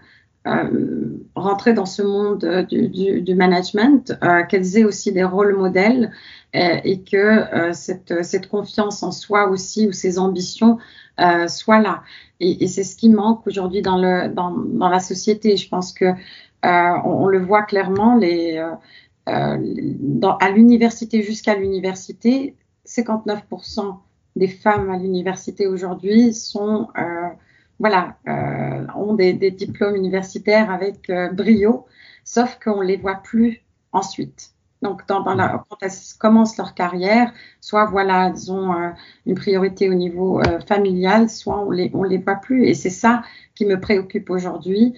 euh, 0.50 1.26
rentrer 1.36 1.74
dans 1.74 1.86
ce 1.86 2.02
monde 2.02 2.66
du, 2.70 3.22
du, 3.22 3.36
management, 3.36 4.18
euh, 4.24 4.44
qu'elles 4.44 4.78
aient 4.78 4.84
aussi 4.84 5.12
des 5.12 5.24
rôles 5.24 5.56
modèles 5.56 6.12
euh, 6.56 6.80
et 6.84 7.04
que 7.04 7.16
euh, 7.18 7.74
cette, 7.74 8.48
confiance 8.50 9.04
en 9.04 9.12
soi 9.12 9.50
aussi 9.50 9.88
ou 9.88 9.92
ces 9.92 10.18
ambitions 10.18 10.80
euh, 11.20 11.48
soient 11.48 11.80
là. 11.80 12.02
Et, 12.40 12.68
c'est 12.68 12.84
ce 12.84 12.96
qui 12.96 13.10
manque 13.10 13.46
aujourd'hui 13.46 13.84
dans, 13.84 13.98
la 13.98 15.00
société. 15.00 15.58
Je 15.58 15.70
pense 15.70 15.94
que 15.94 16.06
on, 16.64 17.28
le 17.28 17.40
voit 17.40 17.62
clairement, 17.64 18.20
à 19.28 19.58
l'université 20.50 21.22
jusqu'à 21.22 21.56
l'université, 21.56 22.56
59% 22.88 23.98
des 24.36 24.48
femmes 24.48 24.90
à 24.90 24.98
l'université 24.98 25.68
aujourd'hui 25.68 26.34
sont 26.34 26.88
voilà, 27.80 28.18
euh, 28.28 28.86
ont 28.96 29.14
des, 29.14 29.34
des, 29.34 29.52
diplômes 29.52 29.96
universitaires 29.96 30.70
avec 30.70 31.10
euh, 31.10 31.30
brio, 31.32 31.86
sauf 32.24 32.60
qu'on 32.64 32.82
les 32.82 32.98
voit 32.98 33.16
plus 33.16 33.62
ensuite. 33.92 34.52
Donc, 34.82 35.06
dans, 35.08 35.22
dans 35.22 35.34
la, 35.34 35.64
quand 35.70 35.78
elles 35.82 35.92
commencent 36.20 36.58
leur 36.58 36.74
carrière, 36.74 37.34
soit 37.60 37.86
voilà, 37.86 38.28
elles 38.28 38.52
ont 38.52 38.74
euh, 38.74 38.90
une 39.26 39.36
priorité 39.36 39.90
au 39.90 39.94
niveau 39.94 40.40
euh, 40.40 40.60
familial, 40.62 41.30
soit 41.30 41.60
on 41.60 41.72
les 41.72 41.92
on 41.94 42.04
les 42.04 42.18
voit 42.18 42.36
plus. 42.36 42.66
Et 42.66 42.74
c'est 42.74 42.90
ça 42.90 43.24
qui 43.56 43.66
me 43.66 43.80
préoccupe 43.80 44.30
aujourd'hui. 44.30 44.96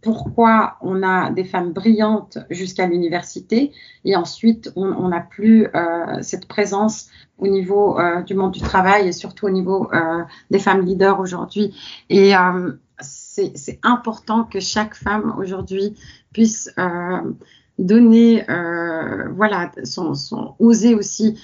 Pourquoi 0.00 0.76
on 0.80 1.02
a 1.02 1.30
des 1.30 1.44
femmes 1.44 1.72
brillantes 1.72 2.38
jusqu'à 2.50 2.86
l'université 2.86 3.72
et 4.04 4.14
ensuite 4.14 4.72
on 4.76 5.08
n'a 5.08 5.20
plus 5.20 5.66
euh, 5.74 6.18
cette 6.22 6.46
présence 6.46 7.08
au 7.42 7.48
niveau 7.48 7.98
euh, 7.98 8.22
du 8.22 8.34
monde 8.34 8.52
du 8.52 8.60
travail 8.60 9.08
et 9.08 9.12
surtout 9.12 9.46
au 9.46 9.50
niveau 9.50 9.90
euh, 9.92 10.22
des 10.50 10.60
femmes 10.60 10.82
leaders 10.82 11.18
aujourd'hui. 11.18 11.74
Et 12.08 12.36
euh, 12.36 12.72
c'est 13.00 13.80
important 13.82 14.44
que 14.44 14.60
chaque 14.60 14.94
femme 14.94 15.34
aujourd'hui 15.36 15.96
puisse 16.32 16.70
donner, 17.78 18.44
voilà, 19.34 19.72
son, 19.82 20.14
son, 20.14 20.54
aussi 20.60 21.36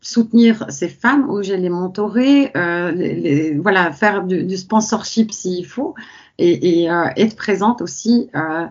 soutenir 0.00 0.64
ces 0.70 0.88
femmes, 0.88 1.28
où 1.28 1.42
j'ai 1.42 1.56
les 1.56 1.68
mentorer, 1.68 2.50
euh, 2.56 2.90
les, 2.90 3.58
voilà, 3.58 3.92
faire 3.92 4.24
du, 4.24 4.44
du 4.44 4.56
sponsorship 4.56 5.32
s'il 5.32 5.66
faut, 5.66 5.94
et, 6.38 6.82
et 6.82 6.90
euh, 6.90 7.06
être 7.16 7.36
présente 7.36 7.82
aussi, 7.82 8.30
euh, 8.34 8.66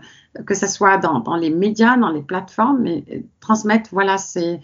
que 0.45 0.55
ce 0.55 0.67
soit 0.67 0.97
dans, 0.97 1.19
dans, 1.19 1.35
les 1.35 1.51
médias, 1.51 1.97
dans 1.97 2.09
les 2.09 2.21
plateformes, 2.21 2.81
mais 2.81 3.03
transmettre 3.39 3.89
voilà 3.91 4.17
ces, 4.17 4.59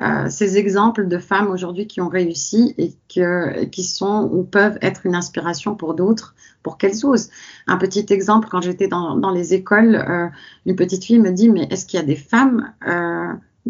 euh, 0.00 0.28
ces 0.28 0.58
exemples 0.58 1.08
de 1.08 1.18
femmes 1.18 1.48
aujourd'hui 1.48 1.86
qui 1.86 2.00
ont 2.00 2.08
réussi 2.08 2.74
et 2.78 2.94
que, 3.12 3.64
qui 3.64 3.82
sont 3.82 4.28
ou 4.32 4.44
peuvent 4.44 4.78
être 4.80 5.06
une 5.06 5.14
inspiration 5.14 5.74
pour 5.74 5.94
d'autres, 5.94 6.34
pour 6.62 6.78
qu'elles 6.78 7.04
osent. 7.04 7.30
Un 7.66 7.78
petit 7.78 8.06
exemple, 8.10 8.48
quand 8.50 8.60
j'étais 8.60 8.86
dans, 8.86 9.16
dans 9.16 9.30
les 9.30 9.54
écoles, 9.54 9.96
euh, 9.96 10.28
une 10.66 10.76
petite 10.76 11.04
fille 11.04 11.18
me 11.18 11.30
dit, 11.30 11.48
mais 11.48 11.66
est-ce 11.70 11.86
qu'il 11.86 11.98
y 11.98 12.02
a 12.02 12.06
des 12.06 12.16
femmes 12.16 12.72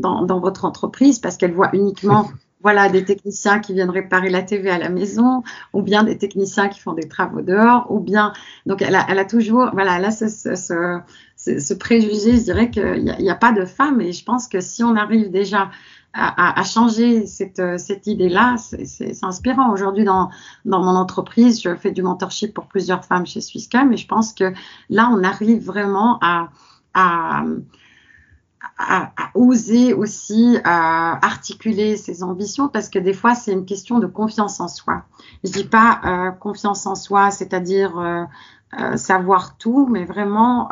dans, 0.01 0.23
dans 0.23 0.41
votre 0.41 0.65
entreprise 0.65 1.19
parce 1.19 1.37
qu'elle 1.37 1.53
voit 1.53 1.71
uniquement 1.73 2.29
voilà 2.61 2.89
des 2.89 3.05
techniciens 3.05 3.61
qui 3.61 3.73
viennent 3.73 3.91
réparer 3.91 4.31
la 4.31 4.43
TV 4.43 4.71
à 4.71 4.79
la 4.79 4.89
maison 4.89 5.43
ou 5.73 5.83
bien 5.83 6.03
des 6.03 6.19
techniciens 6.19 6.69
qui 6.69 6.81
font 6.81 6.93
des 6.93 7.09
travaux 7.09 7.41
dehors 7.41 7.87
ou 7.91 8.01
bien 8.01 8.33
donc 8.67 8.83
elle 8.83 8.95
a, 8.95 9.07
elle 9.09 9.19
a 9.19 9.25
toujours 9.25 9.71
voilà 9.73 9.99
là 9.99 10.11
ce, 10.11 10.29
ce, 10.29 10.55
ce, 10.57 11.59
ce, 11.61 11.75
préjugé. 11.75 12.37
Je 12.37 12.43
dirais 12.43 12.71
qu'il 12.71 13.05
n'y 13.05 13.31
a, 13.31 13.33
a, 13.33 13.37
pas 13.37 13.53
de 13.53 13.65
femmes 13.65 14.01
et 14.01 14.13
je 14.13 14.25
pense 14.25 14.49
que 14.49 14.61
si 14.61 14.83
on 14.83 14.97
arrive 14.97 15.31
déjà 15.31 15.71
à, 16.15 16.49
à, 16.49 16.61
à 16.61 16.65
changer 16.65 17.27
cette, 17.27 17.63
cette 17.79 18.07
idée 18.09 18.29
là 18.29 18.57
c'est 18.59 19.23
inspirant. 19.23 19.73
Aujourd'hui 19.73 20.05
dans, 20.05 20.31
dans 20.65 20.83
mon 20.83 20.97
entreprise 20.97 21.63
je 21.63 21.77
fais 21.77 21.93
du 21.93 22.03
mentorship 22.03 22.55
pour 22.55 22.67
plusieurs 22.67 23.05
femmes 23.05 23.27
chez 23.27 23.41
Swisscam 23.41 23.93
et 23.93 23.97
je 23.97 24.09
pense 24.09 24.33
que 24.33 24.53
là 24.91 25.11
on 25.13 25.23
arrive 25.23 25.65
vraiment 25.65 26.19
à, 26.23 26.49
à 26.95 27.45
à, 28.79 29.13
à, 29.17 29.31
oser 29.35 29.95
aussi 29.95 30.59
à 30.65 31.25
articuler 31.25 31.97
ses 31.97 32.23
ambitions 32.23 32.69
parce 32.69 32.89
que 32.89 32.99
des 32.99 33.13
fois 33.13 33.35
c'est 33.35 33.53
une 33.53 33.65
question 33.65 33.99
de 33.99 34.07
confiance 34.07 34.61
en 34.61 34.69
soi. 34.69 35.05
Je 35.45 35.51
dis 35.51 35.65
pas 35.65 36.01
euh, 36.05 36.31
confiance 36.33 36.87
en 36.87 36.95
soi, 36.95 37.31
c'est-à-dire 37.31 37.99
euh, 37.99 38.25
euh, 38.79 38.97
savoir 38.97 39.57
tout, 39.59 39.87
mais 39.87 40.05
vraiment 40.05 40.69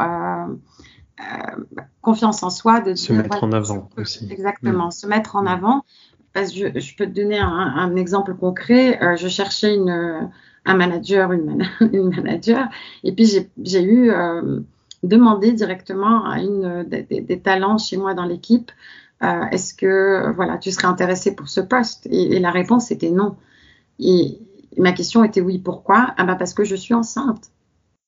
confiance 2.02 2.42
en 2.42 2.50
soi 2.50 2.80
de 2.80 2.94
se 2.94 3.12
dire, 3.12 3.22
mettre 3.22 3.42
en 3.42 3.52
avant 3.52 3.88
aussi. 3.96 4.28
Exactement, 4.30 4.88
mmh. 4.88 4.92
se 4.92 5.06
mettre 5.06 5.36
en 5.36 5.46
avant. 5.46 5.84
Parce 6.34 6.52
que 6.52 6.70
je, 6.74 6.80
je 6.80 6.96
peux 6.96 7.06
te 7.06 7.12
donner 7.12 7.38
un, 7.38 7.48
un 7.48 7.96
exemple 7.96 8.34
concret. 8.34 8.98
je 9.16 9.28
cherchais 9.28 9.74
une, 9.74 10.30
un 10.66 10.76
manager, 10.76 11.32
une, 11.32 11.44
man 11.44 11.68
une 11.92 12.10
manager, 12.10 12.68
et 13.04 13.12
puis 13.12 13.48
j'ai 13.62 13.84
eu 13.84 14.12
demander 15.02 15.52
directement 15.52 16.24
à 16.24 16.40
une 16.40 16.84
des, 16.84 17.02
des, 17.02 17.40
talents 17.40 17.78
chez 17.78 17.96
moi 17.96 18.14
dans 18.14 18.24
l'équipe 18.24 18.70
euh, 19.22 19.44
est-ce 19.50 19.72
que 19.74 20.32
voilà 20.34 20.58
tu 20.58 20.70
serais 20.70 20.88
intéressé 20.88 21.34
pour 21.34 21.48
ce 21.48 21.60
poste? 21.60 22.06
Et, 22.10 22.38
la 22.38 22.50
réponse 22.50 22.90
était 22.90 23.10
non. 23.10 23.36
Et 23.98 24.38
ma 24.76 24.92
question 24.92 25.24
était 25.24 25.40
oui 25.40 25.58
pourquoi? 25.58 26.14
Ah 26.18 26.24
bah 26.24 26.36
parce 26.36 26.52
que 26.52 26.64
je 26.64 26.76
suis 26.76 26.94
enceinte. 26.94 27.50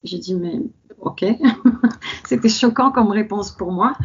J'ai 0.04 0.18
dit 0.18 0.34
mais 0.34 0.60
ok. 1.00 1.24
C'était 2.26 2.50
choquant 2.50 2.90
comme 2.90 3.10
réponse 3.10 3.52
pour 3.52 3.72
moi. 3.72 3.96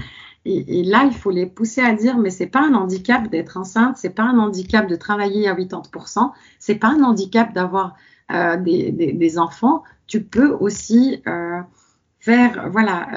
Et, 0.46 0.84
là 0.84 1.04
il 1.06 1.14
faut 1.14 1.32
les 1.32 1.46
pousser 1.46 1.82
à 1.82 1.94
dire 1.94 2.18
mais 2.18 2.30
c'est 2.30 2.48
pas 2.48 2.62
un 2.62 2.74
handicap 2.74 3.30
d'être 3.30 3.56
enceinte 3.56 3.96
c'est 3.96 4.10
pas 4.10 4.24
un 4.24 4.38
handicap 4.40 4.88
de 4.90 4.98
travailler 4.98 5.48
à 5.48 5.56
80% 5.56 6.32
c'est 6.60 6.76
pas 6.76 6.90
un 6.90 7.02
handicap 7.04 7.54
d'avoir 7.54 7.96
euh, 8.32 8.58
des, 8.58 8.92
des, 8.92 9.40
enfants. 9.40 9.84
Tu 10.08 10.24
peux 10.24 10.52
aussi 10.52 11.22
euh, 11.28 11.62
faire 12.24 12.70
voilà 12.72 13.10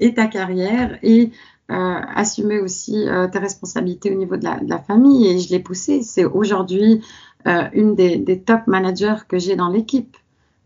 et 0.00 0.14
ta 0.14 0.26
carrière 0.26 0.98
et 1.02 1.30
assumer 1.68 2.58
aussi 2.58 3.06
tes 3.30 3.38
responsabilités 3.38 4.10
au 4.10 4.16
niveau 4.16 4.36
de 4.36 4.42
la, 4.42 4.58
de 4.58 4.68
la 4.68 4.78
famille 4.78 5.28
et 5.28 5.38
je 5.38 5.50
l'ai 5.50 5.60
poussé. 5.60 6.02
C'est 6.02 6.24
aujourd'hui 6.24 7.00
une 7.46 7.94
des, 7.94 8.16
des, 8.16 8.40
top 8.40 8.66
managers 8.66 9.22
que 9.28 9.38
j'ai 9.38 9.54
dans 9.54 9.68
l'équipe. 9.68 10.16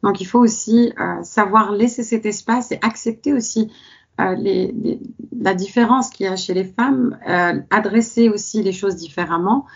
Donc 0.02 0.22
il 0.22 0.24
faut 0.24 0.38
aussi 0.38 0.94
savoir 1.22 1.72
laisser 1.72 2.02
cet 2.02 2.24
espace 2.24 2.72
et 2.72 2.78
accepter 2.80 3.34
aussi 3.34 3.70
euh, 4.20 4.34
les, 4.36 4.72
la 5.40 5.54
différence 5.54 6.10
qu'il 6.10 6.26
y 6.26 6.28
a 6.28 6.36
chez 6.36 6.54
les 6.54 6.64
femmes, 6.64 7.18
euh, 7.28 7.60
adresser 7.70 8.28
aussi 8.28 8.62
les 8.62 8.72
choses 8.72 8.94
différemment 8.94 9.66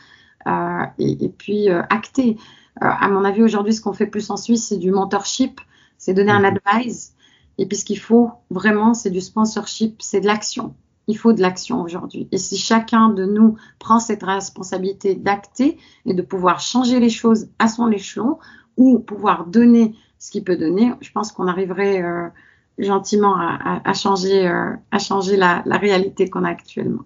euh, 0.46 0.84
et, 0.98 1.24
et, 1.24 1.28
puis 1.28 1.68
euh, 1.70 1.82
acter. 1.90 2.36
à 2.80 3.08
mon 3.08 3.24
avis, 3.24 3.42
aujourd'hui, 3.42 3.74
ce 3.74 3.80
qu'on 3.80 3.92
fait 3.92 4.06
plus 4.06 4.30
en 4.30 4.36
Suisse, 4.36 4.68
c'est 4.68 4.76
du 4.76 4.92
mentorship, 4.92 5.60
c'est 5.96 6.14
donner 6.14 6.30
un 6.30 6.38
mhm. 6.38 6.58
advice. 6.66 7.14
Et 7.58 7.66
puis 7.66 7.76
ce 7.76 7.84
qu'il 7.84 7.98
faut 7.98 8.30
vraiment, 8.50 8.94
c'est 8.94 9.10
du 9.10 9.20
sponsorship, 9.20 10.00
c'est 10.00 10.20
de 10.20 10.26
l'action. 10.26 10.74
Il 11.08 11.16
faut 11.16 11.32
de 11.32 11.40
l'action 11.40 11.82
aujourd'hui. 11.82 12.28
Et 12.32 12.38
si 12.38 12.56
chacun 12.56 13.08
de 13.08 13.24
nous 13.24 13.56
prend 13.78 13.98
cette 13.98 14.22
responsabilité 14.22 15.14
d'acter 15.14 15.78
et 16.06 16.14
de 16.14 16.22
pouvoir 16.22 16.60
changer 16.60 17.00
les 17.00 17.10
choses 17.10 17.48
à 17.58 17.68
son 17.68 17.90
échelon 17.90 18.38
ou 18.76 18.98
pouvoir 18.98 19.46
donner 19.46 19.94
ce 20.18 20.30
qu'il 20.30 20.44
peut 20.44 20.56
donner, 20.56 20.92
je 21.00 21.10
pense 21.10 21.32
qu'on 21.32 21.48
arriverait 21.48 22.02
euh, 22.02 22.28
gentiment 22.78 23.36
à, 23.36 23.92
changer, 23.94 24.46
euh, 24.46 24.74
la, 25.36 25.76
réalité 25.78 26.28
qu'on 26.28 26.44
a 26.44 26.50
actuellement. 26.50 27.02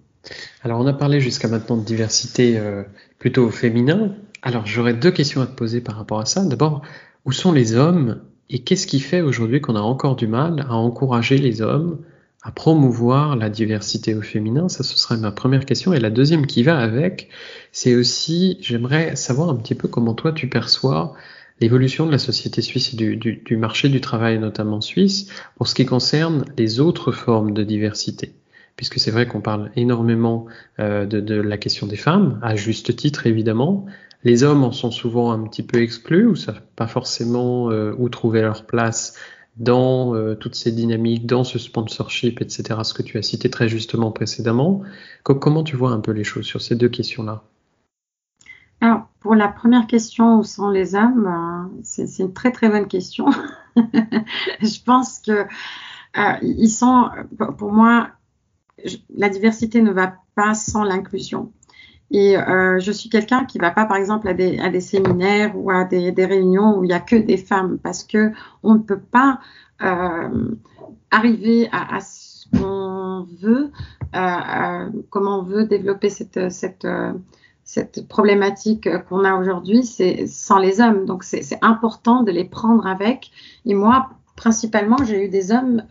Alors, 0.63 0.79
on 0.79 0.87
a 0.87 0.93
parlé 0.93 1.19
jusqu'à 1.19 1.47
maintenant 1.47 1.77
de 1.77 1.83
diversité 1.83 2.57
euh, 2.57 2.83
plutôt 3.19 3.49
féminin. 3.49 4.15
Alors, 4.41 4.65
j'aurais 4.65 4.93
deux 4.93 5.11
questions 5.11 5.41
à 5.41 5.47
te 5.47 5.55
poser 5.55 5.81
par 5.81 5.95
rapport 5.95 6.19
à 6.19 6.25
ça. 6.25 6.43
D'abord, 6.45 6.81
où 7.25 7.31
sont 7.31 7.51
les 7.51 7.75
hommes 7.75 8.21
et 8.49 8.59
qu'est-ce 8.59 8.87
qui 8.87 8.99
fait 8.99 9.21
aujourd'hui 9.21 9.61
qu'on 9.61 9.75
a 9.75 9.81
encore 9.81 10.15
du 10.15 10.27
mal 10.27 10.65
à 10.69 10.75
encourager 10.75 11.37
les 11.37 11.61
hommes 11.61 11.99
à 12.45 12.51
promouvoir 12.51 13.37
la 13.37 13.49
diversité 13.49 14.15
au 14.15 14.21
féminin? 14.21 14.67
Ça, 14.69 14.83
ce 14.83 14.97
serait 14.97 15.17
ma 15.17 15.31
première 15.31 15.65
question. 15.65 15.93
Et 15.93 15.99
la 15.99 16.09
deuxième 16.09 16.45
qui 16.45 16.63
va 16.63 16.77
avec, 16.77 17.29
c'est 17.71 17.95
aussi, 17.95 18.57
j'aimerais 18.61 19.15
savoir 19.15 19.49
un 19.49 19.55
petit 19.55 19.75
peu 19.75 19.87
comment 19.87 20.13
toi 20.13 20.33
tu 20.33 20.49
perçois 20.49 21.13
l'évolution 21.61 22.05
de 22.05 22.11
la 22.11 22.17
société 22.17 22.61
suisse 22.61 22.93
et 22.93 22.97
du, 23.15 23.57
marché 23.57 23.87
du 23.87 24.01
travail, 24.01 24.39
notamment 24.39 24.81
suisse, 24.81 25.27
pour 25.55 25.67
ce 25.67 25.75
qui 25.75 25.85
concerne 25.85 26.45
les 26.57 26.79
autres 26.79 27.11
formes 27.11 27.53
de 27.53 27.63
diversité. 27.63 28.33
Puisque 28.75 28.99
c'est 28.99 29.11
vrai 29.11 29.27
qu'on 29.27 29.41
parle 29.41 29.71
énormément 29.75 30.45
euh, 30.79 31.05
de, 31.05 31.35
la 31.35 31.57
question 31.57 31.87
des 31.87 31.95
femmes, 31.95 32.39
à 32.41 32.55
juste 32.55 32.95
titre 32.95 33.27
évidemment. 33.27 33.85
Les 34.23 34.43
hommes 34.43 34.63
en 34.63 34.71
sont 34.71 34.91
souvent 34.91 35.31
un 35.31 35.43
petit 35.43 35.63
peu 35.63 35.81
exclus 35.81 36.25
ou 36.25 36.35
savent 36.35 36.61
pas 36.75 36.87
forcément 36.87 37.69
euh, 37.71 37.93
où 37.97 38.09
trouver 38.09 38.41
leur 38.41 38.65
place 38.65 39.15
dans 39.57 40.15
euh, 40.15 40.35
toutes 40.35 40.55
ces 40.55 40.71
dynamiques, 40.71 41.25
dans 41.25 41.43
ce 41.43 41.59
sponsorship, 41.59 42.41
etc., 42.41 42.79
ce 42.83 42.93
que 42.93 43.03
tu 43.03 43.17
as 43.17 43.21
cité 43.21 43.49
très 43.49 43.67
justement 43.67 44.11
précédemment. 44.11 44.81
comment 45.23 45.63
tu 45.63 45.75
vois 45.75 45.91
un 45.91 45.99
peu 45.99 46.11
les 46.11 46.23
choses 46.23 46.45
sur 46.45 46.61
ces 46.61 46.75
deux 46.75 46.89
questions-là? 46.89 47.43
Alors, 48.81 49.07
pour 49.19 49.35
la 49.35 49.47
première 49.47 49.87
question, 49.87 50.39
où 50.39 50.43
sont 50.43 50.69
les 50.69 50.95
hommes? 50.95 51.71
C'est 51.83 52.19
une 52.19 52.33
très 52.33 52.51
très 52.51 52.69
bonne 52.69 52.87
question. 52.87 53.27
je 53.75 54.83
pense 54.83 55.19
que 55.19 55.45
euh, 56.17 56.33
ils 56.41 56.69
sont, 56.69 57.09
pour 57.57 57.71
moi, 57.71 58.09
la 59.15 59.29
diversité 59.29 59.81
ne 59.81 59.91
va 59.91 60.15
pas 60.35 60.53
sans 60.53 60.83
l'inclusion. 60.83 61.51
Et 62.13 62.37
euh, 62.37 62.79
je 62.79 62.91
suis 62.91 63.09
quelqu'un 63.09 63.43
qui 63.43 63.57
ne 63.57 63.63
va 63.63 63.71
pas, 63.71 63.85
par 63.85 63.97
exemple, 63.97 64.27
à 64.27 64.33
des, 64.35 64.79
séminaires 64.79 65.51
ou 65.57 65.71
à 65.71 65.83
des, 65.83 66.13
réunions 66.25 66.77
où 66.77 66.83
il 66.83 66.87
n'y 66.87 66.93
a 66.93 66.99
que 66.99 67.15
des 67.15 67.37
femmes, 67.37 67.79
parce 67.79 68.03
que 68.03 68.31
on 68.61 68.75
ne 68.75 68.79
peut 68.79 68.99
pas 68.99 69.39
euh, 69.81 70.55
arriver 71.09 71.67
à, 71.71 71.99
ce 72.01 72.45
qu'on 72.55 73.27
veut, 73.41 73.71
euh, 74.15 74.89
comment 75.09 75.39
on 75.39 75.43
veut 75.43 75.65
développer 75.65 76.11
cette, 76.11 76.37
problématique 78.07 78.87
qu'on 79.09 79.25
a 79.25 79.33
aujourd'hui, 79.33 79.83
sans 80.27 80.59
les 80.59 80.81
hommes. 80.81 81.05
Donc 81.05 81.23
c'est 81.23 81.57
important 81.63 82.21
de 82.21 82.31
les 82.31 82.45
prendre 82.45 82.85
avec. 82.85 83.31
Et 83.65 83.73
moi, 83.73 84.11
principalement, 84.35 84.97
j'ai 85.03 85.25
eu 85.25 85.29
des 85.29 85.51
hommes 85.51 85.81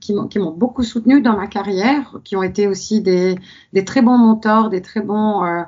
qui 0.00 0.14
m'ont 0.14 0.50
beaucoup 0.50 0.82
soutenu 0.82 1.20
dans 1.20 1.36
ma 1.36 1.46
carrière, 1.46 2.18
qui 2.24 2.36
ont 2.36 2.42
été 2.42 2.66
aussi 2.66 3.00
des, 3.00 3.38
des 3.72 3.84
très 3.84 4.02
bons 4.02 4.18
mentors, 4.18 4.70
des 4.70 4.82
très 4.82 5.00
bons 5.00 5.44
euh, 5.44 5.62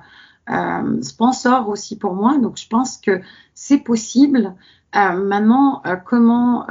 euh 0.50 1.02
sponsors 1.02 1.68
aussi 1.68 1.96
pour 1.96 2.14
moi. 2.14 2.38
Donc 2.38 2.56
je 2.56 2.68
pense 2.68 2.98
que 2.98 3.20
c'est 3.54 3.78
possible. 3.78 4.54
Euh, 4.96 5.12
maintenant, 5.24 5.82
euh, 5.86 5.96
comment 5.96 6.66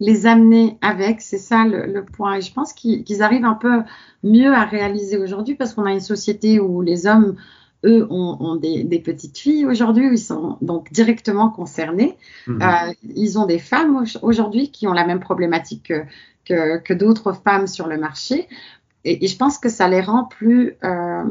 les 0.00 0.26
amener 0.26 0.76
avec, 0.82 1.20
c'est 1.20 1.38
ça 1.38 1.64
le, 1.64 2.04
point. 2.04 2.34
Et 2.34 2.40
je 2.40 2.52
pense 2.52 2.72
qu'ils 2.72 3.22
arrivent 3.22 3.44
un 3.44 3.54
peu 3.54 3.82
mieux 4.22 4.52
à 4.52 4.64
réaliser 4.64 5.18
aujourd'hui 5.18 5.54
parce 5.54 5.72
qu'on 5.72 5.84
a 5.84 5.92
une 5.92 6.00
société 6.00 6.60
où 6.60 6.82
les 6.82 7.06
hommes, 7.06 7.36
eux, 7.84 8.06
ont, 8.10 8.56
des, 8.56 8.84
petites 9.04 9.38
filles 9.38 9.66
aujourd'hui, 9.66 10.08
ils 10.12 10.18
sont 10.18 10.56
donc 10.60 10.92
directement 10.92 11.50
concernés. 11.50 12.16
Mhm. 12.46 12.62
Euh, 12.62 12.92
ils 13.14 13.38
ont 13.38 13.46
des 13.46 13.58
femmes 13.58 14.04
aujourd'hui 14.22 14.70
qui 14.70 14.86
ont 14.86 14.92
la 14.92 15.06
même 15.06 15.20
problématique 15.20 15.92
que, 16.44 16.78
que, 16.78 16.92
d'autres 16.92 17.32
femmes 17.32 17.66
sur 17.66 17.86
le 17.86 17.98
marché. 17.98 18.48
Et, 19.04 19.26
je 19.26 19.36
pense 19.36 19.58
que 19.58 19.68
ça 19.68 19.88
les 19.88 20.00
rend 20.00 20.24
plus... 20.24 20.74
Euh, 20.84 21.24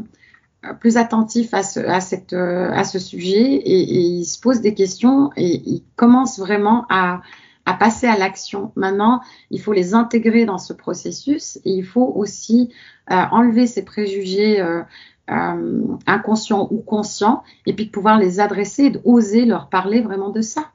plus 0.80 0.96
attentifs 0.96 1.52
à 1.52 1.62
ce, 1.62 1.78
à, 1.78 2.00
cette, 2.00 2.32
à 2.32 2.84
ce 2.84 2.98
sujet 2.98 3.36
et, 3.36 3.80
et, 3.82 4.00
ils 4.00 4.24
se 4.24 4.40
posent 4.40 4.62
des 4.62 4.72
questions 4.72 5.30
et 5.36 5.60
ils 5.66 5.82
commencent 5.94 6.38
vraiment 6.38 6.86
à, 6.88 7.20
à 7.66 7.74
passer 7.74 8.06
à 8.06 8.16
l'action. 8.16 8.72
Maintenant, 8.76 9.20
il 9.50 9.60
faut 9.60 9.72
les 9.72 9.94
intégrer 9.94 10.44
dans 10.44 10.58
ce 10.58 10.72
processus 10.72 11.56
et 11.64 11.70
il 11.70 11.84
faut 11.84 12.12
aussi 12.14 12.72
euh, 13.10 13.14
enlever 13.30 13.66
ces 13.66 13.84
préjugés 13.84 14.60
euh, 14.60 14.82
euh, 15.30 15.82
inconscients 16.06 16.68
ou 16.70 16.78
conscients 16.78 17.42
et 17.66 17.72
puis 17.72 17.86
de 17.86 17.90
pouvoir 17.90 18.18
les 18.18 18.40
adresser, 18.40 18.90
d'oser 18.90 19.46
leur 19.46 19.68
parler 19.68 20.02
vraiment 20.02 20.30
de 20.30 20.42
ça. 20.42 20.70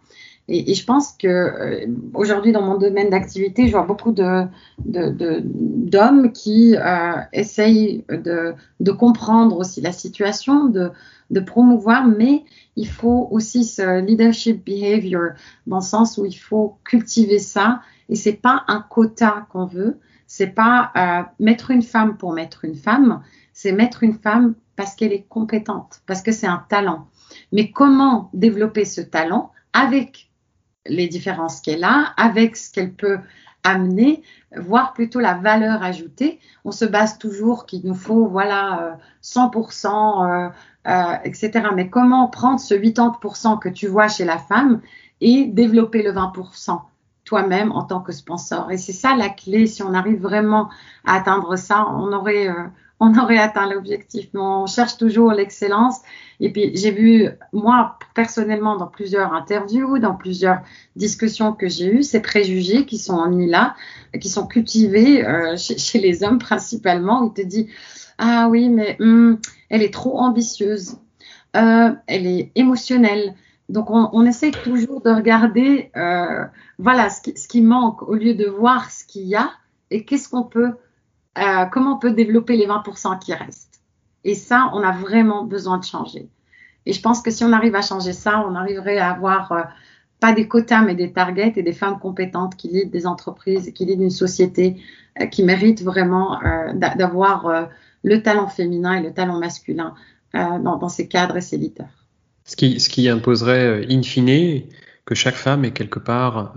Et, 0.49 0.71
et 0.71 0.73
je 0.73 0.83
pense 0.83 1.13
que 1.13 1.27
euh, 1.27 1.85
aujourd'hui, 2.13 2.51
dans 2.51 2.63
mon 2.63 2.77
domaine 2.77 3.09
d'activité, 3.09 3.67
je 3.67 3.71
vois 3.71 3.83
beaucoup 3.83 4.11
de, 4.11 4.47
d'hommes 4.83 6.31
qui 6.33 6.75
euh, 6.75 7.13
essayent 7.31 8.03
de, 8.09 8.55
de, 8.79 8.91
comprendre 8.91 9.57
aussi 9.57 9.79
la 9.79 9.91
situation, 9.91 10.65
de, 10.65 10.91
de 11.29 11.39
promouvoir, 11.39 12.07
mais 12.07 12.43
il 12.75 12.87
faut 12.87 13.27
aussi 13.31 13.63
ce 13.63 14.01
leadership 14.01 14.65
behavior 14.65 15.33
dans 15.67 15.77
le 15.77 15.83
sens 15.83 16.17
où 16.17 16.25
il 16.25 16.37
faut 16.37 16.77
cultiver 16.83 17.39
ça. 17.39 17.81
Et 18.09 18.15
c'est 18.15 18.33
pas 18.33 18.63
un 18.67 18.81
quota 18.81 19.45
qu'on 19.51 19.65
veut, 19.65 19.99
c'est 20.25 20.47
pas 20.47 20.91
euh, 20.95 21.21
mettre 21.39 21.69
une 21.69 21.83
femme 21.83 22.17
pour 22.17 22.33
mettre 22.33 22.65
une 22.65 22.75
femme, 22.75 23.21
c'est 23.53 23.71
mettre 23.71 24.03
une 24.03 24.15
femme 24.15 24.55
parce 24.75 24.95
qu'elle 24.95 25.13
est 25.13 25.27
compétente, 25.29 26.01
parce 26.07 26.23
que 26.23 26.31
c'est 26.31 26.47
un 26.47 26.65
talent. 26.69 27.07
Mais 27.51 27.69
comment 27.69 28.31
développer 28.33 28.85
ce 28.85 29.01
talent 29.01 29.51
avec 29.73 30.28
les 30.89 31.07
différences 31.07 31.61
qu'elle 31.61 31.83
a, 31.83 32.13
avec 32.17 32.55
ce 32.55 32.71
qu'elle 32.71 32.93
peut 32.93 33.19
amener, 33.63 34.23
voir 34.55 34.93
plutôt 34.93 35.19
la 35.19 35.35
valeur 35.35 35.83
ajoutée. 35.83 36.39
On 36.65 36.71
se 36.71 36.85
base 36.85 37.17
toujours 37.17 37.65
qu'il 37.65 37.85
nous 37.85 37.95
faut, 37.95 38.27
voilà, 38.27 38.97
100%, 39.23 39.87
euh, 39.87 40.47
euh, 40.47 40.49
euh, 40.87 41.15
etc. 41.23 41.51
Mais 41.75 41.89
comment 41.89 42.27
prendre 42.27 42.59
ce 42.59 42.73
80% 42.73 43.59
que 43.59 43.69
tu 43.69 43.87
vois 43.87 44.07
chez 44.07 44.25
la 44.25 44.37
femme 44.37 44.81
et 45.21 45.45
développer 45.45 46.03
le 46.03 46.11
20% 46.11 46.81
toi-même 47.25 47.71
en 47.71 47.83
tant 47.83 48.01
que 48.01 48.11
sponsor? 48.11 48.71
Et 48.71 48.77
c'est 48.77 48.93
ça 48.93 49.15
la 49.15 49.29
clé. 49.29 49.67
Si 49.67 49.83
on 49.83 49.93
arrive 49.93 50.21
vraiment 50.21 50.69
à 51.05 51.15
atteindre 51.15 51.55
ça, 51.57 51.85
on 51.89 52.11
aurait, 52.13 52.47
on 52.99 53.17
aurait 53.17 53.37
atteint 53.37 53.69
l'objectif. 53.69 54.27
On 54.33 54.65
cherche 54.65 54.97
toujours 54.97 55.31
l'excellence. 55.31 55.99
Et 56.39 56.51
puis, 56.51 56.71
j'ai 56.75 56.91
vu, 56.91 57.29
moi, 57.53 57.97
personnellement, 58.13 58.75
dans 58.75 58.87
plusieurs 58.87 59.33
interviews, 59.33 59.99
dans 59.99 60.15
plusieurs 60.15 60.59
discussions 60.95 61.53
que 61.53 61.67
j'ai 61.69 61.93
eues, 61.93 62.03
ces 62.03 62.21
préjugés 62.21 62.85
qui 62.85 62.97
sont 62.97 63.25
mis 63.29 63.49
là, 63.49 63.75
qui 64.19 64.29
sont 64.29 64.47
cultivés 64.47 65.25
euh, 65.25 65.55
chez, 65.57 65.99
les 65.99 66.23
hommes 66.23 66.39
principalement, 66.39 67.23
où 67.23 67.33
il 67.35 67.41
te 67.41 67.47
dit, 67.47 67.67
ah 68.17 68.47
oui, 68.49 68.69
mais 68.69 68.97
hum, 68.99 69.39
elle 69.69 69.81
est 69.81 69.93
trop 69.93 70.19
ambitieuse, 70.19 70.97
euh, 71.55 71.91
elle 72.07 72.27
est 72.27 72.51
émotionnelle. 72.55 73.35
Donc, 73.69 73.91
on, 73.91 74.09
on 74.13 74.25
essaie 74.25 74.51
toujours 74.51 75.01
de 75.01 75.11
regarder, 75.11 75.91
euh, 75.95 76.43
voilà, 76.79 77.09
ce 77.09 77.21
qui, 77.21 77.37
ce 77.37 77.47
qui 77.47 77.61
manque, 77.61 78.01
au 78.01 78.15
lieu 78.15 78.33
de 78.33 78.45
voir 78.45 78.91
ce 78.91 79.05
qu'il 79.05 79.23
y 79.23 79.35
a 79.35 79.51
et 79.91 80.03
qu'est-ce 80.03 80.27
qu'on 80.27 80.43
peut 80.43 80.73
euh, 81.39 81.65
comment 81.65 81.95
on 81.95 81.99
peut 81.99 82.11
développer 82.11 82.55
les 82.57 82.67
20% 82.67 83.19
qui 83.19 83.33
restent? 83.33 83.81
Et 84.23 84.35
ça, 84.35 84.69
on 84.73 84.81
a 84.81 84.91
vraiment 84.91 85.43
besoin 85.43 85.77
de 85.77 85.83
changer. 85.83 86.27
Et 86.85 86.93
je 86.93 87.01
pense 87.01 87.21
que 87.21 87.31
si 87.31 87.43
on 87.43 87.53
arrive 87.53 87.75
à 87.75 87.81
changer 87.81 88.13
ça, 88.13 88.45
on 88.47 88.55
arriverait 88.55 88.97
à 88.97 89.11
avoir 89.11 89.51
euh, 89.51 89.61
pas 90.19 90.33
des 90.33 90.47
quotas, 90.47 90.81
mais 90.81 90.95
des 90.95 91.13
targets 91.13 91.53
et 91.55 91.63
des 91.63 91.73
femmes 91.73 91.99
compétentes 91.99 92.55
qui 92.55 92.67
lident 92.67 92.91
des 92.91 93.07
entreprises, 93.07 93.71
qui 93.73 93.85
lident 93.85 94.01
une 94.01 94.09
société 94.09 94.81
euh, 95.21 95.25
qui 95.27 95.43
mérite 95.43 95.81
vraiment 95.81 96.39
d'avoir 96.75 97.69
le 98.03 98.21
talent 98.21 98.47
féminin 98.47 98.93
et 98.95 99.01
le 99.01 99.13
talent 99.13 99.39
masculin 99.39 99.93
dans, 100.33 100.89
ces 100.89 101.07
cadres 101.07 101.37
et 101.37 101.41
ces 101.41 101.57
leaders. 101.57 101.87
Ce 102.45 102.55
qui, 102.55 102.79
ce 102.79 102.89
qui 102.89 103.07
imposerait, 103.07 103.85
in 103.89 104.01
fine, 104.03 104.63
que 105.05 105.15
chaque 105.15 105.35
femme 105.35 105.63
ait 105.65 105.71
quelque 105.71 105.99
part 105.99 106.53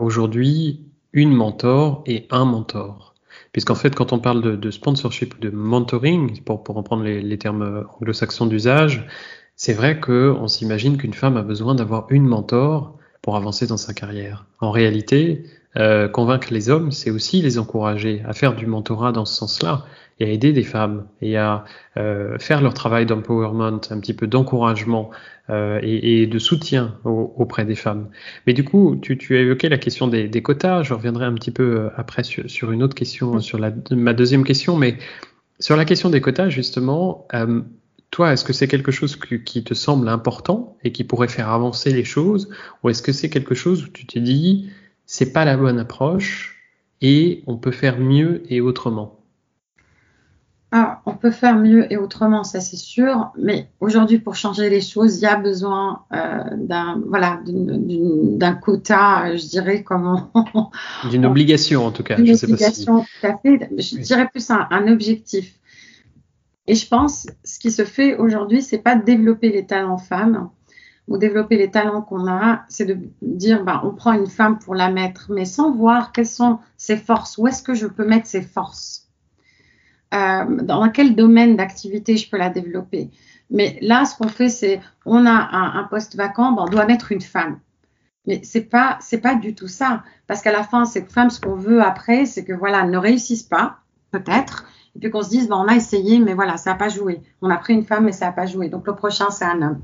aujourd'hui 0.00 0.80
une 1.12 1.32
mentor 1.32 2.02
et 2.06 2.26
un 2.30 2.44
mentor 2.44 3.13
Puisqu'en 3.54 3.76
fait, 3.76 3.94
quand 3.94 4.12
on 4.12 4.18
parle 4.18 4.58
de, 4.58 4.70
sponsorship 4.70 5.36
ou 5.36 5.38
de 5.38 5.48
mentoring, 5.48 6.42
pour, 6.42 6.64
pour 6.64 6.74
reprendre 6.74 7.04
les, 7.04 7.22
les 7.22 7.38
termes 7.38 7.86
anglo-saxons 8.00 8.46
d'usage, 8.46 9.06
c'est 9.54 9.72
vrai 9.72 10.00
qu'on 10.00 10.48
s'imagine 10.48 10.96
qu'une 10.98 11.14
femme 11.14 11.36
a 11.36 11.42
besoin 11.42 11.76
d'avoir 11.76 12.06
une 12.10 12.26
mentor 12.26 12.98
pour 13.22 13.36
avancer 13.36 13.68
dans 13.68 13.76
sa 13.76 13.94
carrière. 13.94 14.44
En 14.60 14.72
réalité, 14.72 15.44
euh, 15.76 16.08
convaincre 16.08 16.48
les 16.52 16.70
hommes, 16.70 16.92
c'est 16.92 17.10
aussi 17.10 17.42
les 17.42 17.58
encourager 17.58 18.22
à 18.26 18.32
faire 18.32 18.54
du 18.54 18.66
mentorat 18.66 19.12
dans 19.12 19.24
ce 19.24 19.34
sens-là 19.34 19.84
et 20.20 20.26
à 20.26 20.28
aider 20.28 20.52
des 20.52 20.62
femmes 20.62 21.06
et 21.20 21.36
à 21.36 21.64
euh, 21.96 22.38
faire 22.38 22.60
leur 22.60 22.74
travail 22.74 23.06
d'empowerment, 23.06 23.80
un 23.90 24.00
petit 24.00 24.14
peu 24.14 24.26
d'encouragement 24.26 25.10
euh, 25.50 25.78
et, 25.82 26.22
et, 26.22 26.26
de 26.26 26.38
soutien 26.38 26.96
auprès 27.04 27.64
des 27.64 27.74
femmes. 27.74 28.08
Mais 28.46 28.54
du 28.54 28.64
coup, 28.64 28.96
tu, 28.96 29.18
tu 29.18 29.36
as 29.36 29.40
évoqué 29.40 29.68
la 29.68 29.76
question 29.76 30.06
des, 30.06 30.28
des, 30.28 30.42
quotas. 30.42 30.82
Je 30.82 30.94
reviendrai 30.94 31.26
un 31.26 31.34
petit 31.34 31.50
peu 31.50 31.80
euh, 31.80 31.90
après 31.96 32.24
sur, 32.24 32.48
sur 32.48 32.72
une 32.72 32.82
autre 32.82 32.94
question, 32.94 33.40
sur 33.40 33.58
la, 33.58 33.70
ma 33.90 34.14
deuxième 34.14 34.44
question, 34.44 34.76
mais 34.76 34.96
sur 35.58 35.76
la 35.76 35.84
question 35.84 36.08
des 36.08 36.20
quotas, 36.20 36.48
justement, 36.48 37.26
euh, 37.34 37.60
toi, 38.10 38.32
est-ce 38.32 38.44
que 38.44 38.52
c'est 38.52 38.68
quelque 38.68 38.90
chose 38.90 39.16
qui 39.16 39.64
te 39.64 39.74
semble 39.74 40.08
important 40.08 40.78
et 40.84 40.92
qui 40.92 41.04
pourrait 41.04 41.28
faire 41.28 41.50
avancer 41.50 41.92
les 41.92 42.04
choses, 42.04 42.48
ou 42.82 42.88
est-ce 42.88 43.02
que 43.02 43.12
c'est 43.12 43.28
quelque 43.28 43.54
chose 43.54 43.84
où 43.84 43.88
tu 43.88 44.06
te 44.06 44.18
dis 44.18 44.70
c'est 45.06 45.32
pas 45.32 45.44
la 45.44 45.56
bonne 45.56 45.78
approche 45.78 46.62
et 47.00 47.42
on 47.46 47.56
peut 47.56 47.72
faire 47.72 47.98
mieux 47.98 48.42
et 48.50 48.60
autrement 48.60 49.20
ah, 50.76 51.02
on 51.06 51.14
peut 51.14 51.30
faire 51.30 51.56
mieux 51.56 51.92
et 51.92 51.96
autrement, 51.96 52.42
ça 52.42 52.58
c'est 52.58 52.76
sûr. 52.76 53.30
Mais 53.38 53.70
aujourd'hui, 53.78 54.18
pour 54.18 54.34
changer 54.34 54.68
les 54.68 54.80
choses, 54.80 55.18
il 55.18 55.22
y 55.22 55.26
a 55.26 55.36
besoin 55.36 56.02
euh, 56.12 56.42
d'un 56.56 57.00
voilà 57.06 57.38
d'un 57.46 58.54
quota, 58.54 59.36
je 59.36 59.46
dirais 59.46 59.84
comment 59.84 60.32
d'une 61.10 61.26
obligation 61.26 61.86
en 61.86 61.92
tout 61.92 62.02
cas. 62.02 62.16
Une 62.18 62.34
obligation, 62.34 63.02
tout 63.02 63.26
à 63.28 63.38
fait. 63.38 63.70
Je 63.78 63.98
dirais 63.98 64.28
plus 64.28 64.50
un, 64.50 64.66
un 64.68 64.88
objectif. 64.88 65.60
Et 66.66 66.74
je 66.74 66.88
pense, 66.88 67.28
ce 67.44 67.60
qui 67.60 67.70
se 67.70 67.84
fait 67.84 68.16
aujourd'hui, 68.16 68.60
c'est 68.60 68.78
pas 68.78 68.96
de 68.96 69.04
développer 69.04 69.52
les 69.52 69.66
talents 69.66 69.98
femmes 69.98 70.50
ou 71.08 71.18
développer 71.18 71.56
les 71.56 71.70
talents 71.70 72.02
qu'on 72.02 72.26
a, 72.28 72.64
c'est 72.68 72.86
de 72.86 72.98
dire, 73.20 73.64
bah, 73.64 73.82
on 73.84 73.90
prend 73.90 74.12
une 74.12 74.26
femme 74.26 74.58
pour 74.58 74.74
la 74.74 74.90
mettre, 74.90 75.30
mais 75.30 75.44
sans 75.44 75.70
voir 75.70 76.12
quelles 76.12 76.26
sont 76.26 76.58
ses 76.76 76.96
forces, 76.96 77.36
où 77.36 77.46
est-ce 77.46 77.62
que 77.62 77.74
je 77.74 77.86
peux 77.86 78.06
mettre 78.06 78.26
ses 78.26 78.42
forces, 78.42 79.08
euh, 80.14 80.44
dans 80.62 80.88
quel 80.90 81.14
domaine 81.14 81.56
d'activité 81.56 82.16
je 82.16 82.30
peux 82.30 82.38
la 82.38 82.48
développer. 82.48 83.10
Mais 83.50 83.78
là, 83.82 84.06
ce 84.06 84.16
qu'on 84.16 84.28
fait, 84.28 84.48
c'est, 84.48 84.80
on 85.04 85.26
a 85.26 85.30
un, 85.30 85.78
un 85.78 85.84
poste 85.84 86.16
vacant, 86.16 86.52
bah, 86.52 86.64
on 86.66 86.70
doit 86.70 86.86
mettre 86.86 87.12
une 87.12 87.20
femme. 87.20 87.58
Mais 88.26 88.40
c'est 88.42 88.62
pas, 88.62 88.96
c'est 89.00 89.20
pas 89.20 89.34
du 89.34 89.54
tout 89.54 89.68
ça, 89.68 90.02
parce 90.26 90.40
qu'à 90.40 90.52
la 90.52 90.64
fin, 90.64 90.86
cette 90.86 91.12
femme, 91.12 91.28
ce 91.28 91.40
qu'on 91.40 91.56
veut 91.56 91.82
après, 91.82 92.24
c'est 92.24 92.44
que 92.44 92.54
voilà, 92.54 92.82
elle 92.84 92.90
ne 92.90 92.98
réussisse 92.98 93.42
pas, 93.42 93.80
peut-être, 94.10 94.64
et 94.96 95.00
puis 95.00 95.10
qu'on 95.10 95.22
se 95.22 95.30
dise, 95.30 95.48
bon, 95.48 95.56
on 95.56 95.68
a 95.68 95.74
essayé, 95.74 96.20
mais 96.20 96.34
voilà, 96.34 96.56
ça 96.56 96.70
n'a 96.70 96.76
pas 96.76 96.88
joué. 96.88 97.20
On 97.42 97.50
a 97.50 97.56
pris 97.56 97.74
une 97.74 97.84
femme, 97.84 98.04
mais 98.04 98.12
ça 98.12 98.26
n'a 98.26 98.32
pas 98.32 98.46
joué. 98.46 98.68
Donc 98.68 98.86
le 98.86 98.94
prochain, 98.94 99.30
c'est 99.30 99.44
un 99.44 99.60
homme. 99.60 99.80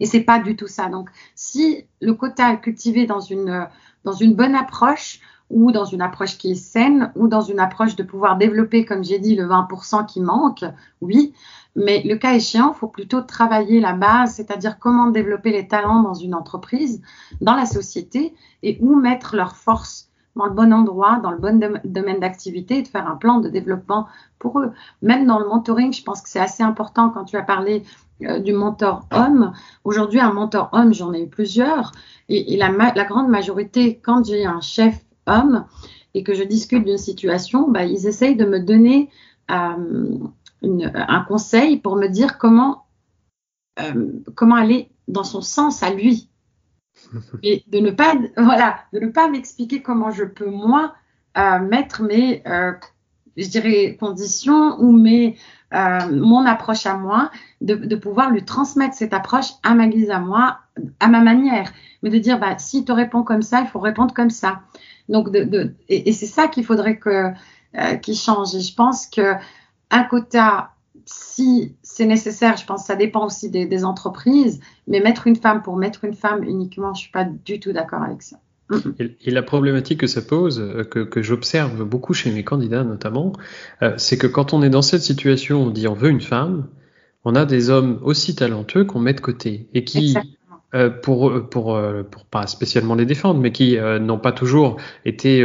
Et 0.00 0.06
c'est 0.06 0.22
pas 0.22 0.38
du 0.38 0.56
tout 0.56 0.68
ça. 0.68 0.88
Donc 0.88 1.10
si 1.34 1.86
le 2.00 2.14
quota 2.14 2.52
est 2.52 2.60
cultivé 2.60 3.06
dans 3.06 3.20
une, 3.20 3.68
dans 4.04 4.12
une 4.12 4.34
bonne 4.34 4.54
approche, 4.54 5.20
ou 5.50 5.70
dans 5.70 5.84
une 5.84 6.00
approche 6.00 6.38
qui 6.38 6.52
est 6.52 6.56
saine, 6.56 7.12
ou 7.14 7.28
dans 7.28 7.42
une 7.42 7.60
approche 7.60 7.96
de 7.96 8.02
pouvoir 8.02 8.38
développer, 8.38 8.86
comme 8.86 9.04
j'ai 9.04 9.18
dit, 9.18 9.36
le 9.36 9.46
20% 9.46 10.06
qui 10.06 10.20
manque, 10.20 10.64
oui. 11.02 11.34
Mais 11.76 12.02
le 12.02 12.16
cas 12.16 12.34
échéant, 12.34 12.72
il 12.74 12.78
faut 12.78 12.88
plutôt 12.88 13.20
travailler 13.20 13.80
la 13.80 13.92
base, 13.92 14.36
c'est-à-dire 14.36 14.78
comment 14.78 15.08
développer 15.08 15.50
les 15.50 15.68
talents 15.68 16.02
dans 16.02 16.14
une 16.14 16.34
entreprise, 16.34 17.02
dans 17.40 17.54
la 17.54 17.66
société, 17.66 18.34
et 18.62 18.78
où 18.80 18.94
mettre 18.94 19.36
leurs 19.36 19.56
forces 19.56 20.08
dans 20.36 20.46
le 20.46 20.52
bon 20.52 20.72
endroit, 20.72 21.20
dans 21.22 21.30
le 21.30 21.38
bon 21.38 21.80
domaine 21.84 22.20
d'activité 22.20 22.78
et 22.78 22.82
de 22.82 22.88
faire 22.88 23.08
un 23.08 23.16
plan 23.16 23.38
de 23.38 23.48
développement 23.48 24.06
pour 24.38 24.60
eux. 24.60 24.72
Même 25.02 25.26
dans 25.26 25.38
le 25.38 25.46
mentoring, 25.46 25.92
je 25.92 26.02
pense 26.02 26.22
que 26.22 26.28
c'est 26.28 26.40
assez 26.40 26.62
important 26.62 27.10
quand 27.10 27.24
tu 27.24 27.36
as 27.36 27.42
parlé 27.42 27.84
euh, 28.22 28.38
du 28.40 28.52
mentor 28.52 29.06
homme. 29.12 29.52
Aujourd'hui, 29.84 30.20
un 30.20 30.32
mentor 30.32 30.70
homme, 30.72 30.92
j'en 30.92 31.12
ai 31.12 31.22
eu 31.22 31.28
plusieurs. 31.28 31.92
Et, 32.28 32.56
la, 32.56 32.70
grande 33.04 33.28
majorité, 33.28 34.00
quand 34.02 34.26
j'ai 34.26 34.44
un 34.44 34.60
chef 34.60 35.04
homme 35.26 35.66
et 36.14 36.22
que 36.22 36.34
je 36.34 36.42
discute 36.42 36.84
d'une 36.84 36.98
situation, 36.98 37.70
bah, 37.70 37.84
ils 37.84 38.06
essayent 38.06 38.36
de 38.36 38.44
me 38.44 38.60
donner 38.60 39.10
euh, 39.50 40.18
un 40.62 41.20
conseil 41.28 41.78
pour 41.78 41.96
me 41.96 42.08
dire 42.08 42.38
comment, 42.38 42.86
euh, 43.80 44.12
comment 44.34 44.56
aller 44.56 44.90
dans 45.08 45.24
son 45.24 45.42
sens 45.42 45.82
à 45.82 45.90
lui 45.90 46.28
et 47.42 47.64
de 47.68 47.78
ne 47.78 47.90
pas, 47.90 48.14
voilà, 48.36 48.78
de 48.92 49.00
ne 49.00 49.08
pas 49.08 49.28
m'expliquer 49.28 49.82
comment 49.82 50.10
je 50.10 50.24
peux 50.24 50.50
moi 50.50 50.94
euh, 51.36 51.58
mettre 51.58 52.02
mes, 52.02 52.42
euh, 52.46 52.72
je 53.36 53.48
dirais, 53.48 53.96
conditions 53.98 54.78
ou 54.80 54.92
mes, 54.92 55.36
euh, 55.72 56.10
mon 56.10 56.46
approche 56.46 56.86
à 56.86 56.96
moi, 56.96 57.30
de, 57.60 57.96
pouvoir 57.96 58.30
lui 58.30 58.44
transmettre 58.44 58.94
cette 58.94 59.14
approche 59.14 59.50
à 59.62 59.74
ma 59.74 59.88
guise 59.88 60.10
à 60.10 60.20
moi, 60.20 60.58
à 61.00 61.08
ma 61.08 61.20
manière, 61.20 61.72
mais 62.02 62.10
de 62.10 62.18
dire, 62.18 62.38
bah, 62.38 62.58
s'il 62.58 62.84
te 62.84 62.92
répond 62.92 63.22
comme 63.22 63.42
ça, 63.42 63.60
il 63.60 63.66
faut 63.66 63.80
répondre 63.80 64.14
comme 64.14 64.30
ça. 64.30 64.60
Donc, 65.08 65.30
de, 65.30 65.74
et, 65.88 66.12
c'est 66.12 66.26
ça 66.26 66.48
qu'il 66.48 66.64
faudrait 66.64 66.98
que, 66.98 67.32
qui 68.02 68.14
change. 68.14 68.54
Et 68.54 68.60
je 68.60 68.74
pense 68.74 69.06
que 69.06 69.34
un 69.90 70.04
quota 70.04 70.73
si 71.06 71.76
c'est 71.82 72.06
nécessaire, 72.06 72.56
je 72.56 72.64
pense 72.64 72.82
que 72.82 72.86
ça 72.86 72.96
dépend 72.96 73.26
aussi 73.26 73.50
des, 73.50 73.84
entreprises, 73.84 74.60
mais 74.86 75.00
mettre 75.00 75.26
une 75.26 75.36
femme 75.36 75.62
pour 75.62 75.76
mettre 75.76 76.04
une 76.04 76.14
femme 76.14 76.42
uniquement, 76.44 76.94
je 76.94 77.02
suis 77.02 77.12
pas 77.12 77.24
du 77.24 77.60
tout 77.60 77.72
d'accord 77.72 78.02
avec 78.02 78.22
ça. 78.22 78.36
Et, 78.98 79.30
la 79.30 79.42
problématique 79.42 80.00
que 80.00 80.06
ça 80.06 80.22
pose, 80.22 80.58
euh, 80.58 80.84
que, 80.84 81.22
j'observe 81.22 81.84
beaucoup 81.84 82.14
chez 82.14 82.30
mes 82.32 82.44
candidats 82.44 82.82
notamment, 82.82 83.32
euh, 83.82 83.92
c'est 83.98 84.16
que 84.16 84.26
quand 84.26 84.54
on 84.54 84.62
est 84.62 84.70
dans 84.70 84.82
cette 84.82 85.02
situation, 85.02 85.64
on 85.64 85.70
dit 85.70 85.86
on 85.86 85.94
veut 85.94 86.08
une 86.08 86.22
femme, 86.22 86.68
on 87.24 87.34
a 87.34 87.44
des 87.44 87.70
hommes 87.70 87.98
aussi 88.02 88.34
talentueux 88.34 88.84
qu'on 88.84 89.00
met 89.00 89.12
de 89.12 89.20
côté 89.20 89.68
et 89.74 89.84
qui, 89.84 90.16
pour, 91.02 91.48
pour, 91.50 91.76
euh, 91.76 92.02
pour 92.02 92.24
pas 92.24 92.46
spécialement 92.46 92.94
les 92.94 93.06
défendre, 93.06 93.40
mais 93.40 93.52
qui 93.52 93.78
euh, 93.78 93.98
n'ont 93.98 94.18
pas 94.18 94.32
toujours 94.32 94.76
été 95.04 95.40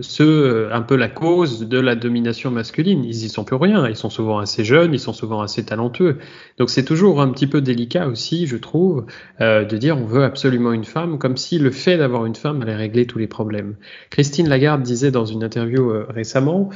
ceux, 0.00 0.68
un 0.72 0.82
peu 0.82 0.96
la 0.96 1.08
cause 1.08 1.68
de 1.68 1.78
la 1.78 1.96
domination 1.96 2.50
masculine. 2.50 3.04
Ils 3.04 3.24
y 3.24 3.28
sont 3.28 3.44
plus 3.44 3.56
rien. 3.56 3.88
Ils 3.88 3.96
sont 3.96 4.10
souvent 4.10 4.38
assez 4.38 4.64
jeunes, 4.64 4.94
ils 4.94 5.00
sont 5.00 5.12
souvent 5.12 5.42
assez 5.42 5.64
talentueux. 5.64 6.18
Donc 6.58 6.70
c'est 6.70 6.84
toujours 6.84 7.20
un 7.20 7.28
petit 7.28 7.46
peu 7.46 7.60
délicat 7.60 8.06
aussi, 8.06 8.46
je 8.46 8.56
trouve, 8.56 9.06
de 9.40 9.76
dire 9.76 9.98
on 9.98 10.04
veut 10.04 10.24
absolument 10.24 10.72
une 10.72 10.84
femme, 10.84 11.18
comme 11.18 11.36
si 11.36 11.58
le 11.58 11.70
fait 11.70 11.98
d'avoir 11.98 12.26
une 12.26 12.34
femme 12.34 12.62
allait 12.62 12.76
régler 12.76 13.06
tous 13.06 13.18
les 13.18 13.26
problèmes. 13.26 13.76
Christine 14.10 14.48
Lagarde 14.48 14.82
disait 14.82 15.10
dans 15.10 15.24
une 15.24 15.42
interview 15.42 15.92
récemment, 16.08 16.70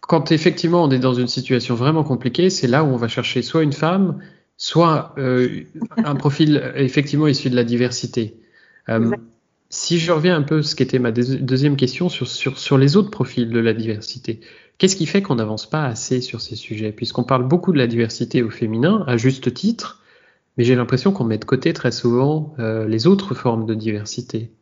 quand 0.00 0.32
effectivement 0.32 0.84
on 0.84 0.90
est 0.90 0.98
dans 0.98 1.14
une 1.14 1.28
situation 1.28 1.74
vraiment 1.74 2.04
compliquée, 2.04 2.50
c'est 2.50 2.66
là 2.66 2.84
où 2.84 2.88
on 2.88 2.96
va 2.96 3.08
chercher 3.08 3.42
soit 3.42 3.62
une 3.62 3.72
femme, 3.72 4.18
soit 4.62 5.12
euh, 5.18 5.64
un 5.96 6.14
profil 6.14 6.72
effectivement 6.76 7.26
issu 7.26 7.50
de 7.50 7.56
la 7.56 7.64
diversité. 7.64 8.36
Euh, 8.88 9.10
si 9.70 9.98
je 9.98 10.12
reviens 10.12 10.36
un 10.36 10.42
peu 10.42 10.58
à 10.58 10.62
ce 10.62 10.76
qui 10.76 10.84
était 10.84 11.00
ma 11.00 11.10
deuxième 11.10 11.74
question 11.74 12.08
sur, 12.08 12.28
sur, 12.28 12.56
sur 12.60 12.78
les 12.78 12.96
autres 12.96 13.10
profils 13.10 13.50
de 13.50 13.58
la 13.58 13.74
diversité, 13.74 14.38
qu'est-ce 14.78 14.94
qui 14.94 15.06
fait 15.06 15.20
qu'on 15.20 15.34
n'avance 15.34 15.68
pas 15.68 15.84
assez 15.84 16.20
sur 16.20 16.40
ces 16.40 16.54
sujets? 16.54 16.92
Puisqu'on 16.92 17.24
parle 17.24 17.42
beaucoup 17.48 17.72
de 17.72 17.78
la 17.78 17.88
diversité 17.88 18.40
au 18.40 18.50
féminin, 18.50 19.02
à 19.08 19.16
juste 19.16 19.52
titre, 19.52 20.00
mais 20.56 20.62
j'ai 20.62 20.76
l'impression 20.76 21.10
qu'on 21.10 21.24
met 21.24 21.38
de 21.38 21.44
côté 21.44 21.72
très 21.72 21.90
souvent 21.90 22.54
euh, 22.60 22.86
les 22.86 23.08
autres 23.08 23.34
formes 23.34 23.66
de 23.66 23.74
diversité. 23.74 24.52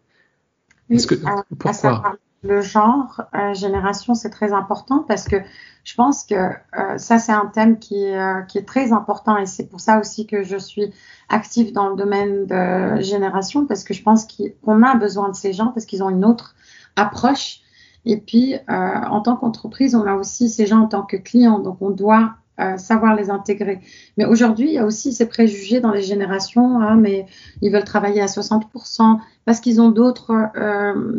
que, 0.89 1.15
pourquoi? 1.59 2.17
Le 2.43 2.63
genre, 2.63 3.23
euh, 3.35 3.53
génération, 3.53 4.15
c'est 4.15 4.31
très 4.31 4.53
important 4.53 5.05
parce 5.07 5.25
que 5.25 5.37
je 5.85 5.95
pense 5.95 6.25
que 6.25 6.35
euh, 6.35 6.97
ça, 6.97 7.19
c'est 7.19 7.33
un 7.33 7.47
thème 7.47 7.79
qui, 7.79 8.07
euh, 8.07 8.41
qui, 8.43 8.59
est 8.59 8.67
très 8.67 8.93
important 8.93 9.37
et 9.37 9.47
c'est 9.47 9.67
pour 9.67 9.81
ça 9.81 9.99
aussi 9.99 10.27
que 10.27 10.43
je 10.43 10.57
suis 10.57 10.93
active 11.29 11.73
dans 11.73 11.91
le 11.91 11.97
domaine 11.97 12.47
de 12.47 13.01
génération 13.03 13.67
parce 13.67 13.85
que 13.85 13.93
je 13.93 14.03
pense 14.03 14.27
qu'on 14.27 14.83
a 14.83 14.95
besoin 14.95 15.29
de 15.29 15.35
ces 15.35 15.53
gens 15.53 15.69
parce 15.69 15.85
qu'ils 15.85 16.03
ont 16.03 16.11
une 16.11 16.25
autre 16.25 16.55
approche. 16.97 17.61
Et 18.07 18.17
puis, 18.17 18.55
en 18.69 19.21
tant 19.21 19.37
qu'entreprise, 19.37 19.95
on 19.95 20.07
a 20.07 20.15
aussi 20.15 20.49
ces 20.49 20.67
gens 20.67 20.81
en 20.81 20.87
tant 20.87 21.03
que 21.03 21.19
clients, 21.19 21.59
donc 21.59 21.77
on 21.83 21.91
doit 21.91 22.37
savoir 22.79 23.15
les 23.15 23.29
intégrer. 23.29 23.81
Mais 24.17 24.25
aujourd'hui, 24.25 24.69
il 24.69 24.73
y 24.73 24.79
a 24.79 24.87
aussi 24.87 25.13
ces 25.13 25.29
préjugés 25.29 25.81
dans 25.81 25.93
les 25.93 26.01
générations, 26.01 26.81
hein, 26.81 26.97
mais 26.97 27.27
ils 27.61 27.71
veulent 27.71 27.85
travailler 27.85 28.23
à 28.23 28.27
60% 28.27 29.19
parce 29.45 29.61
qu'ils 29.61 29.83
ont 29.83 29.91
d'autres 29.91 30.33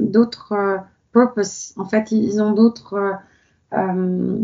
d'autres 0.09 0.81
purpose. 1.11 1.73
En 1.77 1.85
fait, 1.85 2.11
ils 2.11 2.41
ont 2.41 2.51
d'autres, 2.51 3.17
euh, 3.73 4.39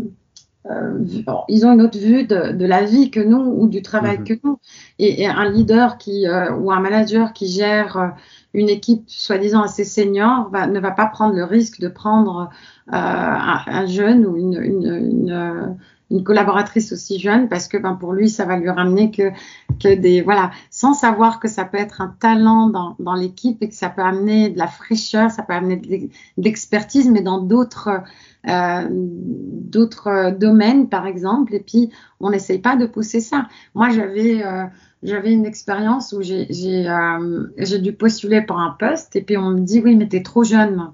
euh, 0.70 1.04
ils 1.48 1.66
ont 1.66 1.72
une 1.72 1.82
autre 1.82 1.98
vue 1.98 2.24
de, 2.24 2.52
de, 2.52 2.66
la 2.66 2.84
vie 2.84 3.10
que 3.10 3.20
nous 3.20 3.40
ou 3.40 3.68
du 3.68 3.82
travail 3.82 4.18
mhm. 4.18 4.24
que 4.24 4.34
nous. 4.44 4.58
Et, 4.98 5.22
et, 5.22 5.26
un 5.26 5.48
leader 5.50 5.98
qui 5.98 6.26
euh, 6.26 6.52
ou 6.54 6.70
un 6.70 6.80
manager 6.80 7.32
qui 7.32 7.48
gère 7.48 8.14
une 8.54 8.68
équipe 8.68 9.04
soi-disant 9.06 9.62
assez 9.62 9.84
senior 9.84 10.50
va, 10.50 10.66
ne 10.66 10.80
va 10.80 10.90
pas 10.90 11.06
prendre 11.06 11.34
le 11.34 11.44
risque 11.44 11.80
de 11.80 11.88
prendre 11.88 12.50
un, 12.88 13.60
un, 13.66 13.86
jeune 13.86 14.26
ou 14.26 14.36
une, 14.36 14.60
une, 14.62 14.94
une 14.94 15.78
une 16.10 16.24
collaboratrice 16.24 16.92
aussi 16.92 17.18
jeune 17.18 17.48
parce 17.48 17.68
que 17.68 17.76
ben, 17.76 17.94
pour 17.94 18.12
lui, 18.12 18.30
ça 18.30 18.44
va 18.44 18.56
lui 18.56 18.70
ramener 18.70 19.10
que, 19.10 19.30
que 19.78 19.94
des, 19.94 20.22
voilà, 20.22 20.50
sans 20.70 20.94
savoir 20.94 21.38
que 21.38 21.48
ça 21.48 21.64
peut 21.64 21.78
être 21.78 22.00
un 22.00 22.14
talent 22.18 22.68
dans, 22.68 22.96
dans 22.98 23.14
l'équipe 23.14 23.62
et 23.62 23.68
que 23.68 23.74
ça 23.74 23.90
peut 23.90 24.02
amener 24.02 24.48
de 24.48 24.58
la 24.58 24.66
fraîcheur, 24.66 25.30
ça 25.30 25.42
peut 25.42 25.52
amener 25.52 25.76
de 25.76 26.08
l'expertise, 26.38 27.10
mais 27.10 27.20
dans 27.20 27.40
d'autres, 27.40 28.02
euh, 28.48 28.86
d'autres 28.90 30.30
domaines, 30.30 30.88
par 30.88 31.06
exemple. 31.06 31.54
Et 31.54 31.60
puis, 31.60 31.90
on 32.20 32.30
n'essaye 32.30 32.58
pas 32.58 32.76
de 32.76 32.86
pousser 32.86 33.20
ça. 33.20 33.48
Moi, 33.74 33.90
j'avais, 33.90 34.42
euh, 34.44 34.64
j'avais 35.02 35.32
une 35.32 35.44
expérience 35.44 36.12
où 36.12 36.22
j'ai, 36.22 36.46
j'ai, 36.48 36.88
euh, 36.88 37.78
dû 37.78 37.92
postuler 37.92 38.40
pour 38.42 38.58
un 38.58 38.74
poste 38.78 39.14
et 39.16 39.22
puis 39.22 39.36
on 39.36 39.50
me 39.50 39.60
dit, 39.60 39.80
oui, 39.84 39.94
mais 39.94 40.08
t'es 40.08 40.22
trop 40.22 40.42
jeune. 40.42 40.90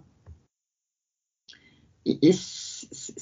Et 2.04 2.32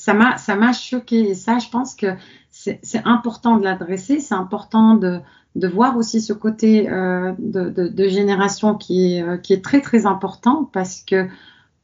ça 0.03 0.15
m'a 0.15 0.37
ça 0.37 0.57
m'a 0.57 0.73
choqué. 0.73 1.31
Et 1.31 1.35
ça 1.37 1.61
je 1.61 1.69
pense 1.69 1.95
que 1.95 2.09
c'est 2.51 3.03
important 3.05 3.57
de 3.57 3.63
l'adresser. 3.63 4.19
C'est 4.19 4.35
important 4.35 4.97
de, 4.97 5.21
de 5.55 5.69
voir 5.69 5.97
aussi 5.97 6.21
ce 6.21 6.33
côté 6.33 6.91
euh, 6.91 7.33
de, 7.39 7.71
de, 7.71 7.87
de, 7.87 8.09
génération 8.09 8.75
qui 8.75 9.15
est, 9.15 9.23
euh, 9.23 9.37
qui 9.37 9.53
est 9.53 9.63
très 9.63 9.81
très 9.81 10.05
important 10.05 10.69
parce 10.73 11.01
que 11.03 11.29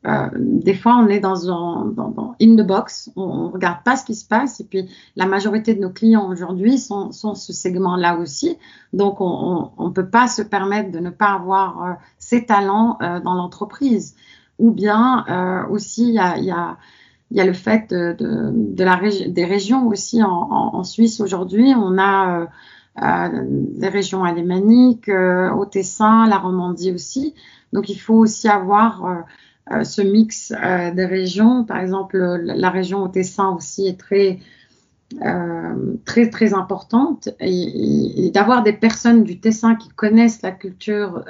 euh, 0.07 0.29
des 0.37 0.75
fois 0.75 0.97
on 0.97 1.07
est 1.07 1.21
dans 1.21 1.49
un 1.49 1.85
dans, 1.87 2.09
dans 2.09 2.35
in 2.43 2.57
the 2.57 2.67
box. 2.67 3.09
On, 3.15 3.47
ne 3.47 3.53
regarde 3.53 3.85
pas 3.85 3.95
ce 3.95 4.05
qui 4.05 4.17
se 4.17 4.27
passe. 4.27 4.59
Et 4.59 4.65
puis 4.65 4.91
la 5.15 5.27
majorité 5.27 5.77
de 5.77 5.81
nos 5.81 5.91
clients 5.91 6.29
aujourd'hui 6.29 6.77
sont, 6.79 7.13
sont 7.13 7.37
ce 7.37 7.53
segment 7.53 7.95
là 7.95 8.19
aussi. 8.19 8.59
Donc 8.93 9.21
on, 9.21 9.71
on, 9.79 9.93
peut 9.93 10.11
pas 10.11 10.27
se 10.27 10.43
permettre 10.43 10.91
de 10.91 10.99
ne 10.99 11.11
pas 11.11 11.35
avoir 11.35 11.85
euh, 11.85 11.93
ces 12.19 12.47
talents 12.47 12.99
euh, 13.01 13.21
dans 13.21 13.35
l'entreprise. 13.35 14.17
Ou 14.59 14.73
bien 14.73 15.25
euh, 15.29 15.69
aussi 15.69 16.09
il 16.09 16.15
y 16.15 16.19
a, 16.19 16.37
y 16.37 16.51
a 16.51 16.79
il 17.31 17.37
y 17.37 17.41
a 17.41 17.45
le 17.45 17.53
fait 17.53 17.93
de, 17.93 18.53
des 19.29 19.45
régions 19.45 19.87
aussi 19.89 20.23
en, 20.23 20.83
Suisse 20.85 21.21
aujourd'hui. 21.21 21.75
On 21.77 21.99
a 21.99 22.41
euh, 22.41 22.47
euh, 23.03 23.29
des 23.47 23.89
régions 23.89 24.25
alémaniques, 24.25 25.09
euh, 25.09 25.51
au 25.51 25.67
Tessin, 25.67 26.27
la 26.27 26.39
Romandie 26.39 26.93
aussi. 26.93 27.35
Donc 27.73 27.89
il 27.89 27.99
faut 27.99 28.15
aussi 28.15 28.49
avoir 28.49 29.25
euh, 29.71 29.85
ce 29.85 30.03
mix 30.03 30.51
des 30.51 31.05
régions. 31.05 31.65
Par 31.65 31.79
exemple, 31.79 32.19
la, 32.19 32.71
région 32.71 33.03
au 33.03 33.09
Tessin 33.09 33.51
aussi 33.51 33.87
est 33.87 33.99
très 33.99 34.41
très 36.05 36.29
très 36.29 36.53
importante 36.53 37.31
et, 37.41 38.27
et 38.27 38.31
d'avoir 38.31 38.63
des 38.63 38.75
personnes 38.75 39.25
du 39.25 39.41
Tessin 39.41 39.75
qui 39.75 39.89
connaissent 39.89 40.43
la 40.43 40.51
culture 40.51 41.25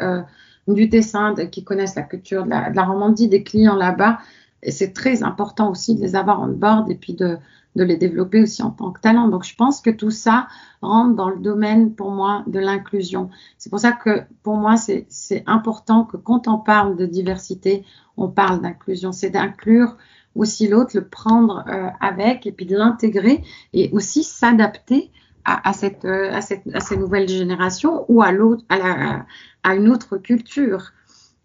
du 0.66 0.88
Tessin, 0.88 1.34
qui 1.50 1.62
connaissent 1.62 1.94
la 1.94 2.02
culture 2.02 2.44
de 2.44 2.50
la, 2.50 2.70
de 2.70 2.76
la 2.76 2.84
Romandie, 2.84 3.28
des 3.28 3.44
clients 3.44 3.76
là-bas, 3.76 4.18
et 4.62 4.70
c'est 4.70 4.92
très 4.92 5.22
important 5.22 5.70
aussi 5.70 5.94
de 5.94 6.00
les 6.00 6.16
avoir 6.16 6.40
en 6.40 6.48
board 6.48 6.90
et 6.90 6.96
puis 6.96 7.14
de, 7.14 7.38
de 7.76 7.84
les 7.84 7.96
développer 7.96 8.42
aussi 8.42 8.62
en 8.62 8.70
tant 8.70 8.90
que 8.90 9.00
talent. 9.00 9.28
Donc, 9.28 9.44
je 9.44 9.54
pense 9.54 9.80
que 9.80 9.90
tout 9.90 10.10
ça 10.10 10.48
rentre 10.82 11.14
dans 11.14 11.30
le 11.30 11.38
domaine, 11.38 11.94
pour 11.94 12.10
moi, 12.10 12.44
de 12.46 12.58
l'inclusion. 12.58 13.30
C'est 13.56 13.70
pour 13.70 13.80
ça 13.80 13.92
que, 13.92 14.22
pour 14.42 14.56
moi, 14.56 14.76
c'est 14.76 15.44
important 15.46 16.04
que 16.04 16.16
quand 16.16 16.48
on 16.48 16.58
parle 16.58 16.96
de 16.96 17.06
diversité, 17.06 17.84
on 18.16 18.28
parle 18.28 18.60
d'inclusion. 18.60 19.12
C'est 19.12 19.30
d'inclure 19.30 19.96
aussi 20.34 20.68
l'autre, 20.68 20.90
le 20.94 21.06
prendre 21.06 21.64
euh, 21.68 21.88
avec 22.00 22.46
et 22.46 22.52
puis 22.52 22.66
de 22.66 22.76
l'intégrer 22.76 23.42
et 23.72 23.90
aussi 23.92 24.22
s'adapter 24.22 25.10
à, 25.44 25.68
à, 25.68 25.72
cette, 25.72 26.04
euh, 26.04 26.32
à, 26.32 26.40
cette, 26.40 26.62
à 26.74 26.80
ces 26.80 26.96
nouvelles 26.96 27.28
générations 27.28 28.04
ou 28.08 28.22
à 28.22 28.28
à, 28.28 28.78
la, 28.78 29.26
à 29.62 29.74
une 29.74 29.88
autre 29.88 30.18
culture. 30.18 30.92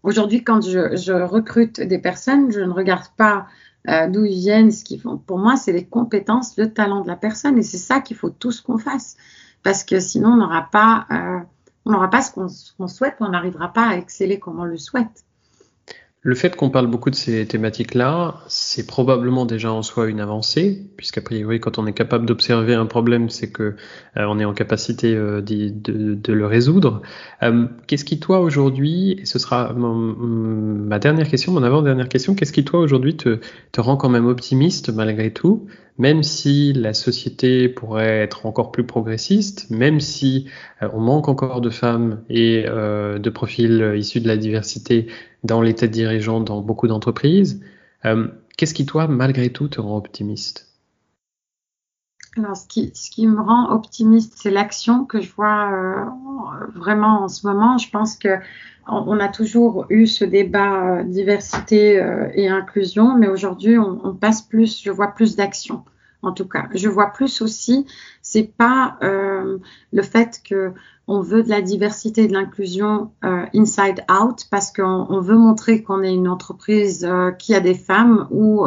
Aujourd'hui, 0.03 0.43
quand 0.43 0.61
je, 0.61 1.11
recrute 1.23 1.79
des 1.79 1.97
personnes, 1.97 2.51
je 2.51 2.59
ne 2.59 2.71
regarde 2.71 3.07
pas 3.15 3.47
euh, 3.87 4.07
d'où 4.07 4.25
ils 4.25 4.39
viennent, 4.39 4.71
ce 4.71 4.83
qu'ils 4.83 4.99
font. 4.99 5.17
Pour 5.17 5.39
moi, 5.39 5.55
c'est 5.55 5.71
les 5.71 5.85
compétences, 5.85 6.57
le 6.57 6.73
talent 6.73 7.01
de 7.01 7.07
la 7.07 7.15
personne, 7.15 7.57
et 7.57 7.63
c'est 7.63 7.77
ça 7.77 8.01
qu'il 8.01 8.17
faut 8.17 8.29
tous 8.29 8.61
qu'on 8.61 8.77
fasse, 8.77 9.15
parce 9.63 9.83
que 9.83 9.99
sinon, 9.99 10.31
on 10.31 10.37
n'aura 10.37 10.69
pas, 10.69 11.05
euh, 11.09 11.39
on 11.85 11.91
n'aura 11.91 12.09
pas 12.09 12.21
ce 12.21 12.31
qu'on 12.31 12.47
qu 12.47 12.93
souhaite, 12.93 13.15
on 13.21 13.29
n'arrivera 13.29 13.71
pas 13.71 13.87
à 13.87 13.95
exceller 13.95 14.39
comme 14.39 14.59
on 14.59 14.65
le 14.65 14.77
souhaite. 14.77 15.23
Le 16.25 16.35
fait 16.35 16.55
qu'on 16.55 16.69
parle 16.69 16.87
beaucoup 16.87 17.09
de 17.09 17.15
ces 17.15 17.45
thématiques-là, 17.45 18.35
c'est 18.47 18.87
probablement 18.87 19.45
déjà 19.45 19.73
en 19.73 19.81
soi 19.81 20.07
une 20.07 20.21
avancée, 20.21 20.89
puisqu'a 20.95 21.19
priori, 21.19 21.59
quand 21.59 21.79
on 21.79 21.85
est 21.85 21.91
capable 21.91 22.25
d'observer 22.25 22.75
un 22.75 22.85
problème, 22.85 23.29
c'est 23.29 23.51
que 23.51 23.63
euh, 23.63 23.75
on 24.15 24.39
est 24.39 24.45
en 24.45 24.53
capacité 24.53 25.13
euh, 25.13 25.41
de, 25.41 26.31
le 26.31 26.45
résoudre. 26.45 27.01
Euh, 27.41 27.67
qu'est-ce 27.87 28.05
qui, 28.05 28.21
toi, 28.21 28.39
aujourd'hui, 28.39 29.17
et 29.19 29.25
ce 29.25 29.37
sera 29.37 29.73
ma 29.73 30.97
dernière 30.97 31.27
question, 31.27 31.51
mon 31.51 31.63
avant-dernière 31.63 32.07
question, 32.07 32.35
qu'est-ce 32.35 32.53
qui, 32.53 32.63
toi, 32.63 32.79
aujourd'hui, 32.79 33.17
te, 33.17 33.41
te 33.73 33.81
rend 33.81 33.97
quand 33.97 34.09
même 34.09 34.25
optimiste 34.25 34.93
malgré 34.93 35.33
tout? 35.33 35.67
Même 35.97 36.23
si 36.23 36.73
la 36.73 36.93
société 36.93 37.69
pourrait 37.69 38.21
être 38.21 38.45
encore 38.45 38.71
plus 38.71 38.85
progressiste, 38.85 39.69
même 39.69 39.99
si 39.99 40.49
euh, 40.81 40.89
on 40.93 40.99
manque 40.99 41.27
encore 41.27 41.61
de 41.61 41.69
femmes 41.69 42.23
et 42.29 42.65
euh, 42.67 43.19
de 43.19 43.29
profils 43.29 43.93
issus 43.95 44.19
de 44.21 44.27
la 44.27 44.37
diversité 44.37 45.07
dans 45.43 45.61
les 45.61 45.75
têtes 45.75 45.91
dirigeantes 45.91 46.45
dans 46.45 46.61
beaucoup 46.61 46.87
d'entreprises, 46.87 47.61
euh, 48.05 48.27
qu'est-ce 48.57 48.73
qui, 48.73 48.85
toi, 48.85 49.07
malgré 49.07 49.51
tout, 49.51 49.67
te 49.67 49.81
rend 49.81 49.97
optimiste? 49.97 50.72
Alors, 52.37 52.57
ce 52.57 52.67
qui, 52.67 52.91
ce 52.95 53.11
qui 53.11 53.27
me 53.27 53.39
rend 53.39 53.69
optimiste, 53.71 54.33
c'est 54.37 54.49
l'action 54.49 55.05
que 55.05 55.21
je 55.21 55.31
vois 55.33 55.71
euh, 55.71 56.05
vraiment 56.75 57.23
en 57.23 57.27
ce 57.27 57.45
moment. 57.45 57.77
Je 57.77 57.89
pense 57.89 58.17
que 58.17 58.39
on, 58.87 59.19
a 59.19 59.29
toujours 59.29 59.85
eu 59.89 60.07
ce 60.07 60.25
débat 60.25 60.83
euh, 60.83 61.03
diversité 61.03 62.01
euh, 62.01 62.27
et 62.33 62.49
inclusion, 62.49 63.15
mais 63.15 63.27
aujourd'hui, 63.27 63.77
on, 63.77 64.13
passe 64.15 64.41
plus, 64.41 64.81
je 64.83 64.91
vois 64.91 65.09
plus 65.09 65.35
d'action. 65.35 65.83
En 66.23 66.31
tout 66.31 66.47
cas, 66.47 66.67
je 66.73 66.87
vois 66.89 67.07
plus 67.07 67.41
aussi, 67.41 67.85
c'est 68.21 68.51
pas 68.57 68.97
euh, 69.03 69.59
le 69.91 70.01
fait 70.01 70.41
que 70.43 70.71
on 71.05 71.19
veut 71.19 71.43
de 71.43 71.49
la 71.49 71.61
diversité 71.61 72.23
et 72.23 72.27
de 72.27 72.33
l'inclusion 72.33 73.11
euh, 73.25 73.45
inside 73.53 74.05
out 74.09 74.45
parce 74.49 74.71
qu'on 74.71 75.05
on 75.09 75.19
veut 75.19 75.37
montrer 75.37 75.83
qu'on 75.83 76.01
est 76.01 76.13
une 76.13 76.29
entreprise 76.29 77.03
euh, 77.03 77.31
qui 77.31 77.53
a 77.53 77.59
des 77.59 77.73
femmes 77.73 78.27
ou 78.31 78.65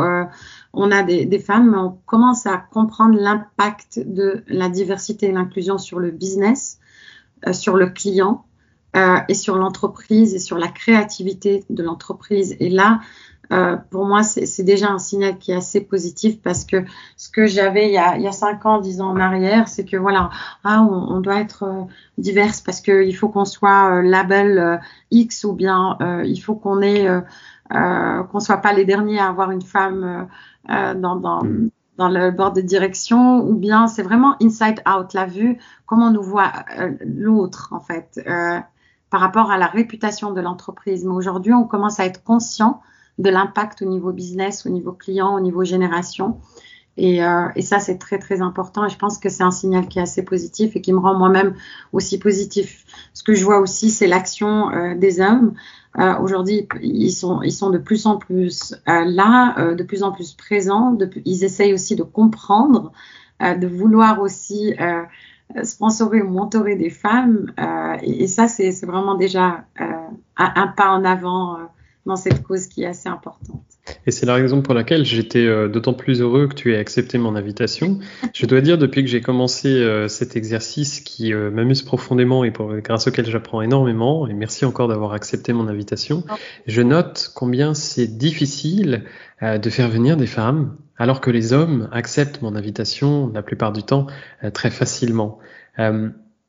on 0.74 0.90
a 0.90 1.02
des, 1.02 1.24
des, 1.24 1.38
femmes, 1.38 1.70
mais 1.70 1.78
on 1.78 1.98
commence 2.04 2.46
à 2.46 2.58
comprendre 2.58 3.18
l'impact 3.18 4.00
de 4.04 4.44
la 4.48 4.68
diversité 4.68 5.26
et 5.28 5.32
l'inclusion 5.32 5.78
sur 5.78 5.98
le 5.98 6.10
business, 6.10 6.78
sur 7.52 7.76
le 7.76 7.88
client 7.88 8.45
et 9.28 9.34
sur 9.34 9.56
l'entreprise 9.56 10.34
et 10.34 10.38
sur 10.38 10.56
la 10.56 10.68
créativité 10.68 11.64
de 11.68 11.82
l'entreprise. 11.82 12.56
Et 12.60 12.70
là, 12.70 13.00
euh, 13.52 13.76
pour 13.90 14.06
moi, 14.06 14.22
c'est 14.22 14.62
déjà 14.64 14.90
un 14.90 14.98
signal 14.98 15.38
qui 15.38 15.52
est 15.52 15.56
assez 15.56 15.80
positif 15.80 16.42
parce 16.42 16.64
que 16.64 16.84
ce 17.16 17.30
que 17.30 17.46
j'avais 17.46 17.88
il, 17.88 17.92
y 17.92 17.98
a, 17.98 18.16
il 18.16 18.22
y 18.22 18.26
a 18.26 18.32
cinq 18.32 18.66
ans, 18.66 18.80
dix 18.80 19.00
ans 19.00 19.10
en 19.10 19.20
arrière, 19.20 19.68
c'est 19.68 19.84
que 19.84 19.96
voilà, 19.96 20.30
ah, 20.64 20.82
on, 20.82 21.20
doit 21.20 21.40
être 21.40 21.62
euh, 21.62 21.84
diverse 22.18 22.60
parce 22.60 22.80
qu'il 22.80 23.14
faut 23.16 23.28
qu'on 23.28 23.44
soit 23.44 23.98
euh, 23.98 24.02
label 24.02 24.58
euh, 24.58 24.76
X 25.10 25.44
ou 25.44 25.52
bien 25.52 25.96
euh, 26.00 26.24
il 26.24 26.38
faut 26.38 26.54
qu'on 26.54 26.80
soit 28.40 28.56
pas 28.58 28.72
les 28.72 28.84
derniers 28.84 29.20
à 29.20 29.28
avoir 29.28 29.50
une 29.50 29.62
femme 29.62 30.28
dans, 30.68 31.16
dans 31.16 31.42
dans 31.96 32.08
le 32.10 32.30
bord 32.30 32.52
de 32.52 32.60
direction 32.60 33.38
ou 33.38 33.54
bien 33.54 33.86
c'est 33.86 34.02
vraiment 34.02 34.36
inside 34.42 34.82
out 34.86 35.14
la 35.14 35.24
vue 35.24 35.58
comment 35.86 36.08
on 36.08 36.10
nous 36.10 36.22
voit 36.22 36.52
l'autre 37.00 37.70
en 37.72 37.80
fait 37.80 38.20
par 39.10 39.20
rapport 39.20 39.50
à 39.50 39.58
la 39.58 39.66
réputation 39.66 40.32
de 40.32 40.40
l'entreprise 40.40 41.04
mais 41.04 41.14
aujourd'hui 41.14 41.52
on 41.52 41.64
commence 41.64 42.00
à 42.00 42.06
être 42.06 42.22
conscient 42.24 42.80
de 43.18 43.30
l'impact 43.30 43.82
au 43.82 43.86
niveau 43.86 44.12
business, 44.12 44.66
au 44.66 44.68
niveau 44.68 44.92
client, 44.92 45.34
au 45.34 45.40
niveau 45.40 45.64
génération. 45.64 46.38
Et, 46.98 47.22
euh, 47.22 47.48
et 47.56 47.62
ça, 47.62 47.78
c'est 47.78 47.98
très, 47.98 48.18
très 48.18 48.40
important. 48.40 48.86
Et 48.86 48.88
je 48.88 48.96
pense 48.96 49.18
que 49.18 49.28
c'est 49.28 49.42
un 49.42 49.50
signal 49.50 49.86
qui 49.86 49.98
est 49.98 50.02
assez 50.02 50.24
positif 50.24 50.76
et 50.76 50.80
qui 50.80 50.92
me 50.92 50.98
rend 50.98 51.14
moi-même 51.14 51.54
aussi 51.92 52.18
positif. 52.18 52.84
Ce 53.12 53.22
que 53.22 53.34
je 53.34 53.44
vois 53.44 53.58
aussi, 53.58 53.90
c'est 53.90 54.06
l'action 54.06 54.70
euh, 54.70 54.94
des 54.94 55.20
hommes. 55.20 55.54
Euh, 55.98 56.18
Aujourd'hui, 56.20 56.68
ils 56.82 57.10
sont, 57.10 57.42
ils 57.42 57.52
sont 57.52 57.70
de 57.70 57.78
plus 57.78 58.06
en 58.06 58.16
plus 58.16 58.74
euh, 58.88 59.04
là, 59.04 59.54
euh, 59.58 59.74
de 59.74 59.82
plus 59.82 60.02
en 60.02 60.12
plus 60.12 60.34
présents. 60.34 60.96
Ils 61.24 61.44
essayent 61.44 61.74
aussi 61.74 61.96
de 61.96 62.02
comprendre, 62.02 62.92
euh, 63.42 63.54
de 63.54 63.66
vouloir 63.66 64.20
aussi 64.20 64.74
sponsorer 65.62 66.22
ou 66.22 66.30
mentorer 66.30 66.76
des 66.76 66.90
femmes. 66.90 67.52
Et, 68.02 68.24
et, 68.24 68.26
ça, 68.26 68.48
c'est 68.48 68.70
vraiment 68.84 69.16
déjà 69.16 69.64
un, 69.78 70.10
un, 70.36 70.66
pas 70.68 70.90
en 70.90 71.04
avant 71.04 71.58
dans 72.06 72.16
cette 72.16 72.42
cause 72.42 72.68
qui 72.68 72.84
est 72.84 72.86
assez 72.86 73.08
importante. 73.08 73.62
Et 74.06 74.10
c'est 74.10 74.26
la 74.26 74.34
raison 74.34 74.62
pour 74.62 74.74
laquelle 74.74 75.04
j'étais 75.04 75.44
euh, 75.44 75.68
d'autant 75.68 75.92
plus 75.92 76.20
heureux 76.20 76.48
que 76.48 76.54
tu 76.54 76.72
aies 76.72 76.78
accepté 76.78 77.18
mon 77.18 77.36
invitation. 77.36 77.98
Je 78.32 78.46
dois 78.46 78.60
dire, 78.60 78.78
depuis 78.78 79.02
que 79.02 79.10
j'ai 79.10 79.20
commencé 79.20 79.68
euh, 79.68 80.08
cet 80.08 80.36
exercice 80.36 81.00
qui 81.00 81.32
euh, 81.32 81.50
m'amuse 81.50 81.82
profondément 81.82 82.44
et 82.44 82.50
pour, 82.50 82.74
grâce 82.76 83.08
auquel 83.08 83.26
j'apprends 83.26 83.62
énormément, 83.62 84.26
et 84.28 84.34
merci 84.34 84.64
encore 84.64 84.88
d'avoir 84.88 85.12
accepté 85.12 85.52
mon 85.52 85.68
invitation, 85.68 86.24
je 86.66 86.82
note 86.82 87.32
combien 87.34 87.74
c'est 87.74 88.06
difficile 88.06 89.04
de 89.42 89.70
faire 89.70 89.88
venir 89.88 90.16
des 90.16 90.26
femmes, 90.26 90.76
alors 90.98 91.20
que 91.20 91.30
les 91.30 91.52
hommes 91.52 91.88
acceptent 91.92 92.42
mon 92.42 92.56
invitation 92.56 93.30
la 93.34 93.42
plupart 93.42 93.72
du 93.72 93.82
temps 93.82 94.06
très 94.52 94.70
facilement. 94.70 95.38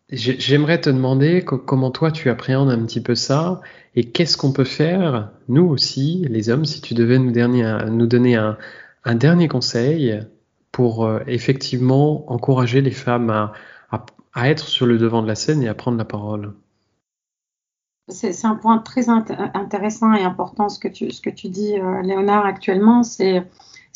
J'aimerais 0.10 0.80
te 0.80 0.90
demander 0.90 1.44
comment 1.44 1.92
toi 1.92 2.12
tu 2.12 2.30
appréhendes 2.30 2.70
un 2.70 2.86
petit 2.86 3.02
peu 3.02 3.14
ça 3.14 3.60
et 3.94 4.06
qu'est-ce 4.06 4.38
qu'on 4.38 4.54
peut 4.54 4.64
faire, 4.64 5.32
nous 5.50 5.66
aussi, 5.66 6.26
les 6.30 6.50
hommes, 6.50 6.64
si 6.64 6.80
tu 6.80 6.94
devais 6.94 7.20
nous, 7.20 7.32
donner 7.32 8.36
un, 8.36 9.16
dernier 9.16 9.50
conseil 9.50 10.22
pour 10.72 11.04
euh, 11.04 11.20
effectivement 11.28 12.32
encourager 12.32 12.80
les 12.80 12.92
femmes 12.92 13.32
à, 13.32 13.52
être 14.48 14.68
sur 14.68 14.86
le 14.86 15.00
devant 15.00 15.24
de 15.24 15.28
la 15.28 15.34
scène 15.34 15.64
et 15.64 15.68
à 15.68 15.74
prendre 15.74 15.98
la 15.98 16.06
parole? 16.06 16.54
C'est 18.08 18.46
un 18.46 18.56
point 18.56 18.78
très 18.78 19.10
intéressant 19.10 20.14
et 20.14 20.24
important 20.24 20.70
ce 20.70 20.80
que 20.80 20.88
tu, 20.88 21.12
ce 21.12 21.20
que 21.20 21.32
tu 21.32 21.50
dis, 21.50 21.78
euh, 21.78 22.02
Léonard, 22.04 22.46
actuellement. 22.46 23.04
C'est 23.04 23.44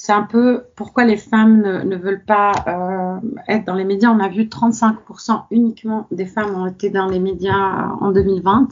c'est 0.03 0.13
un 0.13 0.23
peu 0.23 0.63
pourquoi 0.75 1.05
les 1.05 1.15
femmes 1.15 1.61
ne, 1.61 1.95
veulent 1.95 2.25
pas 2.25 2.53
euh, 2.67 3.19
être 3.47 3.65
dans 3.65 3.75
les 3.75 3.83
médias. 3.83 4.09
On 4.09 4.19
a 4.19 4.29
vu 4.29 4.45
35% 4.45 5.43
uniquement 5.51 6.07
des 6.09 6.25
femmes 6.25 6.55
ont 6.55 6.65
été 6.65 6.89
dans 6.89 7.05
les 7.05 7.19
médias 7.19 7.91
en 7.99 8.11
2020. 8.11 8.69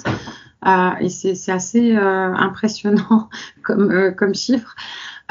Euh, 0.65 0.89
et 0.99 1.09
c'est 1.09 1.51
assez 1.51 1.95
euh, 1.95 2.33
impressionnant 2.33 3.29
comme, 3.63 3.91
euh, 3.91 4.33
chiffre. 4.33 4.75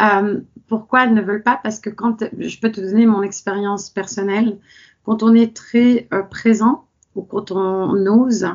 Euh, 0.00 0.40
pourquoi 0.68 1.02
elles 1.02 1.14
ne 1.14 1.20
veulent 1.20 1.42
pas? 1.42 1.58
Parce 1.60 1.80
que 1.80 1.90
quand 1.90 2.24
je 2.38 2.60
peux 2.60 2.70
te 2.70 2.80
donner 2.80 3.04
mon 3.04 3.22
expérience 3.22 3.90
personnelle, 3.90 4.56
quand 5.04 5.24
on 5.24 5.34
est 5.34 5.52
très 5.56 6.08
présent 6.30 6.84
ou 7.16 7.22
quand 7.22 7.50
on 7.50 8.06
ose, 8.06 8.46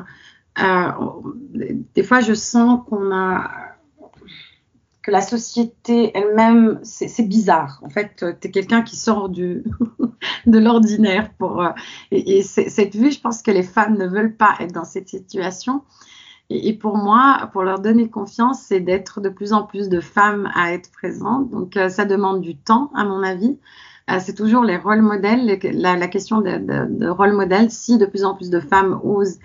des 1.94 2.02
fois 2.02 2.20
je 2.20 2.32
sens 2.32 2.80
qu'on 2.88 3.14
a 3.14 3.73
que 5.04 5.10
la 5.10 5.20
société 5.20 6.10
elle-même, 6.14 6.80
c'est 6.82 7.28
bizarre. 7.28 7.78
En 7.82 7.90
fait, 7.90 8.16
tu 8.16 8.48
es 8.48 8.50
quelqu'un 8.50 8.82
qui 8.82 8.96
sort 8.96 9.28
du, 9.28 9.62
de 10.46 10.58
l'ordinaire. 10.58 11.30
pour 11.38 11.62
Et, 12.10 12.38
et 12.38 12.42
cette 12.42 12.96
vue, 12.96 13.12
je 13.12 13.20
pense 13.20 13.42
que 13.42 13.50
les 13.50 13.62
femmes 13.62 13.98
ne 13.98 14.06
veulent 14.06 14.34
pas 14.34 14.56
être 14.60 14.72
dans 14.72 14.84
cette 14.84 15.08
situation. 15.08 15.82
Et, 16.50 16.76
pour 16.76 16.96
moi, 16.96 17.48
pour 17.52 17.62
leur 17.62 17.80
donner 17.80 18.08
confiance, 18.08 18.60
c'est 18.62 18.80
d'être 18.80 19.20
de 19.20 19.28
plus 19.28 19.52
en 19.52 19.64
plus 19.64 19.88
de 19.88 20.00
femmes 20.00 20.50
à 20.54 20.72
être 20.72 20.90
présentes. 20.90 21.50
Donc, 21.50 21.76
euh, 21.76 21.88
ça 21.88 22.04
demande 22.04 22.42
du 22.42 22.56
temps, 22.56 22.90
à 22.94 23.04
mon 23.04 23.22
avis. 23.22 23.58
Euh, 24.10 24.18
c'est 24.20 24.34
toujours 24.34 24.62
les 24.62 24.76
rôles 24.76 25.00
modèles, 25.00 25.58
la, 25.62 26.08
question 26.08 26.42
de, 26.42 26.58
de, 26.58 26.86
de, 26.98 27.08
rôle 27.08 27.32
modèle. 27.32 27.70
Si 27.70 27.96
de 27.96 28.04
plus 28.04 28.24
en 28.24 28.34
plus 28.34 28.50
de 28.50 28.60
femmes 28.60 29.00
osent, 29.02 29.38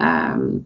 euh, 0.00 0.60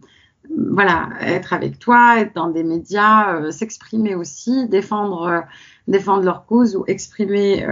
voilà, 0.57 1.09
être 1.21 1.53
avec 1.53 1.79
toi, 1.79 2.19
être 2.19 2.33
dans 2.35 2.49
des 2.49 2.63
médias, 2.63 3.35
euh, 3.35 3.51
s'exprimer 3.51 4.15
aussi, 4.15 4.67
défendre, 4.67 5.43
défendre 5.87 6.23
leur 6.23 6.45
cause 6.45 6.75
ou 6.75 6.83
exprimer, 6.87 7.65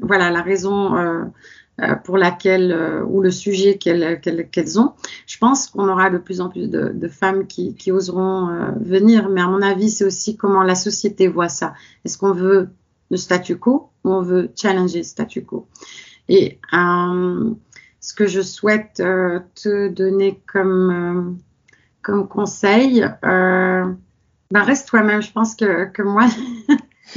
voilà, 0.00 0.30
la 0.30 0.42
raison 0.42 1.26
euh, 1.82 1.94
pour 1.94 2.18
laquelle 2.18 2.72
euh, 2.72 3.02
ou 3.04 3.22
le 3.22 3.30
sujet 3.30 3.78
qu'elles 3.78 4.20
qu'elles 4.20 4.78
ont. 4.78 4.92
Je 5.26 5.38
pense 5.38 5.68
qu'on 5.68 5.88
aura 5.88 6.10
de 6.10 6.18
plus 6.18 6.42
en 6.42 6.50
plus 6.50 6.68
de, 6.68 6.90
de 6.92 7.08
femmes 7.08 7.46
qui, 7.46 7.74
qui 7.74 7.90
oseront 7.90 8.48
euh, 8.50 8.72
venir, 8.80 9.30
mais 9.30 9.40
à 9.40 9.46
mon 9.46 9.62
avis, 9.62 9.88
c'est 9.88 10.04
aussi 10.04 10.36
comment 10.36 10.62
la 10.62 10.74
société 10.74 11.26
voit 11.26 11.48
ça. 11.48 11.72
Est-ce 12.04 12.18
qu'on 12.18 12.32
veut 12.32 12.68
le 13.10 13.16
statu 13.16 13.56
quo 13.56 13.90
ou 14.04 14.10
on 14.10 14.20
veut 14.20 14.50
challenger 14.54 14.98
le 14.98 15.04
statu 15.04 15.42
quo? 15.42 15.68
Et 16.28 16.58
ce 16.72 18.14
que 18.14 18.26
je 18.26 18.40
souhaite 18.40 18.94
te 18.96 19.88
donner 19.88 20.40
comme 20.46 21.38
comme 22.02 22.28
conseil, 22.28 23.04
ben 23.22 24.62
reste 24.62 24.88
toi-même. 24.88 25.22
Je 25.22 25.32
pense 25.32 25.54
que, 25.54 25.86
que 25.86 26.02
moi, 26.02 26.26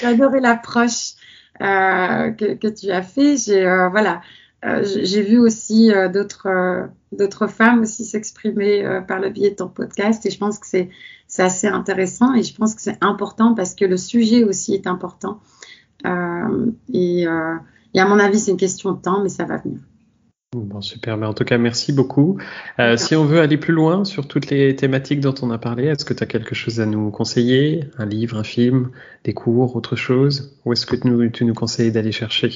j'ai 0.00 0.06
adoré 0.06 0.40
l'approche 0.40 1.14
euh, 1.60 2.30
que, 2.30 2.68
tu 2.68 2.90
as 2.90 3.02
fait. 3.02 3.36
J'ai 3.36 3.66
euh, 3.66 3.88
voilà, 3.88 4.22
euh, 4.64 4.82
vu 4.82 5.38
aussi 5.38 5.90
d'autres 6.12 6.88
d'autres 7.12 7.46
femmes 7.46 7.80
aussi 7.80 8.04
s'exprimer 8.04 9.00
par 9.06 9.20
le 9.20 9.28
biais 9.28 9.50
de 9.50 9.56
ton 9.56 9.68
podcast 9.68 10.24
et 10.24 10.30
je 10.30 10.38
pense 10.38 10.58
que 10.58 10.66
c'est 10.66 10.88
assez 11.38 11.66
intéressant 11.66 12.34
et 12.34 12.42
je 12.42 12.54
pense 12.54 12.74
que 12.74 12.80
c'est 12.80 12.98
important 13.02 13.54
parce 13.54 13.74
que 13.74 13.84
le 13.84 13.96
sujet 13.96 14.44
aussi 14.44 14.74
est 14.74 14.86
important 14.86 15.40
et 16.04 17.26
à 17.26 18.06
mon 18.06 18.18
avis 18.18 18.40
c'est 18.40 18.50
une 18.50 18.56
question 18.56 18.92
de 18.92 19.00
temps 19.00 19.22
mais 19.22 19.28
ça 19.28 19.44
va 19.44 19.58
venir. 19.58 19.80
Bon, 20.54 20.82
super. 20.82 21.16
Mais 21.16 21.26
en 21.26 21.32
tout 21.32 21.44
cas, 21.44 21.56
merci 21.56 21.94
beaucoup. 21.94 22.38
Euh, 22.78 22.98
si 22.98 23.16
on 23.16 23.24
veut 23.24 23.40
aller 23.40 23.56
plus 23.56 23.72
loin 23.72 24.04
sur 24.04 24.28
toutes 24.28 24.50
les 24.50 24.76
thématiques 24.76 25.20
dont 25.20 25.34
on 25.40 25.50
a 25.50 25.56
parlé, 25.56 25.86
est-ce 25.86 26.04
que 26.04 26.12
tu 26.12 26.22
as 26.22 26.26
quelque 26.26 26.54
chose 26.54 26.78
à 26.78 26.86
nous 26.86 27.10
conseiller? 27.10 27.84
Un 27.96 28.04
livre, 28.04 28.36
un 28.36 28.44
film, 28.44 28.90
des 29.24 29.32
cours, 29.32 29.76
autre 29.76 29.96
chose? 29.96 30.58
Ou 30.66 30.74
est-ce 30.74 30.84
que 30.84 30.96
tu 30.96 31.44
nous 31.44 31.54
conseilles 31.54 31.90
d'aller 31.90 32.12
chercher? 32.12 32.52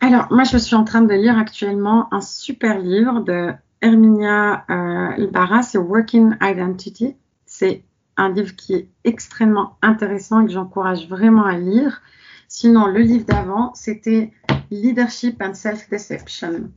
Alors, 0.00 0.28
moi, 0.30 0.44
je 0.44 0.56
suis 0.58 0.76
en 0.76 0.84
train 0.84 1.02
de 1.02 1.12
lire 1.12 1.36
actuellement 1.36 2.12
un 2.14 2.20
super 2.20 2.78
livre 2.78 3.20
de 3.20 3.50
Herminia 3.80 4.64
euh, 4.70 5.16
Ibarra, 5.18 5.62
c'est 5.62 5.78
Working 5.78 6.36
Identity. 6.40 7.16
C'est 7.46 7.82
un 8.16 8.32
livre 8.32 8.54
qui 8.54 8.74
est 8.74 8.88
extrêmement 9.02 9.76
intéressant 9.82 10.42
et 10.42 10.46
que 10.46 10.52
j'encourage 10.52 11.08
vraiment 11.08 11.44
à 11.44 11.58
lire. 11.58 12.00
Sinon, 12.46 12.86
le 12.86 13.00
livre 13.00 13.24
d'avant, 13.26 13.74
c'était 13.74 14.32
Leadership 14.70 15.42
and 15.42 15.54
Self-Deception. 15.54 16.70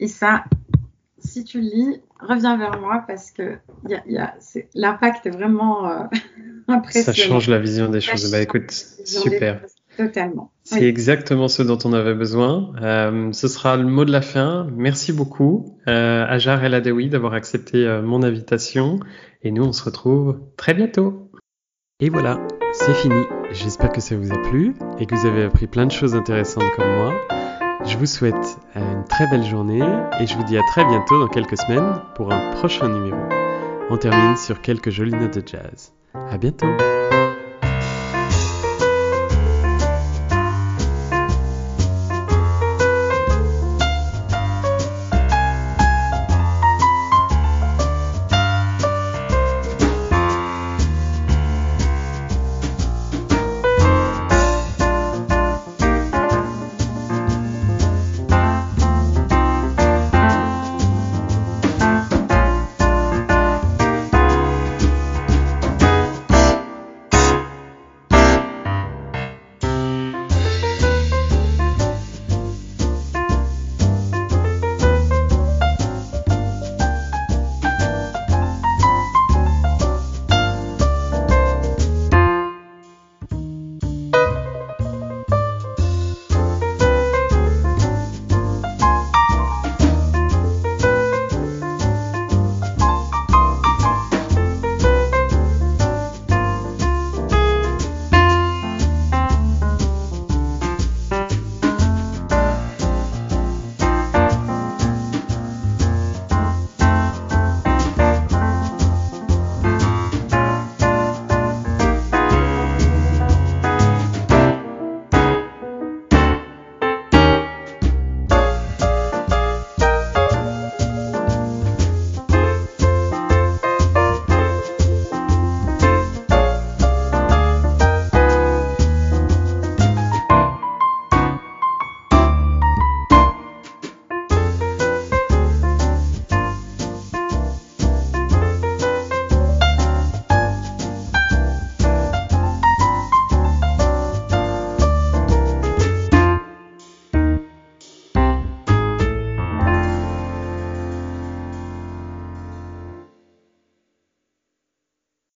Et 0.00 0.08
ça, 0.08 0.44
si 1.18 1.44
tu 1.44 1.60
le 1.60 1.66
lis, 1.66 2.00
reviens 2.20 2.56
vers 2.56 2.80
moi 2.80 3.04
parce 3.06 3.30
que 3.30 3.58
y 3.88 3.96
y 4.06 4.18
a, 4.18 4.34
l'impact 4.74 5.26
est 5.26 5.30
vraiment 5.30 5.88
euh, 5.90 6.04
impressionnant. 6.68 7.06
Ça 7.06 7.12
change 7.12 7.48
la 7.48 7.58
vision 7.58 7.88
des 7.88 8.00
choses. 8.00 8.30
Bah 8.30 8.40
écoute, 8.40 8.70
super. 8.70 9.60
Totalement. 9.96 10.52
C'est 10.62 10.86
exactement 10.86 11.48
ce 11.48 11.62
dont 11.62 11.78
on 11.84 11.92
avait 11.92 12.14
besoin. 12.14 12.72
Euh, 12.82 13.32
ce 13.32 13.48
sera 13.48 13.76
le 13.76 13.86
mot 13.86 14.04
de 14.04 14.12
la 14.12 14.20
fin. 14.20 14.66
Merci 14.76 15.12
beaucoup, 15.12 15.78
euh, 15.88 16.24
Ajar 16.28 16.62
El 16.64 16.74
Adewi, 16.74 17.08
d'avoir 17.08 17.32
accepté 17.32 17.86
euh, 17.86 18.02
mon 18.02 18.22
invitation. 18.22 19.00
Et 19.42 19.50
nous, 19.50 19.64
on 19.64 19.72
se 19.72 19.84
retrouve 19.84 20.38
très 20.56 20.74
bientôt. 20.74 21.30
Et 22.00 22.10
voilà, 22.10 22.46
c'est 22.72 22.94
fini. 22.94 23.22
J'espère 23.52 23.90
que 23.90 24.02
ça 24.02 24.16
vous 24.16 24.32
a 24.32 24.38
plu 24.50 24.74
et 24.98 25.06
que 25.06 25.14
vous 25.14 25.26
avez 25.26 25.44
appris 25.44 25.66
plein 25.66 25.86
de 25.86 25.92
choses 25.92 26.14
intéressantes 26.14 26.70
comme 26.76 26.94
moi. 26.94 27.14
Je 27.86 27.96
vous 27.98 28.06
souhaite 28.06 28.58
une 28.74 29.04
très 29.04 29.26
belle 29.28 29.44
journée 29.44 29.80
et 30.20 30.26
je 30.26 30.36
vous 30.36 30.42
dis 30.42 30.58
à 30.58 30.62
très 30.70 30.84
bientôt 30.84 31.20
dans 31.20 31.28
quelques 31.28 31.56
semaines 31.56 32.00
pour 32.16 32.32
un 32.32 32.50
prochain 32.52 32.88
numéro. 32.88 33.20
On 33.90 33.96
termine 33.96 34.36
sur 34.36 34.60
quelques 34.60 34.90
jolies 34.90 35.14
notes 35.14 35.38
de 35.38 35.46
jazz. 35.46 35.92
À 36.12 36.36
bientôt! 36.36 36.66